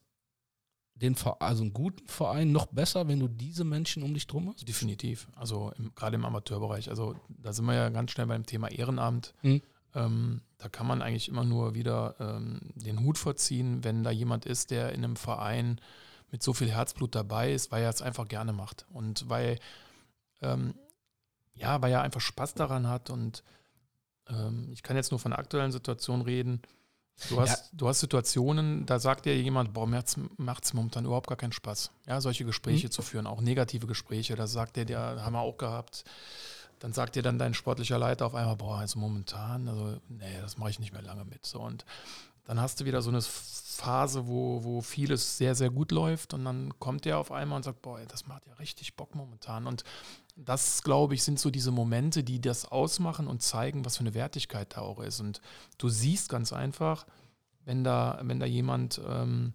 [1.01, 4.67] den also einen guten Verein noch besser, wenn du diese Menschen um dich drum hast?
[4.67, 5.27] definitiv.
[5.35, 6.89] Also im, gerade im Amateurbereich.
[6.89, 9.33] Also da sind wir ja ganz schnell beim Thema Ehrenamt.
[9.43, 9.61] Mhm.
[9.93, 14.45] Ähm, da kann man eigentlich immer nur wieder ähm, den Hut vorziehen, wenn da jemand
[14.45, 15.79] ist, der in einem Verein
[16.31, 18.85] mit so viel Herzblut dabei ist, weil er es einfach gerne macht.
[18.91, 19.59] Und weil,
[20.41, 20.73] ähm,
[21.53, 23.09] ja, weil er einfach Spaß daran hat.
[23.09, 23.43] Und
[24.29, 26.61] ähm, ich kann jetzt nur von der aktuellen Situation reden.
[27.29, 30.03] Du hast, du hast Situationen, da sagt dir jemand, boah, mir
[30.37, 32.91] macht es momentan überhaupt gar keinen Spaß, ja, solche Gespräche Mhm.
[32.91, 34.35] zu führen, auch negative Gespräche.
[34.35, 36.03] Da sagt der, der haben wir auch gehabt.
[36.79, 40.57] Dann sagt dir dann dein sportlicher Leiter auf einmal, boah, also momentan, also nee, das
[40.57, 41.43] mache ich nicht mehr lange mit.
[41.45, 41.85] So und
[42.45, 46.45] dann hast du wieder so eine Phase, wo, wo vieles sehr, sehr gut läuft und
[46.45, 49.65] dann kommt der auf einmal und sagt, boah, das macht ja richtig Bock momentan.
[49.65, 49.83] Und
[50.37, 54.13] das, glaube ich, sind so diese Momente, die das ausmachen und zeigen, was für eine
[54.13, 55.19] Wertigkeit da auch ist.
[55.19, 55.41] Und
[55.77, 57.07] du siehst ganz einfach,
[57.65, 59.53] wenn da, wenn da jemand ähm,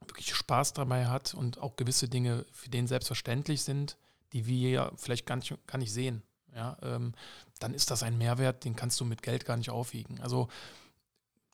[0.00, 3.96] wirklich Spaß dabei hat und auch gewisse Dinge für den selbstverständlich sind,
[4.32, 6.22] die wir ja vielleicht gar nicht, gar nicht sehen,
[6.54, 7.12] ja, ähm,
[7.58, 10.20] dann ist das ein Mehrwert, den kannst du mit Geld gar nicht aufwiegen.
[10.20, 10.48] Also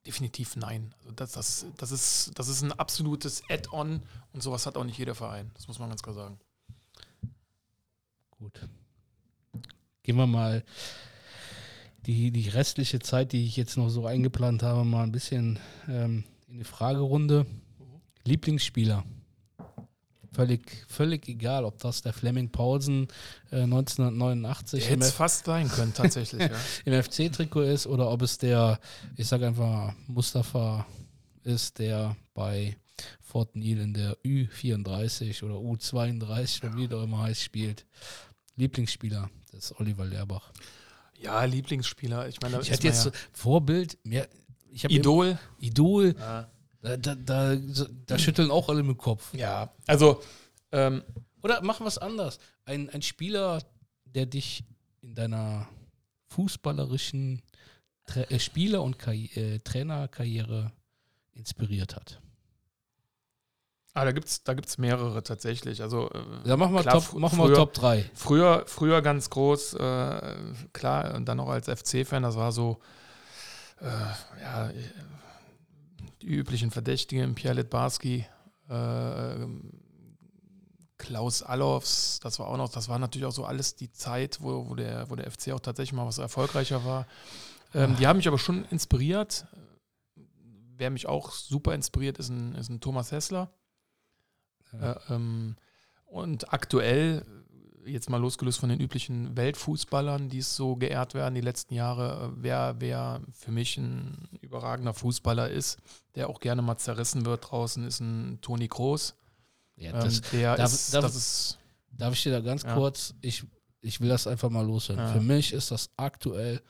[0.07, 0.95] definitiv nein.
[1.01, 4.03] Also das, das, das, ist, das ist ein absolutes Add-on
[4.33, 5.51] und sowas hat auch nicht jeder Verein.
[5.55, 6.39] Das muss man ganz klar sagen.
[8.39, 8.61] Gut.
[10.03, 10.63] Gehen wir mal
[12.07, 15.59] die, die restliche Zeit, die ich jetzt noch so eingeplant habe, mal ein bisschen
[15.89, 17.47] ähm, in die Fragerunde.
[18.25, 19.05] Lieblingsspieler.
[20.33, 23.09] Völlig, völlig egal, ob das der Fleming Paulsen
[23.51, 26.41] äh, 1989 Der hätte im, es F- fast sein können, tatsächlich.
[26.51, 26.51] ja.
[26.85, 28.79] im FC-Trikot ist oder ob es der,
[29.17, 30.87] ich sage einfach Mustafa
[31.43, 32.77] ist, der bei
[33.23, 37.87] Fort Neal in der U34 oder U32 oder wie der immer heißt spielt.
[38.57, 40.53] Lieblingsspieler, das ist Oliver Lehrbach.
[41.19, 42.29] Ja, Lieblingsspieler.
[42.29, 44.29] Ich meine, Ich hätte jetzt ja Vorbild, mehr,
[44.71, 45.39] ich habe Idol.
[45.61, 46.51] Idol, Ja.
[46.83, 47.57] da, da, da,
[48.07, 49.33] da schütteln auch alle mit dem Kopf.
[49.35, 50.23] ja, also
[50.73, 51.03] ähm,
[51.43, 52.39] Oder machen wir es anders.
[52.65, 53.63] Ein, ein Spieler,
[54.05, 54.65] der dich
[55.01, 55.69] in deiner
[56.29, 57.43] fußballerischen
[58.07, 60.73] Tra äh, Spieler- und Karri äh, Trainerkarriere
[61.33, 62.21] inspiriert hat.
[63.97, 65.83] Ah, da gibt es da gibt's mehrere tatsächlich.
[65.83, 68.11] Also äh, Da machen wir, Klar, Top, machen wir früher- Top 3.
[68.15, 70.35] Früher, früher ganz groß, äh,
[70.73, 72.79] klar, und dann auch als FC-Fan, das war so,
[73.81, 73.87] äh,
[74.43, 74.71] ja,
[76.23, 78.27] die üblichen Verdächtigen, Pierre Litbarski,
[78.69, 79.47] äh,
[80.99, 84.69] Klaus Allofs, das war auch noch, das war natürlich auch so alles die Zeit, wo,
[84.69, 87.07] wo, der, wo der FC auch tatsächlich mal was erfolgreicher war.
[87.75, 89.47] Ähm, die haben mich aber schon inspiriert.
[90.79, 93.51] Wer mich auch super inspiriert, ist ein, ist ein Thomas Hessler.
[94.73, 94.93] Ja.
[94.93, 95.57] Äh, ähm,
[96.07, 97.25] und aktuell,
[97.85, 102.27] jetzt mal losgelöst von den üblichen Weltfußballern, die es so geehrt werden die letzten Jahre,
[102.33, 105.79] äh, wer, wer für mich ein überragender Fußballer ist,
[106.15, 109.15] der auch gerne mal zerrissen wird draußen, ist ein Toni Kroos.
[109.77, 111.59] Ja, Ähm, das, der darf- ist, darf- das ist,
[111.93, 112.75] darf ich dir da ganz Ja.
[112.75, 113.45] kurz, ich,
[113.83, 115.05] ich will das einfach mal loswerden.
[115.05, 115.13] Ja.
[115.13, 116.61] Für mich ist das aktuell,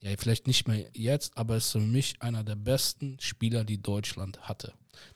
[0.00, 4.40] ja, vielleicht nicht mehr jetzt, aber ist für mich einer der besten Spieler, die Deutschland
[4.48, 4.72] hatte.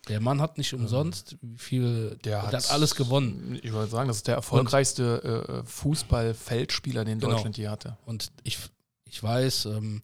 [0.08, 3.58] Der Mann hat nicht umsonst, viel, der der hat alles gewonnen.
[3.62, 7.32] Ich würde sagen, das ist der erfolgreichste äh, Fußball-Feldspieler, den Genau.
[7.32, 7.96] Deutschland je hatte.
[8.06, 8.58] Und ich,
[9.04, 10.02] ich weiß, ähm,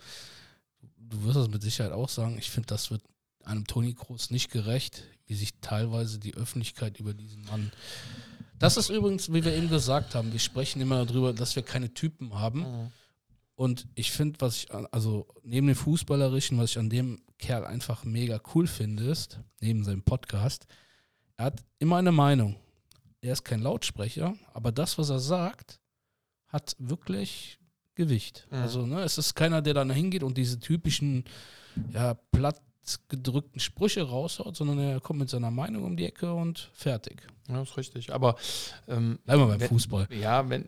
[0.99, 3.03] du wirst das mit Sicherheit auch sagen, ich finde, das wird
[3.45, 7.73] einem Toni Kroos nicht gerecht, wie sich teilweise die Öffentlichkeit über diesen Mann.
[8.59, 11.93] Das ist übrigens, wie wir eben gesagt haben, wir sprechen immer darüber, dass wir keine
[11.95, 12.65] Typen haben.
[13.57, 18.05] Und ich finde, was ich, also neben dem Fußballerischen, was ich an dem Kerl einfach
[18.05, 20.67] mega cool finde, ist, neben seinem Podcast,
[21.37, 22.57] er hat immer eine Meinung.
[23.21, 25.81] Er ist kein Lautsprecher, aber das, was er sagt,
[26.49, 27.59] hat wirklich
[27.95, 28.47] Gewicht.
[28.51, 28.59] Mhm.
[28.59, 31.25] Also, ne, es ist keiner, der dann hingeht und diese typischen,
[31.93, 32.61] ja, platt
[33.09, 37.23] gedrückten Sprüche raushaut, sondern er kommt mit seiner Meinung um die Ecke und fertig.
[37.49, 38.13] Ja, ist richtig.
[38.13, 38.37] Aber
[38.89, 40.09] ähm, Bleiben wir beim Wenn- Fußball.
[40.11, 40.67] Ja, wenn,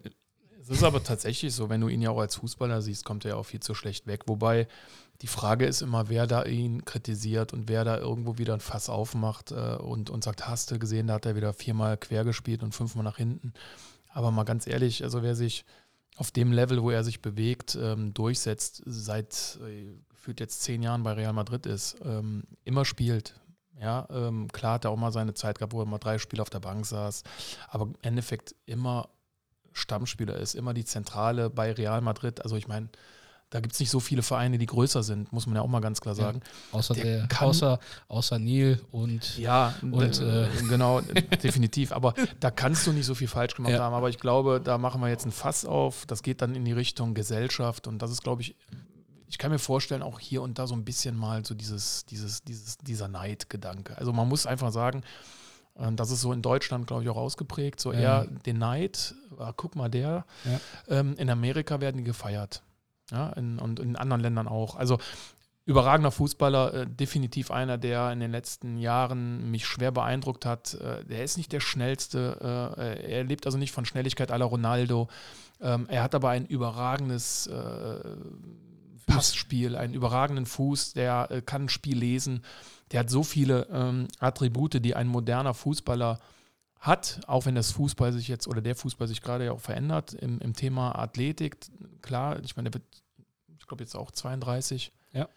[0.65, 3.33] es ist aber tatsächlich so, wenn du ihn ja auch als Fußballer siehst, kommt er
[3.33, 4.23] ja auch viel zu schlecht weg.
[4.27, 4.67] Wobei
[5.21, 8.89] die Frage ist immer, wer da ihn kritisiert und wer da irgendwo wieder ein Fass
[8.89, 12.63] aufmacht äh, und, und sagt, hast du gesehen, da hat er wieder viermal quer gespielt
[12.63, 13.53] und fünfmal nach hinten.
[14.09, 15.67] Aber mal ganz ehrlich, also wer sich
[16.17, 21.03] auf dem Level, wo er sich bewegt, ähm, durchsetzt, seit äh, gefühlt jetzt zehn Jahren
[21.03, 23.35] bei Real Madrid ist, ähm, immer spielt.
[23.81, 26.41] Ja, ähm, klar hat er auch mal seine Zeit gehabt, wo er mal drei Spiele
[26.41, 27.25] auf der Bank saß,
[27.69, 29.09] aber im Endeffekt immer
[29.75, 32.43] Stammspieler ist, immer die Zentrale bei Real Madrid.
[32.43, 32.89] Also ich meine,
[33.51, 35.81] da gibt es nicht so viele Vereine, die größer sind, muss man ja auch mal
[35.81, 36.41] ganz klar sagen.
[36.73, 37.79] Ja, außer, Der der, kann- außer,
[38.09, 41.01] außer Neil und Ja, Und, äh, genau,
[41.43, 41.93] definitiv.
[41.93, 43.81] Aber da kannst du nicht so viel falsch gemacht Ja.
[43.81, 43.95] haben.
[43.95, 46.05] Aber ich glaube, da machen wir jetzt ein Fass auf.
[46.07, 47.87] Das geht dann in die Richtung Gesellschaft.
[47.87, 48.57] Und das ist, glaube ich,
[49.29, 52.43] ich kann mir vorstellen, auch hier und da so ein bisschen mal so dieses, dieses,
[52.43, 53.97] dieses, dieser Neidgedanke.
[53.99, 55.03] Also man muss einfach sagen,
[55.75, 57.81] das ist so in Deutschland, glaube ich, auch ausgeprägt.
[57.81, 60.25] So eher den Neid, ah, guck mal der.
[60.89, 62.63] Ähm, in Amerika werden die gefeiert.
[63.11, 64.77] Ja, in, und in anderen Ländern auch.
[64.77, 64.99] Also
[65.67, 70.75] überragender Fußballer, äh, definitiv einer, der in den letzten Jahren mich schwer beeindruckt hat.
[70.75, 75.09] Äh, der ist nicht der schnellste, äh, er lebt also nicht von Schnelligkeit la Ronaldo.
[75.61, 77.99] Ähm, er hat aber ein überragendes äh,
[79.07, 82.43] Passspiel, einen überragenden Fuß, der äh, kann ein Spiel lesen.
[82.93, 86.21] Der hat so viele ähm, Attribute, die ein moderner Fußballer
[86.79, 90.13] hat, auch wenn das Fußball sich jetzt oder der Fußball sich gerade ja auch verändert
[90.13, 91.57] im, im Thema Athletik.
[92.03, 93.03] Klar, ich meine, der wird,
[93.59, 94.93] ich glaube, jetzt auch 32.
[95.13, 95.29] Ja.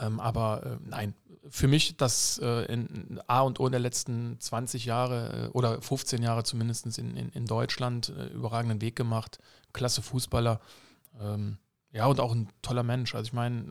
[0.00, 1.14] Ähm, aber äh, nein,
[1.48, 6.22] für mich das äh, in A und O der letzten 20 Jahre äh, oder 15
[6.22, 9.38] Jahre zumindest in, in, in Deutschland äh, überragenden Weg gemacht.
[9.72, 10.60] Klasse Fußballer.
[11.20, 11.58] Ähm,
[11.94, 13.14] ja, und auch ein toller Mensch.
[13.14, 13.70] Also ich meine,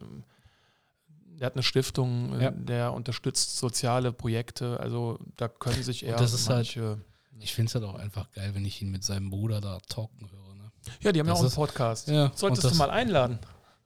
[1.40, 2.52] der hat eine Stiftung, äh, Ja.
[2.52, 4.80] der unterstützt soziale Projekte.
[4.80, 6.98] Also da können sich eher das ist halt- manche.
[7.40, 10.30] ich finde es halt auch einfach geil, wenn ich ihn mit seinem Bruder da talken
[10.32, 10.56] höre.
[10.56, 10.72] Ne?
[11.02, 12.08] ja, die haben ja das auch einen Podcast.
[12.08, 13.40] Ja, Solltest und du das- mal einladen.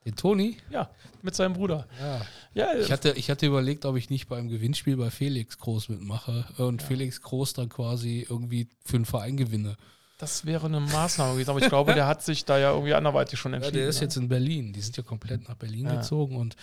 [0.05, 0.55] Den Toni?
[0.69, 0.89] Ja,
[1.21, 1.85] mit seinem Bruder.
[1.99, 2.21] Ja.
[2.53, 6.45] Ja, Ich hatte, ich hatte überlegt, ob ich nicht beim Gewinnspiel bei Felix Groß mitmache
[6.57, 9.75] und Felix Groß dann quasi irgendwie für einen Verein gewinne.
[10.17, 11.49] Das wäre eine Maßnahme gewesen.
[11.51, 13.77] Aber ich glaube, der hat sich da ja irgendwie anderweitig schon Ja, entschieden.
[13.77, 14.01] der ist ne?
[14.03, 14.73] jetzt in Berlin.
[14.73, 15.95] Die sind ja komplett nach Berlin Ja.
[15.97, 16.55] gezogen und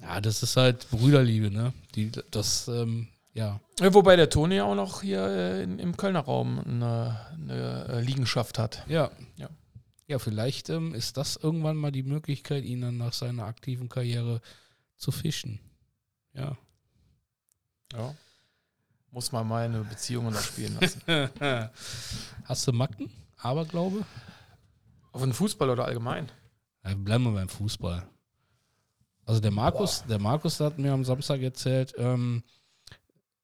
[0.00, 1.72] ja, das ist halt Brüderliebe, ne?
[1.96, 3.58] Die, das, ähm, ja.
[3.80, 8.00] Ja, Wobei der Toni auch noch hier äh, in, im Kölner Raum eine, eine äh,
[8.00, 8.84] Liegenschaft hat.
[8.88, 9.10] Ja.
[9.36, 9.48] Ja.
[10.06, 14.40] Ja, vielleicht ähm, ist das irgendwann mal die Möglichkeit, ihn dann nach seiner aktiven Karriere
[14.96, 15.58] zu fischen.
[16.32, 16.56] Ja.
[17.92, 18.14] Ja.
[19.10, 21.02] Muss man meine Beziehungen da spielen lassen.
[22.44, 23.10] Hast du Macken?
[23.38, 24.04] Aberglaube?
[25.12, 26.30] Auf den Fußball oder allgemein?
[26.84, 28.06] Ja, bleiben wir beim Fußball.
[29.24, 32.42] Also der Markus, der Markus hat mir am Samstag erzählt, ähm,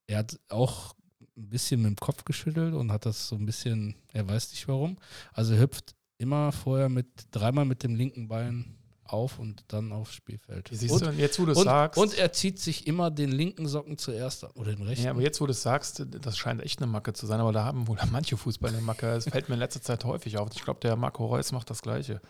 [0.06, 0.94] er hat auch
[1.36, 4.66] ein bisschen mit dem Kopf geschüttelt und hat das so ein bisschen, er weiß nicht
[4.68, 4.98] warum.
[5.32, 8.76] Also er hüpft immer vorher mit dreimal mit dem linken Bein
[9.06, 10.68] auf und dann aufs Spielfeld.
[10.72, 11.98] Siehst und, du, jetzt wo du und, sagst.
[11.98, 15.04] und er zieht sich immer den linken Socken zuerst oder den rechten.
[15.04, 17.52] ja, aber jetzt, wo du es sagst, das scheint echt eine Macke zu sein, aber
[17.52, 19.06] da haben wohl manche Fußballer eine Macke.
[19.06, 20.48] Das fällt mir in letzter Zeit häufig auf.
[20.54, 22.20] Ich glaube, der Marco Reus macht das Gleiche.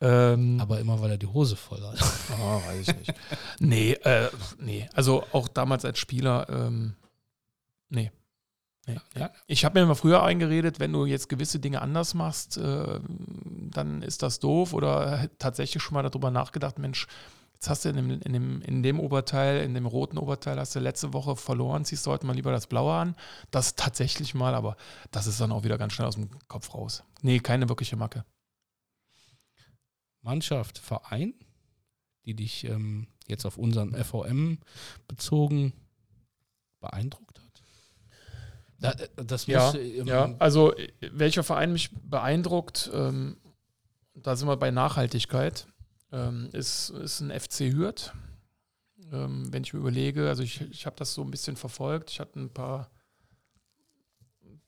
[0.00, 1.98] Ähm, aber immer, weil er die Hose voll hat.
[2.40, 3.14] Oh, weiß ich nicht.
[3.58, 4.28] nee, äh,
[4.58, 4.88] nee.
[4.94, 6.96] Also auch damals als Spieler, ähm,
[7.88, 8.10] nee.
[8.86, 8.98] Nee.
[9.16, 9.30] Ja.
[9.46, 14.02] Ich habe mir immer früher eingeredet, wenn du jetzt gewisse Dinge anders machst, äh, dann
[14.02, 17.06] ist das doof oder tatsächlich schon mal darüber nachgedacht, Mensch,
[17.54, 20.74] jetzt hast du in dem, in, dem, in dem Oberteil, in dem roten Oberteil hast
[20.74, 23.16] du letzte Woche verloren, ziehst du heute mal lieber das Blaue an.
[23.50, 24.76] Das tatsächlich mal, aber
[25.10, 27.02] das ist dann auch wieder ganz schnell aus dem Kopf raus.
[27.22, 28.24] Nee, keine wirkliche Macke.
[30.22, 31.34] Mannschaft, Verein,
[32.24, 34.58] die dich ähm, jetzt auf unseren FOM
[35.08, 35.72] bezogen
[36.80, 37.25] beeindruckt
[38.78, 43.36] das Ja, ähm, Ja, also äh, welcher Verein mich beeindruckt, ähm,
[44.14, 45.66] da sind wir bei Nachhaltigkeit,
[46.12, 48.12] ähm, ist, ist ein FC Hürth.
[49.12, 52.20] Ähm, wenn ich mir überlege, also ich, ich habe das so ein bisschen verfolgt, ich
[52.20, 52.90] hatte ein paar,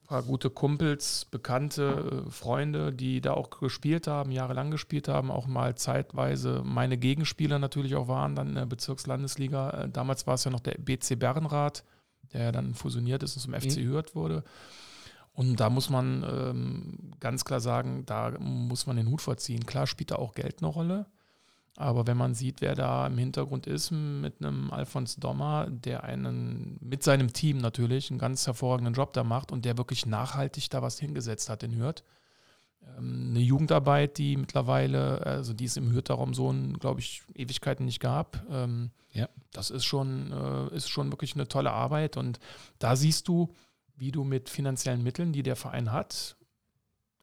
[0.04, 5.46] paar gute Kumpels, Bekannte, äh, Freunde, die da auch gespielt haben, jahrelang gespielt haben, auch
[5.46, 9.70] mal zeitweise meine Gegenspieler natürlich auch waren, dann in der Bezirkslandesliga.
[9.70, 11.84] Äh, damals war es ja noch der BC Bernrath,
[12.32, 14.44] der ja dann fusioniert ist und zum FC Hürth wurde.
[15.32, 19.66] Und da muss man ähm, ganz klar sagen, da muss man den Hut vorziehen.
[19.66, 21.06] Klar spielt da auch Geld eine Rolle.
[21.76, 26.76] Aber wenn man sieht, wer da im Hintergrund ist, mit einem Alfons Dommer, der einen,
[26.80, 30.82] mit seinem Team natürlich, einen ganz hervorragenden Job da macht und der wirklich nachhaltig da
[30.82, 32.02] was hingesetzt hat in Hürth.
[32.96, 37.84] Ähm, eine Jugendarbeit, die mittlerweile, also die es im Hürther Raum so, glaube ich, Ewigkeiten
[37.84, 38.44] nicht gab.
[38.50, 39.28] Ähm, Ja.
[39.52, 42.16] Das ist schon, äh, ist schon wirklich eine tolle Arbeit.
[42.16, 42.38] Und
[42.78, 43.52] da siehst du,
[43.96, 46.36] wie du mit finanziellen Mitteln, die der Verein hat,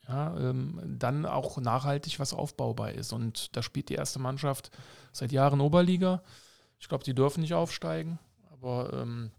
[0.08, 3.14] ja, ähm, dann auch nachhaltig was aufbaubar ist.
[3.14, 4.72] Und da spielt die erste Mannschaft
[5.12, 6.22] seit Jahren Oberliga.
[6.80, 8.20] Ich glaube, die dürfen nicht aufsteigen,
[8.52, 9.32] aber ähm,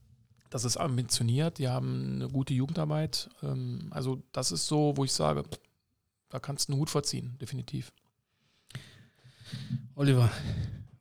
[0.50, 1.58] das ist ambitioniert.
[1.58, 3.28] Die haben eine gute Jugendarbeit.
[3.42, 5.58] Ähm, also das ist so, wo ich sage, pff,
[6.28, 7.92] da kannst du einen Hut vorziehen, definitiv.
[9.94, 10.30] Oliver,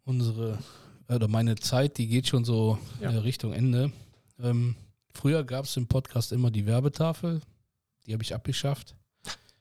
[0.05, 0.59] unsere
[1.07, 3.11] oder meine Zeit, die geht schon so Ja.
[3.11, 3.91] äh, Richtung Ende.
[4.39, 4.75] Ähm,
[5.13, 7.41] früher gab es im Podcast immer die Werbetafel,
[8.05, 8.95] die habe ich abgeschafft.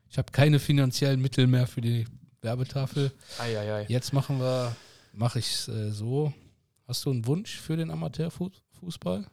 [0.09, 2.07] Ich habe keine finanziellen Mittel mehr für die
[2.41, 3.13] Werbetafel.
[3.39, 3.87] Ei, ei, ei.
[3.89, 4.75] Jetzt machen wir,
[5.13, 6.33] mache ich es äh, so.
[6.87, 9.27] Hast du einen Wunsch für den Amateurfußball?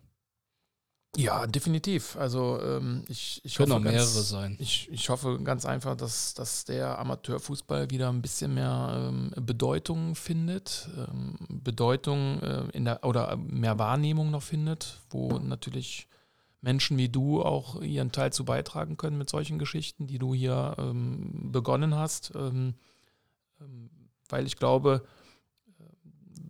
[1.18, 2.16] Ja, definitiv.
[2.16, 4.56] Also ähm, ich, ich Können hoffe auch mehrere ganz, sein.
[4.60, 10.16] Ich, ich hoffe ganz einfach, dass, dass der Amateurfußball wieder ein bisschen mehr ähm, Bedeutung
[10.16, 16.08] findet, ähm, Bedeutung äh, in der oder mehr Wahrnehmung noch findet, wo natürlich
[16.62, 20.76] Menschen wie du auch ihren Teil zu beitragen können mit solchen Geschichten, die du hier
[20.78, 22.32] ähm, begonnen hast.
[22.36, 22.76] Ähm,
[23.60, 23.90] ähm,
[24.30, 25.04] weil ich glaube,
[25.78, 25.84] äh,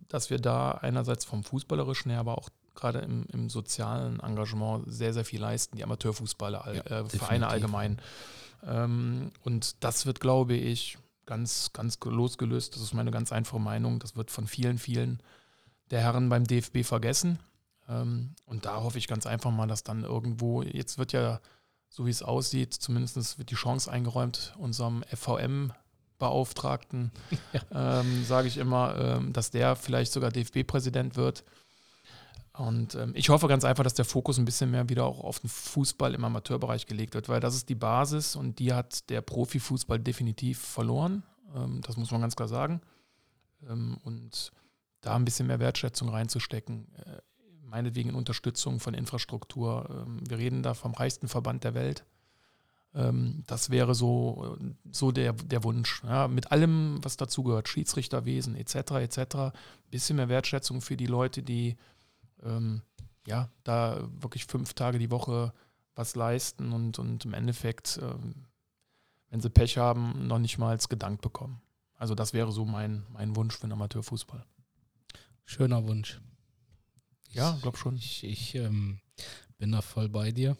[0.06, 5.12] dass wir da einerseits vom Fußballerischen her, aber auch gerade im, im sozialen Engagement sehr,
[5.12, 7.98] sehr viel leisten, die Amateurfußballer, all- Ja, äh, Vereine allgemein.
[8.64, 13.98] Ähm, und das wird, glaube ich, ganz, ganz losgelöst, das ist meine ganz einfache Meinung,
[13.98, 15.20] das wird von vielen, vielen
[15.90, 17.38] der Herren beim DFB vergessen.
[17.88, 21.40] Ähm, und da hoffe ich ganz einfach mal, dass dann irgendwo, jetzt wird ja,
[21.88, 27.10] so wie es aussieht, zumindest wird die Chance eingeräumt, unserem FVM-Beauftragten,
[27.74, 31.44] ähm, sage ich immer, ähm, dass der vielleicht sogar DFB-Präsident wird.
[32.54, 35.38] Und ähm, ich hoffe ganz einfach, dass der Fokus ein bisschen mehr wieder auch auf
[35.38, 39.22] den Fußball im Amateurbereich gelegt wird, weil das ist die Basis und die hat der
[39.22, 41.22] Profifußball definitiv verloren.
[41.54, 42.82] Ähm, das muss man ganz klar sagen.
[43.68, 44.52] Ähm, und
[45.00, 47.20] da ein bisschen mehr Wertschätzung reinzustecken, äh,
[47.64, 49.88] meinetwegen in Unterstützung von Infrastruktur.
[49.90, 52.04] Ähm, wir reden da vom reichsten Verband der Welt.
[52.94, 56.02] Ähm, das wäre so, äh, so der, der Wunsch.
[56.04, 58.74] Ja, mit allem, was dazugehört, Schiedsrichterwesen etc.
[58.74, 59.18] etc.
[59.36, 59.52] Ein
[59.90, 61.76] bisschen mehr Wertschätzung für die Leute, die
[62.42, 62.82] ähm,
[63.26, 65.52] ja, da wirklich fünf Tage die Woche
[65.94, 68.46] was leisten und, und im Endeffekt, ähm,
[69.28, 71.60] wenn sie Pech haben, noch nicht mal als gedankt bekommen.
[71.94, 74.44] Also das wäre so mein, mein Wunsch für den Amateurfußball.
[75.44, 76.20] Schöner Wunsch.
[77.30, 77.96] Ja, glaub schon.
[77.96, 79.00] Ich, ich ähm,
[79.58, 80.56] bin da voll bei dir.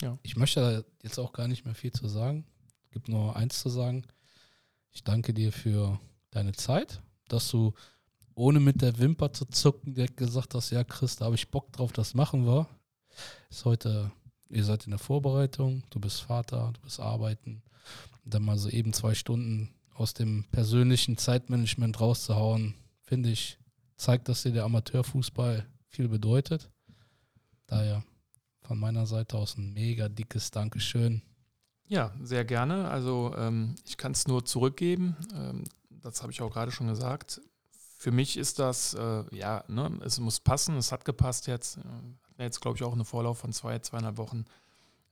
[0.00, 0.18] Ja.
[0.22, 2.46] Ich möchte da jetzt auch gar nicht mehr viel zu sagen.
[2.84, 4.06] Es gibt nur eins zu sagen.
[4.90, 5.98] Ich danke dir für
[6.30, 7.74] deine Zeit, dass du
[8.34, 11.72] ohne mit der Wimper zu zucken direkt gesagt hast, ja Chris, da habe ich Bock
[11.72, 12.68] drauf, das machen wir.
[13.50, 14.10] Ist heute,
[14.48, 17.62] ihr seid in der Vorbereitung, du bist Vater, du bist arbeiten.
[18.24, 23.58] Und dann mal so eben zwei Stunden aus dem persönlichen Zeitmanagement rauszuhauen, finde ich,
[23.96, 26.70] zeigt, dass dir der Amateurfußball viel bedeutet.
[27.66, 28.02] Daher
[28.62, 31.22] von meiner Seite aus ein mega dickes Dankeschön.
[31.86, 32.88] Ja, sehr gerne.
[32.88, 35.16] Also ähm, ich kann es nur zurückgeben.
[35.34, 37.40] Ähm, das habe ich auch gerade schon gesagt.
[38.04, 41.78] Für mich ist das, äh, ja, ne, es muss passen, es hat gepasst jetzt.
[41.78, 44.44] Äh, Hatten jetzt, glaube ich, auch eine Vorlauf von zwei, zweieinhalb Wochen.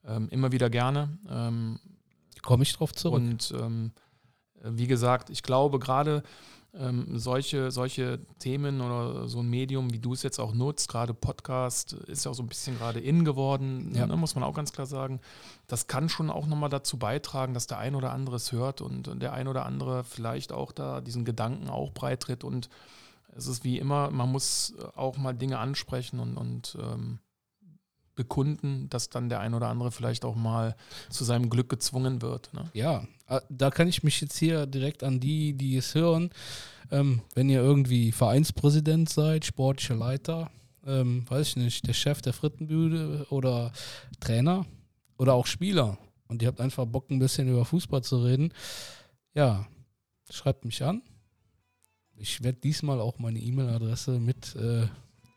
[0.04, 1.16] Ähm, immer wieder gerne.
[1.26, 1.80] Ähm,
[2.42, 3.22] Komme ich drauf zurück.
[3.22, 3.92] Und ähm,
[4.62, 6.22] äh, wie gesagt, ich glaube gerade
[6.74, 11.12] ähm, solche, solche Themen oder so ein Medium, wie du es jetzt auch nutzt, gerade
[11.12, 14.06] Podcast, ist ja auch so ein bisschen gerade in geworden, Ja.
[14.06, 15.20] ne, muss man auch ganz klar sagen.
[15.66, 19.20] Das kann schon auch nochmal dazu beitragen, dass der ein oder andere es hört und
[19.22, 22.42] der ein oder andere vielleicht auch da diesen Gedanken auch breitritt.
[22.42, 22.70] Und
[23.36, 27.18] es ist wie immer, man muss auch mal Dinge ansprechen und, und ähm,
[28.22, 30.76] bekunden, dass dann der ein oder andere vielleicht auch mal
[31.10, 32.54] zu seinem Glück gezwungen wird.
[32.54, 32.70] Ne?
[32.72, 36.30] Ja, äh, da kann ich mich jetzt hier direkt an die, die es hören.
[36.90, 40.50] Ähm, wenn ihr irgendwie Vereinspräsident seid, sportlicher Leiter,
[40.86, 43.72] ähm, weiß ich nicht, der Chef der Frittenbüde oder
[44.20, 44.66] Trainer
[45.18, 48.52] oder auch Spieler und ihr habt einfach Bock, ein bisschen über Fußball zu reden,
[49.34, 49.66] ja,
[50.30, 51.02] schreibt mich an.
[52.16, 54.86] Ich werde diesmal auch meine E-Mail-Adresse mit äh,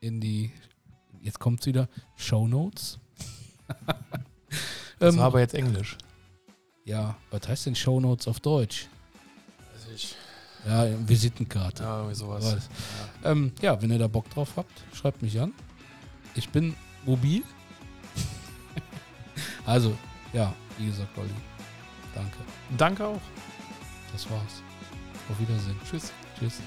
[0.00, 0.52] in die,
[1.26, 2.98] jetzt kommt es wieder, Show Notes.
[4.98, 5.98] Das war aber jetzt Englisch.
[6.86, 8.86] ja, was heißt denn Show Notes auf Deutsch?
[9.74, 10.14] Also ich,
[10.66, 11.82] Ja, Visitenkarte.
[11.82, 12.56] ja, irgendwie sowas.
[12.56, 12.68] Was?
[13.22, 15.52] Ähm, ja, wenn ihr da Bock drauf habt, schreibt mich an.
[16.34, 16.74] Ich bin
[17.04, 17.42] mobil.
[19.66, 19.94] also,
[20.32, 21.28] ja, wie gesagt, Olli,
[22.14, 22.38] danke.
[22.78, 23.20] Danke auch.
[24.12, 24.62] Das war's.
[25.30, 25.76] Auf Wiedersehen.
[25.84, 26.10] Tschüss.
[26.38, 26.60] Tschüss.